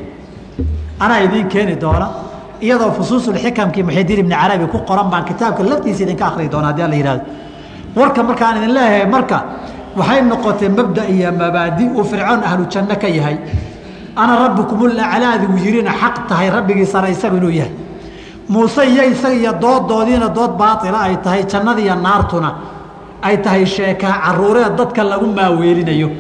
Anaa 1.00 1.18
idiin 1.26 1.48
keeni 1.52 1.74
doona 1.82 2.06
iyadoo 2.62 2.90
fusuusulxikamkii 2.98 3.82
muxidiin 3.88 4.20
ibni 4.22 4.34
carabi 4.34 4.66
ku 4.72 4.78
qoran 4.88 5.08
baan 5.12 5.24
kitaabka 5.28 5.62
laftiisa 5.70 6.02
idinka 6.04 6.24
akhriyi 6.28 6.50
doona 6.52 6.66
haddii 6.70 6.82
alla 6.86 6.96
yihahdo 7.00 7.22
warka 7.98 8.20
markaan 8.28 8.56
idin 8.58 8.72
leeyahay 8.76 9.06
marka 9.14 9.38
waxay 9.98 10.20
noqotay 10.30 10.68
mabda 10.78 11.02
iyo 11.14 11.30
mabaadi 11.40 11.84
uu 11.98 12.04
fircoon 12.10 12.40
ahlu 12.48 12.64
janno 12.72 12.94
ka 13.02 13.08
yahay. 13.18 13.36
Ana 14.16 14.32
rabbukumulaclaadi 14.42 15.46
uu 15.52 15.58
yirina 15.64 15.92
xaq 16.00 16.14
tahay 16.28 16.48
rabbigii 16.56 16.86
sare 16.92 17.08
isagu 17.10 17.36
inuu 17.36 17.50
yahay. 17.60 17.72
Muuse 18.48 18.82
iyo 18.92 19.02
isaga 19.12 19.34
iyo 19.42 19.52
dooddoodiina 19.62 20.28
dood 20.36 20.52
baaila 20.60 20.98
ay 21.06 21.16
tahay 21.24 21.42
jannadiiyo 21.52 21.94
naartuna 21.94 22.50
ay 23.22 23.36
tahay 23.42 23.66
sheekaa 23.66 24.20
caruureed 24.24 24.76
dadka 24.76 25.02
lagu 25.04 25.26
maaweelinayo. 25.26 26.10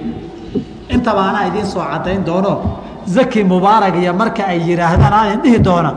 Intaba 0.88 1.20
anaa 1.30 1.46
idiin 1.48 1.66
soo 1.66 1.82
caddayn 1.82 2.24
doono. 2.26 2.80
Zaki 3.06 3.44
mubaarag 3.44 3.96
iyo 4.02 4.12
marka 4.12 4.44
ay 4.44 4.60
yidhaahdaan 4.68 5.12
aan 5.12 5.28
idin 5.28 5.42
dhihi 5.42 5.64
doona 5.64 5.92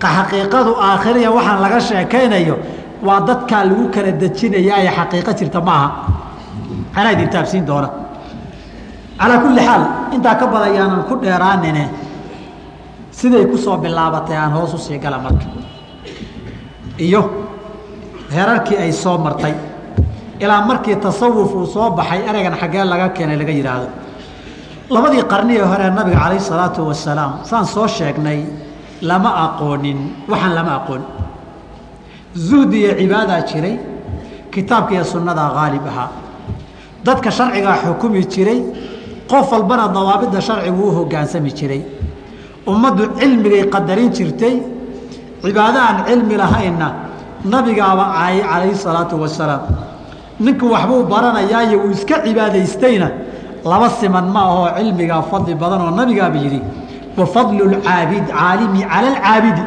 xaqiiqadu 0.00 0.72
aakhiriya 0.88 1.30
waxaan 1.30 1.60
laga 1.62 1.80
sheekaynayo. 1.80 2.56
Waa 3.02 3.20
dadkaa 3.20 3.64
lagu 3.64 3.88
kala 3.94 4.12
dejinaya 4.12 4.74
ee 4.84 4.90
xaqiiqo 4.98 5.32
jirta 5.38 5.60
ma 5.60 5.72
aha. 5.76 5.88
Anaa 6.96 7.12
idin 7.12 7.28
taabsiin 7.28 7.66
doona. 7.66 7.88
Calaa 9.18 9.38
kulli 9.38 9.60
xaal 9.68 9.82
intaa 10.14 10.34
ka 10.34 10.46
badan 10.46 11.04
ku 11.08 11.14
dheeraanine 11.22 11.88
siday 13.10 13.46
ku 13.46 13.56
soo 13.56 13.76
bilaabatay 13.76 14.36
aan 14.36 14.52
hoos 14.52 14.74
u 14.74 14.98
gala 14.98 15.18
marka. 15.18 15.46
Iyo 16.98 17.20
herarkii 18.30 18.76
ay 18.76 18.92
soo 18.92 19.18
martay 19.18 19.54
ilaa 20.40 20.60
markii 20.68 20.96
tasawuf 20.96 21.50
uu 21.54 21.66
soo 21.66 21.90
baxay 21.98 22.20
ereygan 22.28 22.54
xaggee 22.60 22.84
laga 22.84 23.08
keenay 23.16 23.36
laga 23.40 23.52
yidhaahdo. 23.58 23.88
Labadii 24.94 25.22
qarnihii 25.32 25.64
hore 25.70 25.86
nabiga 25.90 26.18
calayh 26.24 26.40
salaatu 26.50 26.80
wasalaam 26.90 27.32
saan 27.48 27.64
soo 27.74 27.86
sheegnay 27.96 28.40
lama 29.02 29.30
aqoonin 29.46 29.98
waxaan 30.30 30.54
lama 30.58 30.72
aqoon 30.80 31.02
zuhdi 32.46 32.76
iyo 32.84 32.92
cibaadaa 33.00 33.40
jiray 33.50 33.74
kitaabka 34.52 34.92
iyo 34.94 35.04
sunnadaa 35.04 35.50
haalib 35.58 35.86
ahaa. 35.92 36.08
Dadka 37.04 37.30
sharcigaa 37.30 37.76
xukumi 37.84 38.20
jiray 38.32 38.60
qof 39.30 39.52
walbana 39.52 39.84
dawaabidda 39.96 40.40
sharcigu 40.40 40.82
u 40.88 40.92
hoggaansami 40.98 41.50
jiray. 41.58 41.82
Ummaddu 42.66 43.02
cilmigay 43.18 43.64
qadarin 43.74 44.10
jirtay 44.16 44.54
cibaado 45.42 45.78
aan 45.88 45.98
cilmi 46.08 46.36
lahaynna 46.42 46.88
nabigaaba 47.52 48.04
caayay 48.14 48.40
calayhi 48.50 48.76
salaatu 48.84 49.14
wasalaam 49.22 49.62
ninku 50.40 50.66
waxbuu 50.74 51.04
baranayaayo 51.12 51.78
uu 51.84 51.90
iska 51.90 52.16
cibaadaystayna 52.24 53.08
laba 53.64 53.88
siman 53.90 54.26
ma 54.34 54.40
ahoo 54.50 54.68
cilmigaa 54.76 55.22
fadli 55.30 55.54
badan 55.54 55.80
oo 55.86 55.90
nabigaaba 56.00 56.38
yidhi 56.44 56.60
wa 57.18 57.26
fadlu 57.26 57.64
lcaabid 57.74 58.24
caalimi 58.28 58.80
cala 58.82 59.08
alcaabidi. 59.14 59.64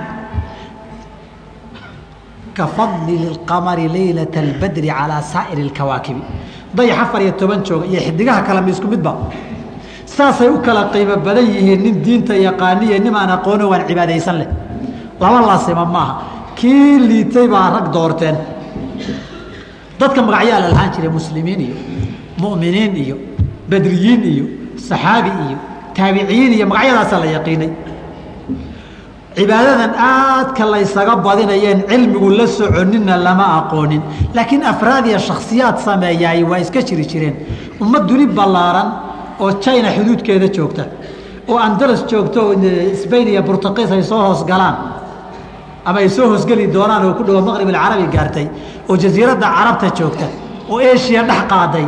Ka 2.58 2.66
fadli 2.68 3.16
lilqamari 3.24 3.88
leylata 3.88 4.40
albadri 4.40 4.90
calaa 4.90 5.22
saa'iri 5.34 5.62
اlkawaakibi 5.68 6.22
dayax 6.76 7.00
afar 7.04 7.22
iyo 7.22 7.32
toban 7.40 7.64
jooga 7.64 7.86
iyo 7.92 8.00
xidigaha 8.06 8.42
kale 8.48 8.62
ma 8.62 8.70
isku 8.70 8.88
midba 8.94 9.12
saasay 10.06 10.50
u 10.50 10.60
kala 10.66 10.90
qiimo 10.94 11.16
badan 11.26 11.46
yihiin 11.56 11.82
nin 11.86 11.96
diinta 12.04 12.34
yaqaaniyo 12.48 12.98
nin 13.00 13.16
aqoono 13.16 13.70
waan 13.72 13.84
cibaadaysan 13.88 14.36
leh. 14.42 14.50
Laba 15.22 15.40
laasima 15.50 15.86
maaha. 15.86 16.14
Kii 16.58 17.00
liitay 17.10 17.48
baa 17.48 17.70
rag 17.76 17.88
doorteen 17.94 18.36
dadka 20.00 20.22
magacyaa 20.22 20.60
la 20.64 20.70
lahaan 20.74 20.92
jiray 20.96 21.10
muslimiin 21.18 21.62
iyo 21.68 21.76
mu'miniin 22.42 22.94
iyo 23.04 23.16
badriyiin 23.70 24.22
iyo 24.34 24.46
saxaabi 24.90 25.30
iyo 25.48 25.58
taabiciyiin 25.96 26.54
iyo 26.58 26.66
magacyadaasaa 26.72 27.20
la 27.24 27.30
yaqiinay. 27.38 27.72
Cibaadadan 29.38 29.94
aadka 30.10 30.64
laysaga 30.74 31.16
badinayeen 31.26 31.80
cilmigu 31.90 32.30
la 32.38 32.48
soconina 32.48 33.16
lama 33.26 33.46
aqoonin. 33.60 34.02
Laakiin 34.36 34.64
afraad 34.72 35.06
iyo 35.10 35.20
shakhsiyaad 35.20 35.78
sameeyaay 35.88 36.44
waa 36.44 36.60
iska 36.60 36.82
jiri 36.88 37.06
jireen. 37.12 37.36
Ummad 37.82 38.08
duni 38.10 38.26
ballaaran 38.38 38.90
oo 39.40 39.52
china 39.64 39.90
xuduudkeeda 39.96 40.48
joogta 40.56 40.84
oo 41.48 41.58
andalas 41.58 42.02
joogto 42.10 42.40
oo 42.50 42.54
sbain 43.04 43.28
iyo 43.28 43.42
burtuqiis 43.44 43.92
ay 43.92 44.04
soo 44.04 44.22
hoos 44.28 44.42
galaan 44.46 44.76
ama 45.88 46.00
ay 46.04 46.10
soo 46.16 46.26
hoosgeli 46.32 46.66
doonaan 46.76 47.04
oo 47.08 47.14
ku 47.18 47.24
dhawo 47.28 47.42
maqrib 47.50 47.70
alcarabi 47.74 48.06
gaartay 48.16 48.48
oo 48.90 48.96
jasiiradda 49.04 49.48
carabta 49.58 49.88
joogta 49.98 50.26
oo 50.72 50.80
eshiya 50.94 51.22
dhex 51.30 51.42
qaaday. 51.52 51.86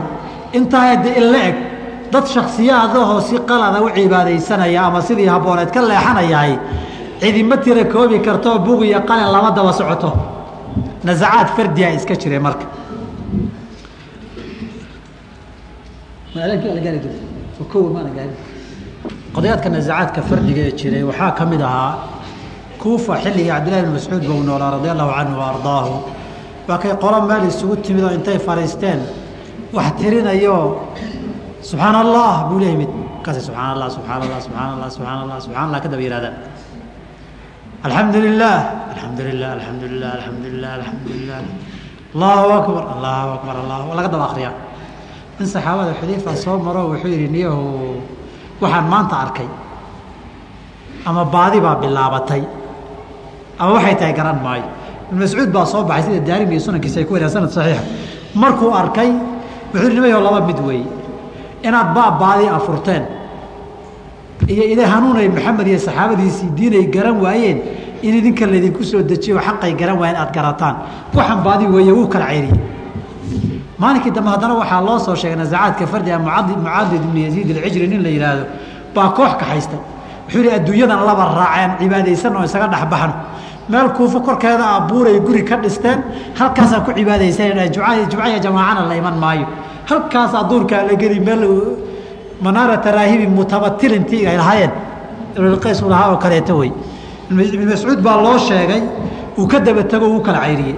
Intaa 0.58 0.96
de 1.04 1.10
ila 1.22 1.40
eg 1.50 1.56
dad 2.14 2.26
shakhsiyaadahoo 2.34 3.20
si 3.28 3.36
qalada 3.50 3.80
u 3.86 3.90
cibaadaysanaya 3.98 4.82
ama 4.88 5.00
sidii 5.08 5.28
habbooneed 5.34 5.70
ka 5.76 5.82
leexanayahay 5.90 6.54
cidima 7.22 7.56
tira 7.64 7.84
koobi 7.94 8.18
kartoo 8.28 8.56
bug 8.66 8.82
iyo 8.90 9.00
qalin 9.10 9.30
lama 9.36 9.50
daba 9.58 9.72
socoto. 9.80 10.10
Nasacaad 11.08 11.48
fardiyaa 11.56 11.92
iska 11.98 12.16
jire 12.22 12.40
marka. 12.46 12.66
Qodayaadka 19.36 19.70
nasacaadka 19.76 20.22
fardiga 20.30 20.62
ee 20.68 20.74
jiray 20.80 21.04
waxaa 21.10 21.32
ka 21.38 21.44
mid 21.52 21.62
ahaa 21.62 21.92
kuufa 22.82 23.14
xilligii 23.24 23.52
cabdillahi 23.52 23.84
bin 23.86 23.94
mascuud 23.98 24.24
bau 24.30 24.40
noolaa 24.50 24.72
radia 24.78 24.92
allahu 24.96 25.12
canhu 25.18 25.36
wa 25.42 25.46
ardaahu. 25.54 25.94
Waa 26.68 26.96
qolo 27.04 27.18
meel 27.30 27.44
isugu 27.52 27.76
timid 27.86 28.04
oo 28.08 28.14
intay 28.18 28.40
fadhiisteen. 28.48 29.00
Wax 29.76 29.88
tirinayo 30.00 30.58
subxaan 31.62 31.96
allah 32.04 32.48
buu 32.50 32.60
la 32.64 32.68
yimid 32.74 32.90
markaasay 32.90 33.44
subxaan 33.48 33.72
allah 33.76 33.90
subxaan 33.96 34.22
allah 34.26 34.40
subxaan 34.46 34.70
allah 34.76 34.90
subxaan 34.96 35.18
allah 35.24 35.38
subxaan 35.46 35.66
allah 35.68 35.80
ka 35.84 35.88
daba 35.92 36.04
yihaahdaan 36.08 36.36
alxamdu 37.86 38.18
lilah 38.26 38.58
alxamdu 38.96 39.22
lilah 39.30 39.50
alxamdu 39.58 39.86
lilah 39.94 40.12
alxamdu 40.18 40.48
lilah 40.54 40.72
alxamdu 40.80 41.10
lilah 41.20 41.40
allahu 42.16 42.48
akbar 42.60 42.84
allahu 42.96 43.30
akbar. 43.38 43.56
Allah 43.62 43.78
laga 43.98 44.10
daba 44.14 44.26
akriyaa 44.32 44.54
in 45.40 45.46
saxaabada 45.46 45.92
xudayfa 46.00 46.32
soo 46.36 46.58
maro 46.58 46.82
wuxuu 46.92 47.12
yidhi 47.14 47.28
niyahu 47.36 47.64
waxaan 48.62 48.86
maanta 48.94 49.16
arkay 49.24 49.50
ama 51.06 51.24
baadi 51.36 51.60
baa 51.66 51.76
bilaabatay 51.82 52.44
ama 53.60 53.72
waxay 53.78 53.96
tahay 54.00 54.14
garan 54.20 54.40
maayo. 54.46 54.64
Ibn 55.12 55.20
mascuud 55.22 55.50
baa 55.56 55.66
soo 55.66 55.84
baxay 55.90 56.04
sida 56.16 56.26
daarimi 56.28 56.54
iyo 56.56 56.62
sunankiisa 56.66 57.00
ay 57.02 57.06
ku 57.08 57.14
wariyan 57.14 57.32
sanad 57.36 57.52
saxiixa 57.58 57.84
markuu 58.42 58.70
arkay 58.82 59.10
wuxuu 59.74 59.84
yidhi 59.86 59.96
nimayo 59.96 60.20
laba 60.26 60.42
mid 60.48 60.60
weeye. 60.68 60.86
Inaad 61.68 61.90
baa 61.96 62.12
baadi 62.22 62.46
afurteen. 62.58 63.04
Iyo 64.48 64.64
ida 64.74 64.86
hanuunay 64.88 65.28
maxamed 65.36 65.68
iyo 65.68 65.80
saxaabadiisii 65.88 66.50
diinay 66.58 66.86
garan 66.96 67.18
waayeen 67.24 67.58
in 68.02 68.14
idinka 68.20 68.46
laydinku 68.52 68.84
soo 68.84 69.02
dejiyo 69.10 69.38
xaqay 69.46 69.74
garan 69.80 69.98
waayeen 70.02 70.18
aad 70.24 70.32
garataan 70.38 70.76
waxaan 71.16 71.40
baadi 71.46 71.66
weeye 71.74 71.92
wuu 71.98 72.08
kala 72.14 72.26
ceyriyey 72.32 72.56
maalinkii 73.82 74.12
dambe 74.16 74.30
haddana 74.34 74.54
waxaa 74.62 74.82
loo 74.88 74.98
soo 75.06 75.16
sheegay 75.16 75.36
nasacaadka 75.42 75.86
fardiga 75.92 76.18
mucaadid 76.20 77.02
ibnu 77.06 77.20
yaziid 77.26 77.48
alcijri 77.58 77.88
nin 77.92 78.02
la 78.06 78.10
yidhaahdo 78.16 78.44
baa 78.96 79.10
koox 79.18 79.32
kaxaystay 79.42 79.80
wuxuu 80.26 80.42
yihi 80.44 80.56
adduunyadan 80.58 81.00
laba 81.10 81.24
raaceen 81.40 81.72
cibaadaysan 81.80 82.32
oo 82.38 82.44
isaga 82.50 82.68
dhexbaxno 82.74 83.14
meel 83.70 83.90
kuufo 83.98 84.20
korkeeda 84.22 84.66
ah 84.76 84.80
buuray 84.90 85.20
guri 85.20 85.44
ka 85.46 85.58
dhisteen 85.58 86.04
halkaasaan 86.40 86.84
ku 86.86 86.92
cibaadaysan 86.94 87.72
jumcaya 87.74 88.40
jamaacana 88.40 88.88
la 88.90 88.96
iman 88.96 89.18
maayo. 89.20 89.48
Halkaasaa 89.86 90.44
duurkaa 90.50 90.84
la 90.88 90.96
geli 90.96 91.20
meel 91.20 91.44
manaarata 92.42 92.92
raahibi 92.92 93.28
mutabatilintii 93.28 94.28
ay 94.28 94.38
lahaayeen. 94.38 94.72
Ibnulqays 95.36 95.82
uu 95.82 95.90
lahaa 95.90 96.12
oo 96.12 96.18
kaleeto 96.18 96.58
wey 96.58 96.72
ibn 97.30 97.70
mascuud 97.70 98.02
baa 98.02 98.22
loo 98.22 98.38
sheegay 98.38 98.82
uu 99.38 99.48
ka 99.48 99.60
daba 99.60 99.84
tego 99.84 100.08
uu 100.08 100.22
kala 100.22 100.40
cayriyey. 100.40 100.76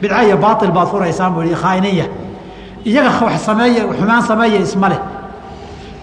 Bidca 0.00 0.22
iyo 0.24 0.36
baail 0.36 0.72
baad 0.72 0.88
furaysaan 0.88 1.34
buu 1.34 1.42
yihi 1.42 1.54
khaaininya 1.54 2.06
iyaga 2.84 3.10
wax 3.24 3.44
sameeya 3.44 3.84
xumaan 3.98 4.22
sameeya 4.22 4.60
isma 4.60 4.88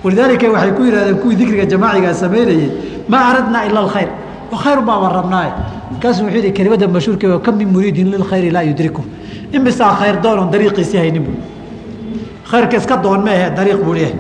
walidaalika 0.04 0.48
waxay 0.52 0.72
ku 0.78 0.84
yidhahdeen 0.84 1.18
kuwii 1.18 1.36
dikriga 1.36 1.66
jamaacigaa 1.66 2.14
samaynayey 2.14 2.70
maa 3.08 3.24
aradnaa 3.32 3.66
ila 3.66 3.80
alkhayr 3.80 4.10
wa 4.52 4.58
khayr 4.58 4.82
baa 4.82 4.98
waan 5.04 5.54
markaasuu 5.96 6.24
wuxuu 6.26 6.38
yihi 6.38 6.52
kelimada 6.54 6.88
mashhuurka 6.88 7.40
kam 7.46 7.56
min 7.58 7.70
muriidin 7.74 8.12
lilkhayri 8.12 8.52
laa 8.52 8.64
yudriku 8.70 9.02
imisaa 9.54 9.96
khayr 10.00 10.18
doon 10.24 10.40
oon 10.40 10.50
dariiqiisii 10.52 10.98
haynin 10.98 11.24
buu. 11.26 11.36
Khayrka 12.52 12.78
iska 12.78 12.98
doon 13.04 13.24
meehe 13.24 13.50
dariiq 13.58 13.80
buu 13.86 13.94
leeyahay. 13.94 14.16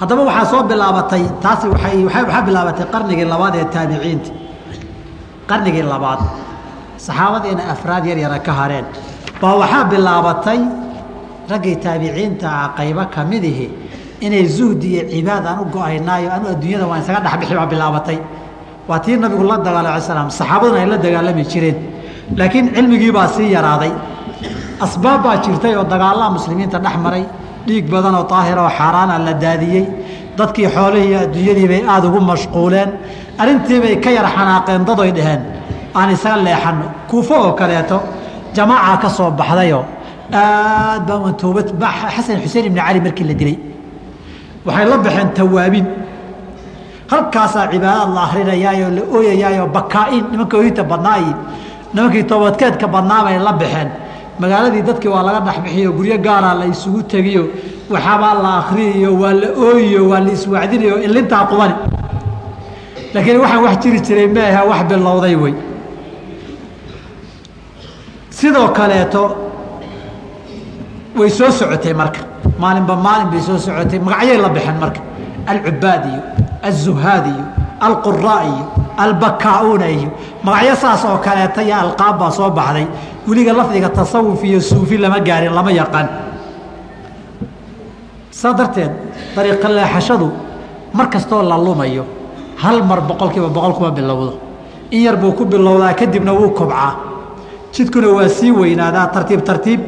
Haddaba 0.00 0.22
waxaa 0.28 0.46
soo 0.50 0.62
bilaabatay 0.70 1.22
taasi 1.42 1.66
waay 1.68 2.04
waxaa 2.04 2.42
bilaabatay 2.46 2.86
qarnigii 2.92 3.24
labaad 3.32 3.54
ee 3.60 3.64
taabiciinta. 3.74 4.30
Qarnigii 5.50 5.82
labaad 5.92 6.20
saxaabadiina 7.06 7.62
afraad 7.74 8.04
yar 8.10 8.18
yara 8.24 8.38
ka 8.46 8.52
hareen. 8.52 8.84
Baa 9.40 9.54
waxaa 9.62 9.84
bilaabatay 9.92 10.60
raggii 11.50 11.76
taabiciinta 11.84 12.46
ah 12.62 12.68
qaybo 12.78 13.04
ka 13.14 13.20
midihi 13.30 13.66
inay 14.20 14.44
zuhdi 14.56 14.86
iyo 14.94 15.02
cibaad 15.12 15.44
aan 15.46 15.58
u 15.62 15.64
go'aynaayo 15.74 16.28
anu 16.36 16.46
adduunyada 16.54 16.86
waan 16.90 17.00
isaga 17.02 17.20
dhexbixi 17.24 17.54
baa 17.58 17.66
bilaabatay 17.72 18.18
waa 18.90 18.98
tii 19.04 19.16
nabigu 19.22 19.44
la 19.50 19.56
dagaalay 19.66 19.92
ala 19.94 20.00
slam 20.08 20.28
saxaabaduna 20.38 20.80
ay 20.82 20.88
la 20.92 20.96
dagaalami 21.04 21.44
jireen 21.52 21.76
laakiin 22.38 22.66
cilmigii 22.74 23.12
baa 23.16 23.28
sii 23.34 23.48
yaraaday. 23.56 23.92
Asbaab 24.84 25.20
baa 25.24 25.36
jirtay 25.44 25.74
oo 25.80 25.84
dagaallaa 25.92 26.30
muslimiinta 26.36 26.78
dhex 26.84 26.96
maray 27.04 27.24
dhiig 27.66 27.86
badan 27.92 28.14
oo 28.18 28.24
daahira 28.32 28.60
oo 28.66 28.72
xaaraana 28.78 29.14
la 29.26 29.32
daadiyey. 29.44 29.84
Dadkii 30.38 30.68
xoolihii 30.74 31.14
adduunyadii 31.24 31.68
bay 31.72 31.82
aada 31.92 32.06
ugu 32.08 32.20
mashquuleen. 32.30 32.90
Arrintii 33.40 33.78
bay 33.84 33.94
ka 34.04 34.10
yar 34.16 34.26
xanaaqeen 34.36 34.82
dadoy 34.88 35.10
dhaheen. 35.16 35.40
Aan 35.98 36.08
isaga 36.14 36.36
leexanno. 36.46 36.86
Kuufo 37.10 37.34
oo 37.46 37.52
kaleeto 37.60 37.96
jamaaca 38.56 38.96
ka 39.02 39.08
soo 39.16 39.30
baxdayoo 39.40 39.84
aad 40.42 41.06
baa 41.08 41.32
toobad 41.40 41.68
xasan 42.14 42.38
xuseen 42.44 42.64
ibni 42.68 42.80
cali 42.86 43.00
markii 43.06 43.26
la 43.30 43.34
dilay. 43.40 43.56
Waxay 44.66 44.86
la 44.90 44.96
baxeen 45.04 45.28
tawaabin 45.38 45.86
halkaasaa 47.10 47.66
cibaadaad 47.72 48.10
la 48.16 48.22
akrinayaayoo 48.26 48.90
la 48.96 49.02
ooyayaayoo 49.16 49.66
bakaa-in 49.76 50.24
nimanka 50.30 50.56
ooyinta 50.58 50.84
badnaayi 50.90 51.30
nimankii 51.94 52.22
toobadkeedka 52.30 52.86
badnaa 52.94 53.22
bay 53.24 53.38
la 53.46 53.52
baxeen 53.60 53.88
magaaladii 54.40 54.82
dadkii 54.88 55.10
waa 55.14 55.22
laga 55.26 55.40
dhexbixiyo 55.46 55.90
guryo 55.96 56.16
gaaraa 56.26 56.54
la 56.60 56.64
isugu 56.72 57.02
tegiyo 57.12 57.42
waxaabaa 57.92 58.34
la 58.44 58.50
akriyayo 58.60 59.10
waa 59.22 59.32
la 59.42 59.48
ooyiyo 59.66 60.00
waa 60.10 60.20
la 60.24 60.30
iswacdinayo 60.36 60.96
ilintaa 61.06 61.44
qubani. 61.50 61.74
Laakiin 63.14 63.38
waxaan 63.42 63.62
wax 63.64 63.76
jiri 63.82 64.00
jiray 64.06 64.26
maaha 64.36 64.60
wax 64.70 64.80
bilowday 64.88 65.34
wey 65.42 65.54
sidoo 68.30 68.68
kaleeto 68.78 69.22
way 71.18 71.30
soo 71.30 71.50
socotay 71.50 71.92
marka. 71.94 72.20
Maalinba 72.58 72.94
maalin 72.96 73.28
bay 73.32 73.40
soo 73.46 73.58
socotay 73.58 73.98
magacyay 73.98 74.38
la 74.44 74.48
baxeen 74.48 74.76
marka. 74.82 75.00
Alcubaad 75.50 76.04
iyo 76.12 76.22
aلzuhaad 76.68 77.26
iyo 77.34 77.44
alquraa 77.86 78.42
iyo 78.44 80.10
magacyo 80.44 80.74
saas 80.82 81.04
oo 81.04 81.18
kaleeta 81.26 81.62
iyo 81.62 81.76
alqaab 81.84 82.18
baa 82.20 82.30
soo 82.30 82.50
baxday 82.50 82.86
weliga 83.28 83.52
lafdiga 83.52 83.88
tasawuf 83.88 84.40
iyo 84.44 84.60
suufi 84.60 84.96
lama 84.98 85.18
gaarin 85.20 85.52
lama 85.58 85.70
yaqaan 85.80 86.08
saa 88.30 88.52
darteed 88.58 88.92
dariiqa 89.36 89.68
leexashadu 89.68 90.28
mar 90.96 91.06
kastoo 91.12 91.42
la 91.42 91.56
lumayo 91.66 92.04
hal 92.62 92.82
mar 92.84 93.00
boqol 93.08 93.30
kiiba 93.32 93.48
boqol 93.48 93.72
kuma 93.76 93.90
bilowdo 93.90 94.32
in 94.90 95.00
yar 95.06 95.16
buu 95.16 95.32
ku 95.32 95.44
bilowdaa 95.44 95.94
kadibna 95.94 96.32
wuu 96.32 96.50
kobcaa 96.58 96.92
jidkuna 97.74 98.08
waa 98.16 98.28
sii 98.28 98.50
weynaadaa 98.60 99.06
tartiib 99.14 99.42
tartiib 99.48 99.80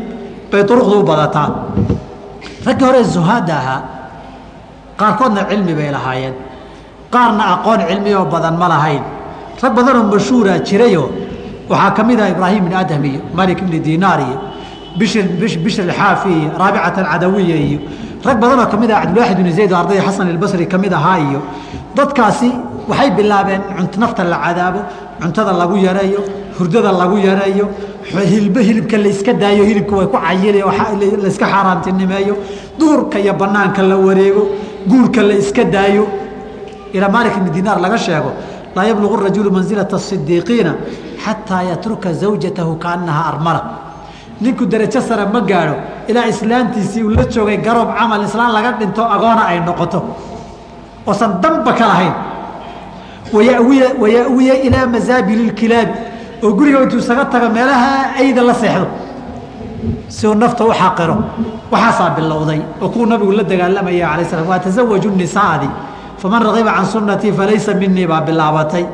bay 0.50 0.62
duruqdu 0.68 1.00
u 1.00 1.02
badataa 1.02 1.48
raggii 2.66 2.84
hore 2.86 3.02
zuhaadda 3.14 3.54
ahaa 3.62 3.80
qaarkoodna 5.00 5.42
cilmi 5.50 5.74
bay 5.78 5.90
lahaayeen 5.96 6.34
qaarna 7.14 7.44
aqoon 7.54 7.80
cilmiyoo 7.90 8.24
badan 8.34 8.54
ma 8.62 8.68
lahayn. 8.72 9.02
Rag 9.62 9.72
badanoo 9.78 10.04
mashhuuraa 10.12 10.58
jirayoo 10.68 11.08
waxaa 11.70 11.90
ka 11.96 12.02
mid 12.08 12.20
ah 12.20 12.28
ibraahim 12.34 12.64
bin 12.66 12.74
adham 12.82 13.04
iyo 13.10 13.20
malik 13.38 13.58
ibni 13.62 13.78
dinaar 13.86 14.20
iyo 14.28 14.36
bishir 14.98 15.24
alxaafi 15.88 16.28
iyo 16.40 16.50
raabicat 16.60 16.96
alcadawiya 16.98 17.56
iyo 17.68 17.78
rag 18.26 18.36
badanoo 18.42 18.66
ka 18.72 18.76
mid 18.82 18.90
ah 18.90 19.00
cabdilwaaxid 19.02 19.36
bin 19.44 19.52
zayd 19.58 19.72
oo 19.72 19.76
ardayda 19.82 20.02
xasan 20.08 20.28
albasri 20.34 20.66
ka 20.72 20.78
mid 20.84 20.92
ahaa 20.92 21.18
iyo 21.26 21.40
dadkaasi 21.96 22.50
waxay 22.90 23.10
bilaabeen 23.18 23.62
nafta 24.02 24.22
la 24.32 24.36
cadaabo 24.44 24.80
cuntada 25.22 25.52
lagu 25.60 25.76
yareeyo 25.86 26.20
hurdada 26.58 26.90
lagu 27.00 27.16
yareeyo 27.28 27.66
hilb 28.32 28.56
hilibka 28.68 28.96
layska 29.04 29.32
daayo 29.42 29.62
hilibka 29.70 29.94
way 29.98 30.06
ku 30.12 30.18
cayili 30.26 30.60
layska 31.24 31.46
xaaraantinimeeyo 31.54 32.34
duurka 32.78 33.16
iyo 33.24 33.32
banaanka 33.42 33.82
la 33.90 33.96
wareego 34.06 34.42
guurka 34.90 35.20
la 35.28 35.34
iska 35.42 35.64
daayo 35.76 36.04
ilaa 36.96 37.08
maalik 37.14 37.34
ibni 37.38 37.50
dinaar 37.56 37.78
laga 37.84 37.98
sheego 37.98 38.30
laa 38.76 38.84
yablugu 38.90 39.16
rajulu 39.24 39.50
mansilata 39.56 39.96
asidiiqiina 39.96 40.72
xataa 41.24 41.62
yatruka 41.70 42.08
zawjatahu 42.20 42.72
kaanahaa 42.84 43.26
armala. 43.32 43.60
Ninku 44.42 44.64
darajo 44.66 45.00
sare 45.08 45.24
ma 45.34 45.40
gaadho 45.50 45.74
ilaa 46.10 46.26
islaantiisii 46.32 47.02
uu 47.06 47.10
la 47.18 47.24
joogay 47.34 47.58
garoob 47.66 47.90
camal 47.98 48.22
islaan 48.28 48.52
laga 48.56 48.70
dhinto 48.78 49.02
agoona 49.14 49.42
ay 49.50 49.58
noqoto. 49.66 50.00
Oosan 51.06 51.32
danba 51.42 51.72
ka 51.78 51.86
lahayn. 51.90 52.14
Wayawiya 54.00 54.54
ilaa 54.66 54.86
masaabili 54.86 55.44
lkilaabi 55.50 55.92
oo 56.42 56.52
guriga 56.52 56.82
intuu 56.82 56.98
isaga 56.98 57.24
tago 57.24 57.48
meelaha 57.48 58.14
ayda 58.18 58.42
la 58.42 58.54
seexdo. 58.54 58.86
Si 60.08 60.26
uu 60.26 60.34
nafta 60.34 60.64
u 60.64 60.72
xaqiro 60.80 61.16
waxaasaa 61.72 62.10
bilowday 62.16 62.60
oo 62.82 62.88
kuwa 62.88 63.06
nabigu 63.06 63.32
la 63.32 63.42
dagaalamaya 63.44 64.10
alay 64.12 64.24
slam 64.24 64.48
waa 64.48 64.58
tasawaju 64.58 65.10
nisaadi 65.10 65.68
faman 66.22 66.42
ragiba 66.46 66.72
can 66.76 66.86
sunnatii 66.86 67.32
falaysa 67.32 67.74
minii 67.74 68.06
baa 68.06 68.20
bilaabatay. 68.20 68.84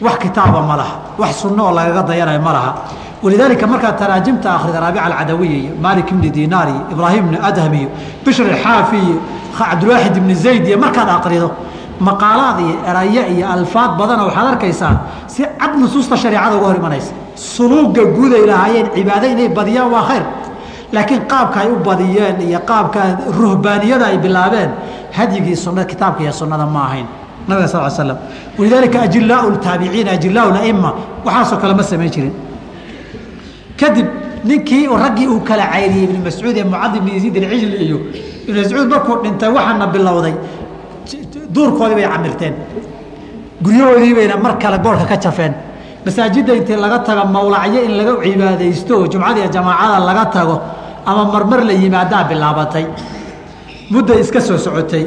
Wax 0.00 0.16
kitaaba 0.18 0.62
ma 0.62 0.76
laha 0.76 0.94
wax 1.18 1.32
sunno 1.42 1.62
oo 1.68 1.72
lagaga 1.74 2.02
dayanayo 2.08 2.40
ma 2.40 2.52
laha. 2.52 2.74
Walidaalika 3.22 3.66
markaad 3.66 3.98
taraajimta 3.98 4.48
akhrida 4.54 4.80
raabica 4.80 5.04
alcadawiya 5.04 5.56
iyo 5.58 5.72
maalik 5.82 6.10
ibni 6.10 6.30
dinaar 6.30 6.68
iyo 6.68 6.82
ibraahim 6.92 7.24
ibni 7.26 7.38
adham 7.42 7.74
iyo 7.74 7.88
bishr 8.24 8.46
alxaafi 8.46 8.96
iyo 8.96 9.16
cabdilwaaxid 9.58 10.16
ibni 10.16 10.34
zayd 10.34 10.66
iyo 10.68 10.78
markaad 10.78 11.08
akrido 11.10 11.50
maqaalaad 12.00 12.58
iyo 12.60 12.74
erayo 12.90 13.22
iyo 13.34 13.44
alfaad 13.54 13.90
badana 13.98 14.22
waxaad 14.30 14.46
arkaysaa 14.54 14.94
si 15.26 15.42
cad 15.60 15.72
nusuusta 15.80 16.16
shareecada 16.16 16.56
uga 16.56 16.66
hor 16.66 16.76
imanaysa. 16.76 17.12
Suluuga 17.34 18.04
guud 18.16 18.32
ay 18.38 18.46
lahaayeen 18.46 18.86
cibaado 18.94 19.26
inay 19.26 19.48
badiyaan 19.48 19.90
waa 19.94 20.06
khayr. 20.08 20.24
Laakiin 20.92 21.22
qaabka 21.30 21.60
ay 21.60 21.68
u 21.74 21.76
badiyeen 21.88 22.36
iyo 22.48 22.60
qaabka 22.70 23.00
ruhbaaniyada 23.38 24.06
ay 24.14 24.18
bilaabeen 24.18 24.70
hadyigii 25.16 25.56
sunna 25.56 25.84
kitaabka 25.84 26.22
iyo 26.22 26.32
sunnada 26.32 26.66
ma 26.66 26.80
ahayn. 26.88 27.06
Nabiga 27.48 27.68
sal 27.68 27.90
slam 27.90 28.18
walidaalika 28.58 28.98
ajilaau 29.02 29.50
taabiciin 29.64 30.08
ajilaau 30.08 30.52
aima 30.54 30.90
waxaasoo 31.24 31.58
kale 31.62 31.74
ma 31.74 31.82
samayn 31.82 32.10
jirin. 32.10 32.32
Kadib 33.80 34.06
ninkii 34.44 34.86
raggii 34.86 35.26
uu 35.28 35.40
kala 35.48 35.64
cayriyey 35.72 36.04
ibnu 36.04 36.18
mascuud 36.24 36.56
ee 36.56 36.64
mucadi 36.64 36.98
ibn 36.98 37.08
yaziid 37.14 37.36
alcijli 37.36 37.76
iyo 37.86 37.98
ibnu 38.48 38.60
mascuud 38.62 38.88
markuu 38.92 39.16
dhintay 39.22 39.50
waxaana 39.56 39.86
bilowday. 39.94 40.34
Duurkoodii 41.54 41.94
bay 41.98 42.06
camirteen. 42.12 42.54
Guryahoodii 43.64 44.14
bayna 44.18 44.36
mar 44.36 44.58
kale 44.58 44.78
boorka 44.84 45.04
ka 45.10 45.16
jafeen. 45.16 45.54
Masaajidda 46.04 46.52
intii 46.58 46.76
laga 46.76 46.98
tago 47.06 47.24
mawlacyo 47.34 47.80
in 47.84 47.92
laga 47.98 48.12
cibaadaysto 48.24 48.94
jumcada 49.12 49.40
iyo 49.40 49.48
jamaacada 49.56 49.98
laga 50.08 50.24
tago 50.34 50.60
ama 51.06 51.24
marmar 51.32 51.60
la 51.64 51.72
yimaadaa 51.72 52.24
bilaabatay 52.28 52.84
mudday 53.90 54.20
iska 54.20 54.40
soo 54.40 54.58
socotay. 54.58 55.04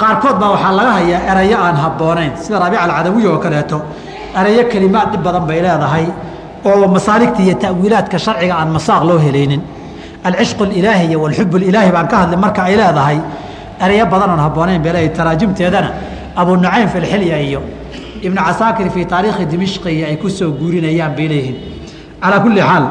Qaarkood 0.00 0.36
baa 0.40 0.50
waxaa 0.54 0.72
laga 0.78 0.92
hayaa 0.98 1.20
erayo 1.32 1.56
aan 1.66 1.76
habboonayn 1.84 2.32
sida 2.42 2.58
raabica 2.60 2.82
alcadawiya 2.84 3.30
oo 3.32 3.38
kaleeto. 3.44 3.78
Erayo 4.38 4.64
kelimaad 4.72 5.08
dhib 5.12 5.22
badan 5.26 5.46
bay 5.48 5.60
leedahay 5.62 6.06
oo 6.64 6.86
masaaligta 6.88 7.40
iyo 7.42 7.54
ta'wiilaadka 7.54 8.18
sharciga 8.18 8.54
aan 8.60 8.70
masaaq 8.76 9.02
loo 9.08 9.18
helaynin. 9.18 9.62
Alcishqu 10.24 10.62
alilaahiya 10.64 11.18
walxub 11.18 11.54
ilaahi 11.70 11.90
baan 11.96 12.08
ka 12.08 12.16
hadlay 12.22 12.36
marka 12.44 12.62
ay 12.68 12.76
leedahay 12.76 13.18
erayo 13.84 14.06
badan 14.12 14.30
oon 14.30 14.40
habboonayn 14.46 14.82
bay 14.82 14.92
leedahay. 14.92 15.16
Taraajimteedana 15.16 15.90
abu 16.36 16.56
nucaym 16.56 16.88
fi 16.92 16.98
lxilya 17.00 17.38
iyo 17.48 17.60
ibnu 18.22 18.40
casaakir 18.46 18.90
fii 18.90 19.04
taariikhi 19.06 19.44
dimishqi 19.46 20.04
ay 20.04 20.16
ku 20.16 20.28
soo 20.28 20.50
guurinayaan 20.60 21.12
bay 21.16 21.28
leeyihiin. 21.28 21.56
Calaa 22.22 22.40
kulli 22.44 22.60
xaal 22.60 22.84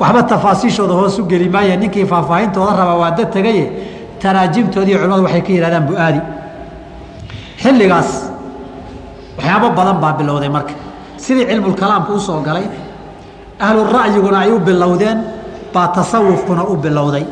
waxba 0.00 0.22
tafaasiishooda 0.22 0.92
hoos 1.00 1.18
u 1.18 1.24
geli 1.30 1.48
maaya 1.48 1.76
ninkii 1.76 2.04
faahfaahintooda 2.04 2.72
raba 2.76 2.94
waa 3.00 3.10
dad 3.16 3.30
tegaye 3.32 3.64
taraajimtoodii 4.22 4.96
culimadu 4.96 5.22
waxay 5.26 5.42
ka 5.42 5.52
yidhahdaan 5.52 5.84
bu-aadi. 5.90 6.20
Xilligaas 7.62 8.10
waxyaabo 9.36 9.68
badan 9.78 9.96
baa 10.02 10.12
bilowday 10.18 10.48
marka. 10.48 10.74
Sidii 11.16 11.46
cilmulkalaamku 11.50 12.12
u 12.14 12.42
galay 12.46 12.66
ahlura'yiguna 13.60 14.38
ay 14.44 14.50
u 14.52 14.58
bilowdeen 14.58 15.18
baa 15.74 15.88
tasawufkuna 15.88 16.62
u 16.64 16.76
bilowday. 16.76 17.24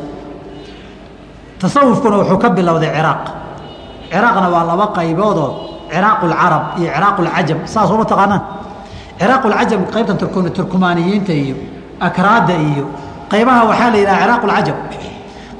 Tasawufkuna 1.59 2.17
wuxuu 2.17 2.37
ka 2.37 2.49
bilowday 2.49 2.91
ciraaq. 2.95 3.23
Ciraaqna 4.11 4.47
waa 4.53 4.63
laba 4.69 4.85
qayboodoo 4.97 5.49
ciraaq 5.91 6.19
lcarab 6.31 6.63
iyo 6.79 6.89
ciraaq 6.95 7.17
lcajam 7.25 7.59
saas 7.65 7.89
uma 7.91 8.05
taqaanaan. 8.05 8.41
Ciraaq 9.19 9.43
lcajam 9.51 9.81
qaybtan 9.93 10.17
turkumaaniyiinta 10.55 11.33
iyo 11.33 11.55
akraada 11.99 12.53
iyo 12.69 12.85
qaybaha 13.31 13.61
waxaa 13.69 13.89
la 13.93 13.97
yidhaha 13.97 14.19
ciraaq 14.23 14.43
lcajam 14.49 14.77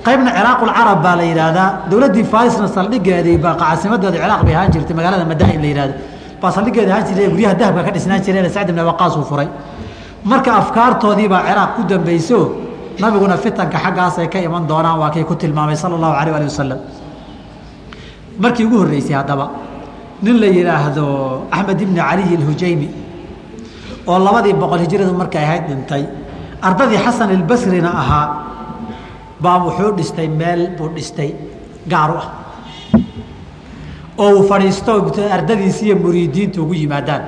qaybna 0.06 0.30
ciraaq 0.38 0.60
lcarab 0.70 0.99
baa 1.06 1.16
la 1.20 1.24
yidhaahdaa. 1.32 1.68
Dowladdii 1.91 2.24
farisna 2.34 2.68
saldhigeedii 2.76 3.38
baa 3.43 3.56
caasimadeeda 3.62 4.18
ciraaq 4.18 4.41
bay 4.47 4.56
ahaan 4.56 4.72
jirtay 4.74 4.95
magaalada 4.99 5.26
madain 5.32 5.60
la 5.64 5.68
yihahdo 5.72 5.93
baa 6.41 6.52
saldhigeeda 6.56 6.91
ahaan 6.93 7.06
jirtay 7.08 7.28
guryaha 7.34 7.54
dahabka 7.60 7.82
ka 7.88 7.91
dhisnaan 7.95 8.22
jireen 8.26 8.49
sacd 8.56 8.70
ibn 8.74 8.82
waqaas 8.89 9.14
uu 9.20 9.26
furay. 9.30 9.47
Marka 10.30 10.52
afkaartoodii 10.62 11.28
baa 11.34 11.41
ciraaq 11.47 11.70
ku 11.76 11.82
dambayso 11.91 12.39
nabiguna 13.02 13.38
fitanka 13.43 13.78
xaggaasay 13.86 14.28
ka 14.34 14.39
iman 14.47 14.64
doonaan 14.70 14.97
waa 15.02 15.10
kay 15.14 15.24
ku 15.24 15.34
tilmaamay 15.41 15.76
sala 15.82 15.95
allahu 15.97 16.14
alayh 16.22 16.34
ali 16.38 16.45
wasalam 16.52 16.80
markii 18.43 18.66
ugu 18.68 18.78
horreysay 18.82 19.16
haddaba 19.20 19.45
nin 20.24 20.36
la 20.41 20.47
yidhaahdo 20.58 21.06
axmed 21.52 21.82
ibni 21.82 21.99
caliy 21.99 22.36
alhujaymi 22.39 22.88
oo 24.08 24.18
labadii 24.28 24.54
boqol 24.62 24.80
hijradu 24.86 25.14
markay 25.22 25.43
ahayd 25.47 25.64
dhintay 25.70 26.04
ardadii 26.68 26.99
xasan 27.06 27.30
albasrina 27.38 27.89
ahaa 28.02 28.26
baa 29.44 29.58
wuxuu 29.66 29.92
dhistay 29.98 30.28
meel 30.28 30.62
buu 30.78 30.89
dhistay 30.96 31.32
gaaru 31.92 32.16
ah. 32.24 32.28
Oo 34.18 34.32
uu 34.38 34.44
fadhiisto 34.50 34.94
ardadiisi 35.36 35.86
iyo 35.86 35.96
muriidiinta 35.96 36.62
ugu 36.62 36.74
yimaadaan. 36.74 37.24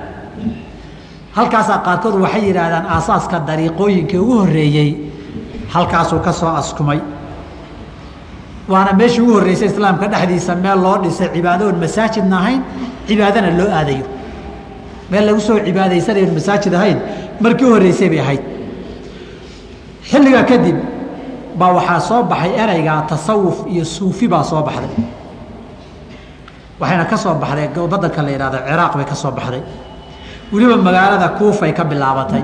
Halkaasaa 1.38 1.78
qaarkood 1.86 2.16
waxay 2.24 2.44
yidhaahdaan 2.48 2.86
aasaaska 2.96 3.40
dariiqooyinkii 3.48 4.18
ugu 4.24 4.36
horreeyey 4.42 4.90
halkaasuu 5.74 6.20
ka 6.20 6.32
soo 6.34 6.50
askumay. 6.62 7.00
Waana 8.70 8.94
meeshii 8.94 9.22
ugu 9.22 9.34
horreysay 9.34 9.68
islaamka 9.68 10.08
dhexdiisa 10.14 10.56
meel 10.56 10.80
loo 10.86 10.98
dhisay 11.04 11.30
cibaado 11.36 11.72
masaajidna 11.84 12.38
ahayn 12.42 12.62
cibaadana 13.08 13.50
loo 13.58 13.70
aadayo. 13.80 14.06
Meel 15.12 15.26
lagu 15.28 15.40
soo 15.48 15.58
cibaadaysanayo 15.66 16.28
masaajid 16.38 16.74
ahayn 16.74 17.00
markii 17.42 17.66
u 17.66 17.74
horreysay 17.76 18.10
bay 18.10 18.20
ahayd. 18.26 18.44
Xilligaa 20.12 20.44
kadib 20.52 20.78
baa 21.60 21.72
waxaa 21.78 22.00
soo 22.10 22.24
baxay 22.32 22.52
ereygaa 22.64 23.02
tasawuf 23.10 23.58
iyo 23.74 23.86
suufi 23.86 24.28
baa 24.28 24.44
soo 24.44 24.62
baxday. 24.68 24.92
Waxayna 26.80 27.06
ka 27.12 27.18
soo 27.18 27.36
baxday 27.44 27.68
badanka 27.92 28.22
la 28.26 28.32
yidhahdo 28.32 28.58
ciraaq 28.68 28.94
bay 28.98 29.06
ka 29.06 29.16
soo 29.16 29.32
baxday. 29.32 29.62
Weliba 30.52 30.78
magaalada 30.78 31.30
kuufay 31.38 31.74
ka 31.74 31.84
bilaabatay 31.84 32.44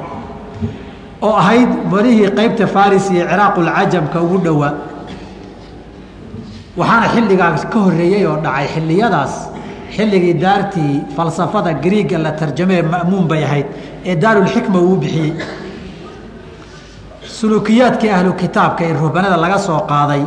oo 1.21 1.33
ahayd 1.41 1.69
marihii 1.91 2.29
qeybta 2.37 2.65
faris 2.67 3.09
iyo 3.11 3.25
ciraaqulcajamka 3.31 4.17
ugu 4.25 4.37
dhowaa 4.45 4.73
waxaana 6.79 7.07
xilligaas 7.13 7.63
ka 7.71 7.77
horreeyey 7.85 8.23
oo 8.29 8.37
dhacay 8.45 8.67
xilliyadaas 8.73 9.33
xilligii 9.95 10.33
daartii 10.43 10.93
falsafada 11.15 11.73
griiga 11.83 12.17
la 12.25 12.31
tarjamee 12.39 12.81
ma'muun 12.93 13.25
bay 13.31 13.43
ahayd 13.43 13.65
ee 14.09 14.15
daarulxikma 14.23 14.79
uu 14.79 14.95
bixiyey 15.01 15.31
suluukiyaadkii 17.39 18.09
ahlu 18.17 18.33
kitaabka 18.41 18.83
ee 18.87 18.93
ruhbanada 19.01 19.37
laga 19.43 19.57
soo 19.67 19.79
qaaday 19.91 20.23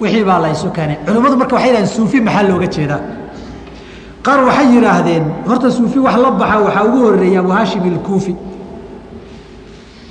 wixii 0.00 0.24
baa 0.28 0.38
la 0.44 0.48
ysu 0.54 0.68
keenay. 0.76 0.96
Culimmadu 1.06 1.36
marka 1.40 1.54
waxay 1.56 1.68
yidhahdeen 1.70 1.88
suufi 1.96 2.18
maxaa 2.26 2.42
looga 2.50 2.66
jeedaa? 2.74 3.00
Qaar 4.26 4.40
waxay 4.48 4.66
yidhaahdeen 4.74 5.24
horta 5.48 5.68
suufi 5.76 5.98
wax 6.06 6.16
la 6.24 6.30
baxa 6.40 6.58
waxaa 6.66 6.84
ugu 6.88 6.98
horreeyey 7.06 7.38
abu 7.42 7.50
hashim 7.58 7.82
ilkuufi 7.92 8.32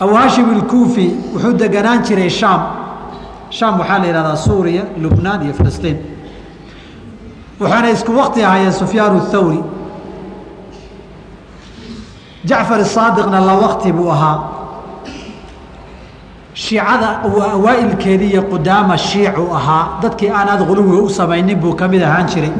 abu 0.03 0.13
hashim 0.21 0.47
ilkuufi 0.55 1.07
wuxuu 1.33 1.53
deganaan 1.61 1.99
jiray 2.07 2.29
shaam. 2.39 2.61
Shaam 3.57 3.73
waxaa 3.79 3.99
la 4.01 4.05
yidhahdaa 4.09 4.35
suuriya 4.45 4.83
lubnaan 5.03 5.39
iyo 5.45 5.53
filistiin. 5.59 5.97
Waxaana 7.59 7.89
isku 7.95 8.11
wakti 8.19 8.39
ahaayeen 8.43 8.73
sufyaan 8.73 9.21
thawri 9.31 9.59
jacfar 12.49 12.79
saadiqna 12.95 13.39
la 13.47 13.53
wakti 13.63 13.91
buu 13.97 14.09
ahaa 14.11 14.37
shiicada 16.55 17.09
awaa'ilkeedii 17.23 18.29
iyo 18.31 18.41
qudaama 18.51 18.97
shiicu 18.97 19.43
ahaa 19.57 19.99
dadkii 20.01 20.29
aan 20.29 20.47
aad 20.49 20.61
quluwiga 20.67 21.03
u 21.03 21.09
samaynin 21.09 21.57
buu 21.59 21.73
ka 21.75 21.87
mid 21.87 22.01
ahaan 22.01 22.27
jiray. 22.31 22.51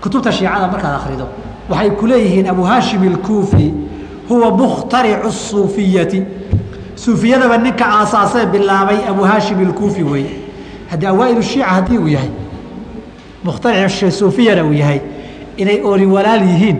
Kutubta 0.00 0.32
shiicada 0.32 0.66
markaad 0.72 0.94
akhrido 1.00 1.26
waxay 1.70 1.90
ku 1.90 2.06
leeyihiin 2.06 2.48
abu 2.48 2.62
hashim 2.62 3.04
ilkuufi 3.04 3.74
huwa 4.28 4.50
mukhtaricu 4.50 5.32
suufiyati. 5.32 6.22
Suufiyadaba 6.94 7.58
ninka 7.58 7.84
aasaasee 7.86 8.46
bilaabay 8.46 8.98
abu 9.10 9.22
hashim 9.22 9.62
ilkuufi 9.62 10.02
weeye. 10.02 10.36
Haddii 10.90 11.06
awaa'ilu 11.06 11.42
shiica 11.42 11.64
haddii 11.66 11.98
uu 11.98 12.08
yahay 12.08 12.30
mukhtaric 13.44 14.10
suufiyana 14.12 14.64
uu 14.64 14.72
yahay 14.72 15.00
inay 15.56 15.80
ooli 15.84 16.06
walaal 16.06 16.42
yihiin 16.42 16.76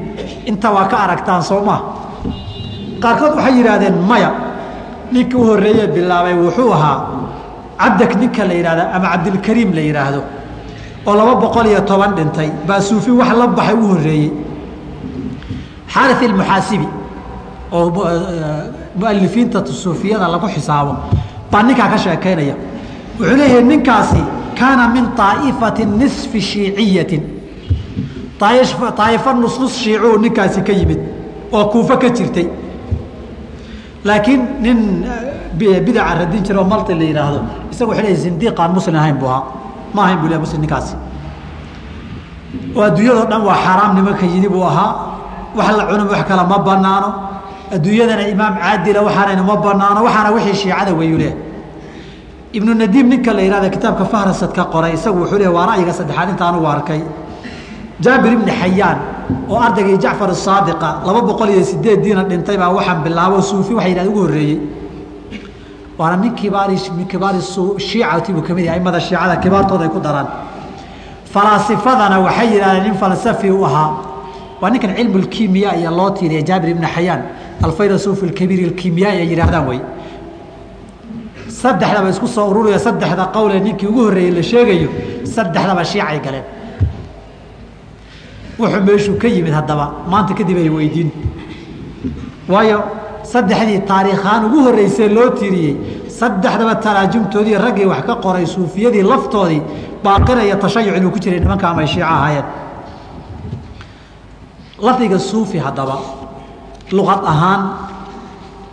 inta 0.47 0.71
waa 0.71 0.85
ka 0.89 0.97
aragtaan 0.99 1.43
soo 1.43 1.61
maa 1.65 1.81
qaarkood 3.03 3.37
waxay 3.37 3.55
yidhaahdeen 3.59 3.97
maya 4.09 4.31
ninka 5.13 5.37
u 5.39 5.45
horreeye 5.49 5.87
bilaabay 5.95 6.35
wuxuu 6.35 6.73
ahaa 6.73 6.99
cabdak 7.81 8.13
ninka 8.21 8.43
la 8.49 8.55
yidhahda 8.55 8.85
ama 8.95 9.07
cabdilkariim 9.13 9.71
la 9.75 9.81
yidhaahdo 9.89 10.21
oo 11.07 11.15
laba 11.19 11.35
boqol 11.43 11.67
iyo 11.67 11.81
toban 11.91 12.13
dhintay. 12.17 12.49
Baa 12.67 12.81
suufi 12.81 13.11
wax 13.11 13.31
la 13.41 13.47
baxay 13.47 13.75
u 13.75 13.87
horreeyey 13.93 14.31
xaari 15.93 16.25
ilmuxaasibi 16.27 16.89
oo 17.73 17.87
mualifiinta 19.01 19.59
suufiyada 19.67 20.29
lagu 20.29 20.47
xisaabo 20.55 20.93
baa 21.53 21.63
ninkaa 21.63 21.89
ka 21.93 21.99
sheekaynaya 22.05 22.55
wuxuu 23.19 23.37
leeyahay 23.41 23.63
ninkaasi 23.73 24.21
kaana 24.59 24.89
min 24.95 25.05
طaa'ifati 25.21 25.83
nisfi 26.01 26.41
shiiciyatin. 26.51 27.23
طaa'ifo 28.41 29.33
nusnus 29.43 29.73
shiicuu 29.83 30.19
ninkaasi 30.25 30.61
ka 30.67 30.73
yimid 30.73 31.01
oo 31.53 31.65
kuufo 31.73 31.97
ka 31.97 32.09
jirtay 32.17 32.47
laakiin 34.05 34.41
nin 34.65 34.79
bidaca 35.59 36.15
radin 36.21 36.43
jira 36.47 36.61
oo 36.61 36.65
malti 36.73 36.95
la 36.95 37.05
yidhaahdo 37.11 37.41
isaga 37.73 37.89
wuxuu 37.91 38.03
leeyahy 38.03 38.17
zindiiqaan 38.25 38.71
muslim 38.77 38.95
ahayn 38.95 39.17
buu 39.21 39.27
ahaa. 39.29 39.43
Ma 39.95 40.01
ahayn 40.05 40.19
leeyahy 40.23 40.41
muslim 40.45 40.61
ninkaasi. 40.61 40.95
Oo 42.77 42.83
adduunyadoo 42.89 43.27
dhan 43.31 43.43
waa 43.49 43.59
xaaraam 43.65 43.91
nimanka 43.97 44.27
yidi 44.27 44.49
buu 44.49 44.65
ahaa. 44.71 44.91
Wax 45.57 45.71
la 45.79 45.85
cunum 45.91 46.09
wax 46.13 46.23
kale 46.29 46.43
ma 46.51 46.59
banaano 46.59 47.09
adduunyadana 47.75 48.23
imaam 48.35 48.55
caadila 48.63 49.01
waxaanayna 49.07 49.43
ma 49.43 49.57
banaano 49.57 49.99
waxaana 50.07 50.31
wixii 50.37 50.55
shiicada 50.63 50.93
weeyuu 50.99 51.19
leeyahay 51.19 51.47
ibnu 52.57 52.75
nadiim 52.75 53.07
ninka 53.13 53.33
la 53.37 53.43
yihahda 53.43 53.69
kitaabka 53.75 54.05
fahrasad 54.13 54.53
ka 54.57 54.65
qoray 54.73 54.93
isagu 54.99 55.19
wuxuu 55.23 55.39
leeyahy 55.41 55.55
waa 55.57 55.67
ra'yiga 55.71 55.93
saddexaad 55.99 56.29
inta 56.33 56.45
anugu 56.49 56.67
arkay. 56.75 57.01
Jaabir 58.05 58.33
ibni 58.37 58.53
xayaan 58.61 58.99
oo 59.51 59.59
ardaygii 59.67 59.99
jacfar 60.05 60.31
asaadiqa 60.31 60.89
laba 61.07 61.21
boqol 61.29 61.49
iyo 61.55 61.65
sideediina 61.71 62.23
dhintay 62.31 62.57
baa 62.57 62.71
waxaan 62.79 63.03
bilaabo 63.05 63.41
suufi 63.51 63.73
waxa 63.75 63.89
yidhahda 63.89 64.11
ugu 64.11 64.21
horreeyey. 64.25 64.59
Waana 65.99 66.17
min 66.17 66.33
kibaari 66.35 66.77
min 66.97 67.07
kibaari 67.13 67.39
shiicati 67.89 68.33
buu 68.33 68.43
ka 68.43 68.55
mid 68.55 68.65
yahay 68.65 68.79
aimada 68.79 69.01
shiicada 69.01 69.37
kibaartooda 69.43 69.85
ay 69.85 69.91
ku 69.91 70.01
daraan. 70.01 70.29
Falaasifadana 71.33 72.17
waxay 72.27 72.47
yidhahdeen 72.55 72.85
nin 72.87 72.95
falsafi 72.95 73.51
u 73.51 73.65
ahaa. 73.65 73.91
Waa 74.61 74.71
ninkan 74.71 74.95
cilmu 74.97 75.19
lkimiya 75.25 75.77
iyo 75.81 75.91
loo 75.91 76.11
tiiriya 76.11 76.43
jaabir 76.49 76.69
ibni 76.71 76.87
xayaan 76.95 77.21
alfayrasuufi 77.63 78.27
lkabiir 78.31 78.61
alkimiyaai 78.71 79.19
ay 79.23 79.29
yidhahdaan 79.33 79.67
wey 79.69 79.81
saddexdaba 81.61 82.09
isku 82.11 82.27
soo 82.27 82.47
ururiya 82.51 82.79
saddexda 82.79 83.25
qowlee 83.37 83.61
ninkii 83.67 83.87
ugu 83.91 84.01
horreeyey 84.07 84.33
la 84.39 84.43
sheegayo 84.43 84.89
saddexdaba 85.35 85.83
shiicay 85.91 86.19
galeen 86.27 86.45
wuxuu 88.59 88.83
meeshuu 88.87 89.17
ka 89.19 89.29
yimid 89.29 89.53
haddaba. 89.53 89.87
Maanta 90.11 90.35
kadib 90.35 90.57
ay 90.57 90.69
weydiin. 90.69 91.11
Waayo 92.49 92.79
saddexdii 93.23 93.81
taariikhaan 93.91 94.45
ugu 94.47 94.59
horreysee 94.67 95.09
loo 95.09 95.31
tiiriyey 95.39 95.75
saddexdaba 96.19 96.75
taraajumtoodii 96.85 97.57
raggii 97.65 97.87
wax 97.87 98.03
ka 98.07 98.15
qoray 98.25 98.47
suufiyadii 98.47 99.03
laftoodii 99.03 99.63
baaqinaya 100.05 100.57
tashayuc 100.57 100.97
inuu 100.97 101.11
ku 101.11 101.19
jiray 101.19 101.41
nimanka 101.41 101.69
ama 101.69 101.81
ay 101.81 101.87
shiico 101.87 102.07
ahaayeen. 102.07 102.45
Lafdiga 104.81 105.19
suufi 105.19 105.59
haddaba 105.59 105.99
luqad 106.93 107.21
ahaan 107.33 107.63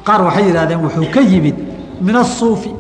qaar 0.08 0.22
waxay 0.24 0.46
yidhahdeen 0.48 0.80
wuxuu 0.86 1.10
ka 1.14 1.22
yimid 1.22 1.56
min 2.02 2.16
asuufi 2.16 2.72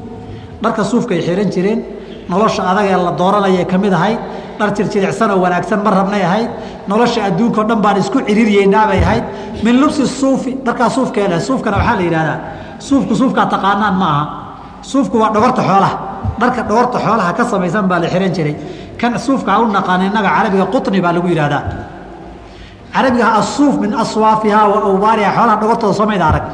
dharka 0.62 0.84
suufka 0.84 1.14
ay 1.16 1.22
xihan 1.22 1.49
jireen 1.51 1.82
nolosha 2.30 2.61
adag 2.71 2.86
ee 2.93 2.97
la 3.07 3.11
dooranaya 3.21 3.65
ka 3.71 3.78
mid 3.78 3.93
ahayd 3.93 4.19
dhar 4.59 4.69
jirjiricsan 4.78 5.30
oo 5.32 5.39
wanaagsan 5.45 5.80
ma 5.86 5.89
rabnay 5.99 6.23
ahayd 6.30 6.49
nolosha 6.88 7.19
adduunka 7.30 7.61
o 7.61 7.63
dhan 7.69 7.80
baan 7.86 7.97
isku 8.03 8.17
ciriiriyeynaabay 8.28 8.99
ahayd. 9.05 9.23
Min 9.63 9.76
lubsi 9.82 10.03
suufi 10.07 10.51
dharkaa 10.65 10.89
suufkeeleh 10.89 11.39
suufkana 11.47 11.78
waxaa 11.78 11.95
la 11.99 12.03
yidhahdaa 12.07 12.38
suufku 12.88 13.13
suufkaa 13.21 13.45
taqaanaan 13.53 13.95
ma 14.01 14.07
aha. 14.13 14.23
Suufku 14.91 15.15
waa 15.21 15.32
dhogorta 15.36 15.61
xoolaha 15.69 15.95
dharka 16.41 16.61
dhogorta 16.69 16.97
xoolaha 17.05 17.32
ka 17.38 17.43
samaysan 17.51 17.86
baa 17.89 17.99
la 18.03 18.07
xihan 18.13 18.32
jiray. 18.36 18.55
Kan 18.99 19.11
suufkaa 19.26 19.59
u 19.61 19.65
naqaan 19.78 20.01
innaga 20.07 20.30
carabiga 20.36 20.65
qutni 20.73 20.99
baa 21.05 21.13
lagu 21.15 21.28
yidhahdaa 21.34 21.61
carabiga 22.93 23.28
asuuf 23.41 23.76
min 23.84 23.91
aswaafihaa 24.03 24.65
wa 24.71 24.78
awbaariha 24.89 25.32
xoolaha 25.38 25.57
dhogortooda 25.61 25.93
somayda 25.93 26.26
arag. 26.32 26.45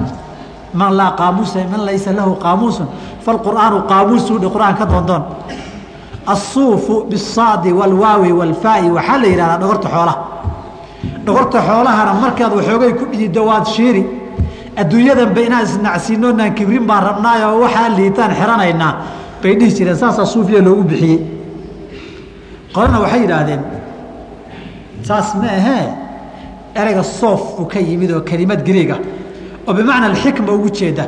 Man 0.73 0.91
laa 0.99 1.11
qaamuusa 1.19 1.59
man 1.71 1.81
laysa 1.87 2.11
lahu 2.19 2.31
qaamuusun 2.45 2.87
falqur'aanu 3.25 3.77
qaamuusuu 3.91 4.37
dhe 4.43 4.47
qur'aan 4.55 4.75
ka 4.79 4.85
doondoon 4.91 5.23
asuufu 6.27 7.03
bisaadi 7.09 7.71
walwaawi 7.73 8.31
walfaa'i 8.31 8.89
waxaa 8.89 9.17
la 9.17 9.27
yidhahdaa 9.27 9.57
dhogorta 9.57 9.89
xoolaha. 9.89 10.17
dhogorta 11.25 11.59
xoolahana 11.67 12.13
markaad 12.13 12.53
waxoogay 12.53 12.93
ku 12.93 13.05
dhidido 13.11 13.45
waad 13.45 13.65
shiiri. 13.65 14.03
adduunyadanba 14.81 15.41
inaan 15.41 15.63
isnacsiinoonaan 15.65 16.53
kibrin 16.57 16.85
baan 16.89 17.03
rabnaayoo 17.09 17.59
waxaa 17.63 17.89
liitaan 17.97 18.31
xiranaynaa. 18.39 18.93
bay 19.43 19.55
dhihi 19.59 19.71
jireen 19.77 19.97
saasaa 19.97 20.25
suufiya 20.25 20.61
loogu 20.61 20.83
bixiyey. 20.83 21.19
Qolana 22.73 22.99
waxay 23.03 23.21
yidhaahdeen 23.21 23.61
saas 25.07 25.35
ma 25.35 25.47
ahee? 25.59 25.87
ereyga 26.75 27.03
soof 27.03 27.41
buu 27.57 27.65
ka 27.65 27.79
yimid 27.79 28.11
oo 28.11 28.21
kelimad 28.21 28.61
griiga 28.65 28.95
oo 29.67 29.73
bimacna 29.73 30.05
alxikma 30.11 30.51
ugu 30.53 30.69
jeeda. 30.69 31.05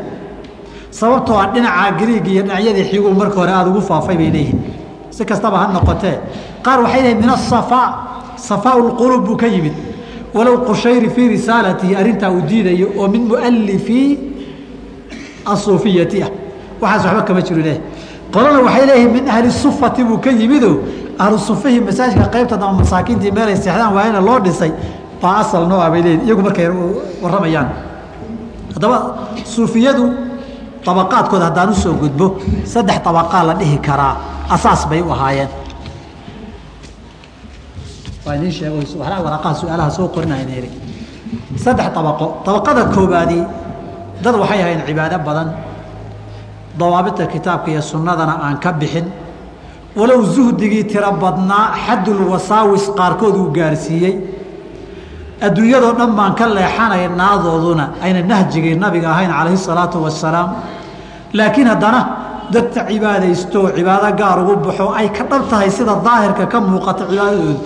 sababtoo 0.92 1.38
a 1.40 1.46
dhinaca 1.54 1.92
griig 2.00 2.28
iyo 2.28 2.42
dhinacyadii 2.44 2.84
xiguu 2.92 3.14
marka 3.22 3.36
hore 3.42 3.52
aada 3.52 3.70
ugu 3.70 3.82
faafay 3.82 4.18
bay 4.18 4.30
leeyihiin 4.36 4.60
si 5.16 5.26
kastaba 5.26 5.58
ha 5.62 5.68
noqotee. 5.76 6.18
Qaar 6.66 6.80
waxay 6.84 7.02
leeyihiin 7.02 7.22
min 7.22 7.30
asafaa 7.30 7.88
safaa 8.48 8.78
lquluub 8.88 9.26
buu 9.26 9.38
ka 9.38 9.48
yimid. 9.48 9.74
Walow 10.34 10.58
qushayri 10.68 11.10
fii 11.16 11.28
risaalatihi 11.36 11.96
arrintaa 11.96 12.32
uu 12.32 12.42
diidayo 12.50 12.88
oo 13.00 13.08
min 13.08 13.24
mualifii 13.30 14.10
asuufiyati 15.46 16.24
ah. 16.24 16.30
Waxaas 16.82 17.06
waxba 17.06 17.22
kama 17.28 17.42
jiro 17.42 17.62
leh 17.62 17.78
qolana 18.34 18.60
waxay 18.66 18.86
leeyihiin 18.90 19.12
min 19.14 19.30
ahli 19.30 19.52
sufati 19.52 20.04
buu 20.04 20.18
ka 20.18 20.32
yimido. 20.32 20.72
Ahlu 21.20 21.38
sufihii 21.38 21.80
masaajidka 21.88 22.28
qaybta 22.34 22.58
dama 22.58 22.74
masaakiintii 22.82 23.32
meelay 23.32 23.56
seexdaan 23.56 23.94
waayana 23.96 24.20
loo 24.22 24.40
dhisay. 24.40 24.72
Baa 25.22 25.38
asal 25.46 25.68
noo 25.70 25.80
ah 25.80 25.90
bay 25.94 26.02
leeyihiin 26.02 26.26
iyagu 26.28 26.42
markay 26.42 26.68
warramayaan. 27.22 27.68
Haddaba 28.74 28.98
suufiyadu 29.46 30.06
abaqaadkooda 30.88 31.46
haddaan 31.54 31.70
u 31.70 31.76
soo 31.76 31.94
gudbo 32.02 32.26
saddex 32.66 33.00
abaqaa 33.06 33.44
la 33.48 33.54
dhihi 33.54 33.78
karaa 33.78 34.16
asaas 34.50 34.88
bay 34.90 35.02
u 35.02 35.12
ahaayeen. 35.12 35.50
Waa 38.26 38.36
idiin 38.36 38.52
sheeg 38.52 38.74
waraaqaha 39.00 39.56
su'aalaha 39.56 39.90
soo 39.92 40.08
qorinayna 40.08 40.54
iri 40.60 40.70
saddex 41.64 41.92
abaqo 42.00 42.26
abaqada 42.48 42.84
koobaadi 42.96 43.40
dad 44.24 44.36
waxay 44.36 44.62
ahayn 44.64 44.82
cibaado 44.88 45.18
badan. 45.28 45.50
Dawaabita 46.80 47.28
kitaabka 47.28 47.70
iyo 47.72 47.82
sunnadana 47.82 48.40
aan 48.42 48.58
ka 48.60 48.72
bixin. 48.74 49.06
Walow 49.96 50.22
zuhdigii 50.26 50.84
tiro 50.90 51.12
badnaa 51.22 51.76
xaddul 51.86 52.22
wasaawis 52.32 52.90
qaarkood 52.98 53.36
uu 53.36 53.52
gaarsiiyey. 53.54 54.16
Adduunyadoo 55.42 55.94
dhan 56.00 56.12
baan 56.18 56.34
ka 56.36 56.46
leexanay 56.48 57.08
naadooduna 57.10 57.86
ayna 58.02 58.22
nahjigii 58.24 58.76
nabiga 58.76 59.10
ahayn 59.12 59.30
calayhi 59.30 59.58
salaatu 59.58 59.98
wasalaam 60.04 60.50
laakiin 61.34 61.68
haddana 61.68 62.00
dadka 62.52 62.86
cibaadaysto 62.90 63.60
cibaado 63.76 64.10
gaar 64.18 64.40
ugu 64.44 64.56
baxo 64.66 64.92
ay 65.00 65.10
ka 65.10 65.24
dhab 65.24 65.50
tahay 65.50 65.70
sida 65.72 65.96
daahirka 66.06 66.46
ka 66.52 66.60
muuqata 66.62 67.04
cibaadadoodu 67.10 67.60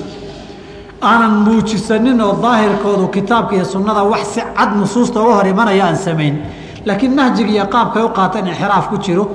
aanan 1.02 1.34
muujisanin 1.46 2.22
oo 2.22 2.34
daahirkoodu 2.44 3.08
kitaabka 3.16 3.56
iyo 3.56 3.66
sunnada 3.66 4.04
wax 4.04 4.24
si 4.34 4.42
cad 4.58 4.72
nusuusta 4.78 5.20
uga 5.22 5.34
hor 5.36 5.48
imanaya 5.48 5.86
aan 5.88 5.96
samayn. 5.98 6.36
Laakiin 6.86 7.16
nahjiga 7.16 7.52
iyo 7.52 7.66
qaabkay 7.74 8.04
u 8.04 8.10
qaateen 8.10 8.48
inxiraaf 8.48 8.90
ku 8.90 8.98
jiro 8.98 9.26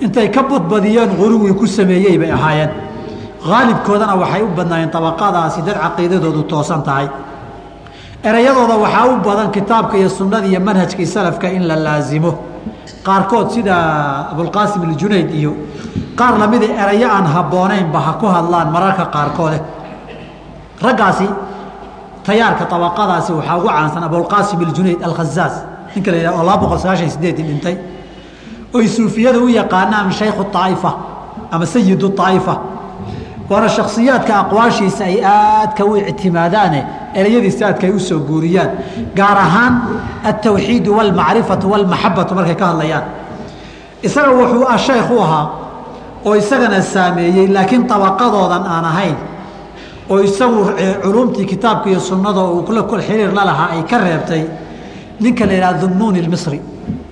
intay 0.00 0.28
ka 0.30 0.42
badbadiyeen 0.42 1.10
quruwii 1.18 1.54
ku 1.54 1.66
sameeyey 1.66 2.18
bay 2.18 2.30
ahaayeen. 2.30 2.70
Haalibkoodana 3.48 4.14
waxay 4.22 4.42
u 4.42 4.48
badnaayeen 4.56 4.90
tabaqadaasi 4.90 5.62
dad 5.66 5.76
caqiidadoodu 5.84 6.42
toosan 6.42 6.82
tahay. 6.82 7.08
Erayadooda 8.24 8.76
waxaa 8.84 9.06
u 9.12 9.16
badan 9.26 9.50
kitaabka 9.50 9.96
iyo 9.98 10.08
sunnada 10.08 10.46
iyo 10.46 10.60
manhajkii 10.60 11.06
salafka 11.06 11.48
in 11.50 11.66
la 11.68 11.76
laasimo 11.76 12.30
qaarkood 13.08 13.48
sida 13.56 13.74
abulqaasim 14.32 14.80
aljunayd 14.90 15.28
iyo 15.40 15.52
qaar 16.18 16.34
lamida 16.42 16.66
erayo 16.82 17.08
aan 17.16 17.26
habboonaynba 17.34 17.98
ha 18.06 18.12
ku 18.20 18.26
hadlaan 18.34 18.68
mararka 18.74 19.04
qaarkoode 19.16 19.58
raggaasi 20.86 21.26
tayaarka 22.26 22.64
abaqadaasi 22.76 23.30
waxaa 23.38 23.56
ugu 23.58 23.68
caansan 23.68 24.02
abulqaasim 24.08 24.58
aljunayd 24.68 24.98
alkhazaaz 25.08 25.54
ninka 25.94 26.10
la 26.12 26.16
yidhah 26.20 26.34
oo 26.38 26.44
laba 26.48 26.60
boqol 26.62 26.78
sagaashan 26.84 27.10
sideedii 27.14 27.44
dhintay 27.50 27.74
oy 28.76 28.84
suufiyada 28.96 29.38
u 29.38 29.48
yaqaanaan 29.60 30.12
shaykhu 30.20 30.42
aa'ifa 30.62 30.90
ama 31.54 31.66
sayidu 31.74 32.08
aa'ifa 32.26 32.54
waana 33.50 33.68
shaksiyaadka 33.76 34.32
aqwaashiisa 34.42 35.02
ay 35.10 35.16
aadka 35.24 35.82
u 35.84 35.96
ictimaadaane 35.96 36.80
ereyadiisa 37.20 37.62
aadka 37.68 37.84
ay 37.86 37.92
u 37.92 38.00
soo 38.08 38.18
guuriyaan 38.28 38.70
gaar 39.18 39.38
ahaan 39.46 39.74
altawxiidu 40.28 40.90
walmacrifatu 40.98 41.64
walmaxabatu 41.72 42.32
markay 42.38 42.54
ka 42.60 42.66
hadlayaan. 42.70 43.04
Isaga 44.06 44.30
wuxuu 44.38 44.64
ah 44.74 44.78
shaykh 44.86 45.10
u 45.10 45.18
ahaa 45.26 45.44
oo 46.26 46.34
isagana 46.42 46.82
saameeyey 46.82 47.46
laakiin 47.56 47.84
tabaqadoodan 47.90 48.62
aan 48.74 48.84
ahayn 48.92 49.16
oo 50.10 50.18
isagu 50.28 50.60
culumtii 51.02 51.46
kitaabka 51.52 51.86
iyo 51.90 52.00
sunnada 52.00 52.40
uu 52.40 52.62
xiriir 53.06 53.32
la 53.38 53.44
lahaa 53.50 53.68
ay 53.74 53.82
ka 53.90 53.96
reebtay 53.98 54.42
ninka 55.20 55.46
la 55.46 55.52
yidhaha 55.52 55.74
dunnuun 55.82 56.16
ilmisri 56.16 56.58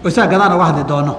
oo 0.05 0.09
isaga 0.09 0.29
gadaan 0.33 0.53
uga 0.57 0.65
hadli 0.69 0.85
doono. 0.91 1.15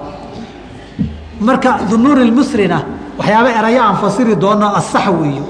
Marka 1.40 1.70
dunnuun 1.90 2.18
ilmisrina 2.26 2.78
waxyaaba 3.18 3.50
erayo 3.58 3.80
aan 3.86 3.96
fasiri 4.02 4.34
doono 4.42 4.66
asaxw 4.80 5.18
iyo 5.32 5.44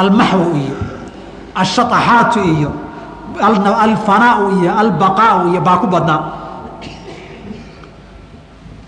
almaxw 0.00 0.42
iyo 0.62 0.74
ashaaxaatu 1.62 2.40
iyo 2.54 2.70
alfanaau 3.86 4.44
iyo 4.58 4.70
albaqaau 4.82 5.38
iyo 5.50 5.60
baa 5.66 5.78
ku 5.82 5.86
badnaa. 5.86 6.20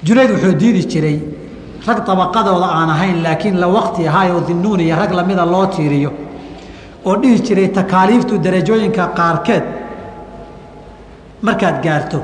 Junayd 0.06 0.30
wuxuu 0.34 0.54
diidi 0.60 0.82
jiray 0.92 1.18
rag 1.86 1.98
dabaqadooda 2.06 2.66
aan 2.78 2.90
ahayn 2.94 3.22
laakiin 3.24 3.56
la 3.62 3.68
waqti 3.76 4.06
ahaayoo 4.08 4.40
dinnuun 4.48 4.80
iyo 4.80 4.96
rag 4.96 5.12
lamida 5.18 5.44
loo 5.46 5.66
tiiriyo 5.66 6.10
oo 7.04 7.14
dhihi 7.20 7.38
jiray 7.46 7.68
takaaliiftu 7.78 8.38
darajooyinka 8.44 9.04
qaarkeed 9.18 9.64
markaad 11.46 11.76
gaarto 11.84 12.18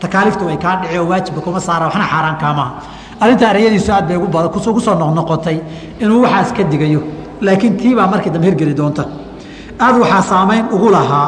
takaaliiftu 0.00 0.44
way 0.48 0.56
kaa 0.64 0.76
dhici 0.80 0.98
oo 0.98 1.06
waajibka 1.10 1.40
kuma 1.46 1.60
saara 1.60 1.84
waxna 1.88 2.06
xaaraan 2.12 2.36
kaamaha 2.42 2.70
arrinta 3.20 3.50
erayadiisu 3.52 3.92
aad 3.92 4.06
bay 4.08 4.16
ugu 4.16 4.80
soo 4.80 4.94
noqnoqotay 4.94 5.58
inuu 6.00 6.22
waxaas 6.24 6.52
ka 6.56 6.62
digayo. 6.62 7.00
Laakiin 7.40 7.76
tii 7.76 7.94
baa 7.94 8.06
markii 8.06 8.30
dambe 8.30 8.46
hirgeli 8.46 8.74
doonta. 8.76 9.04
Aad 9.80 9.96
waxaa 10.02 10.22
saamayn 10.22 10.64
ugu 10.72 10.88
lahaa 10.90 11.26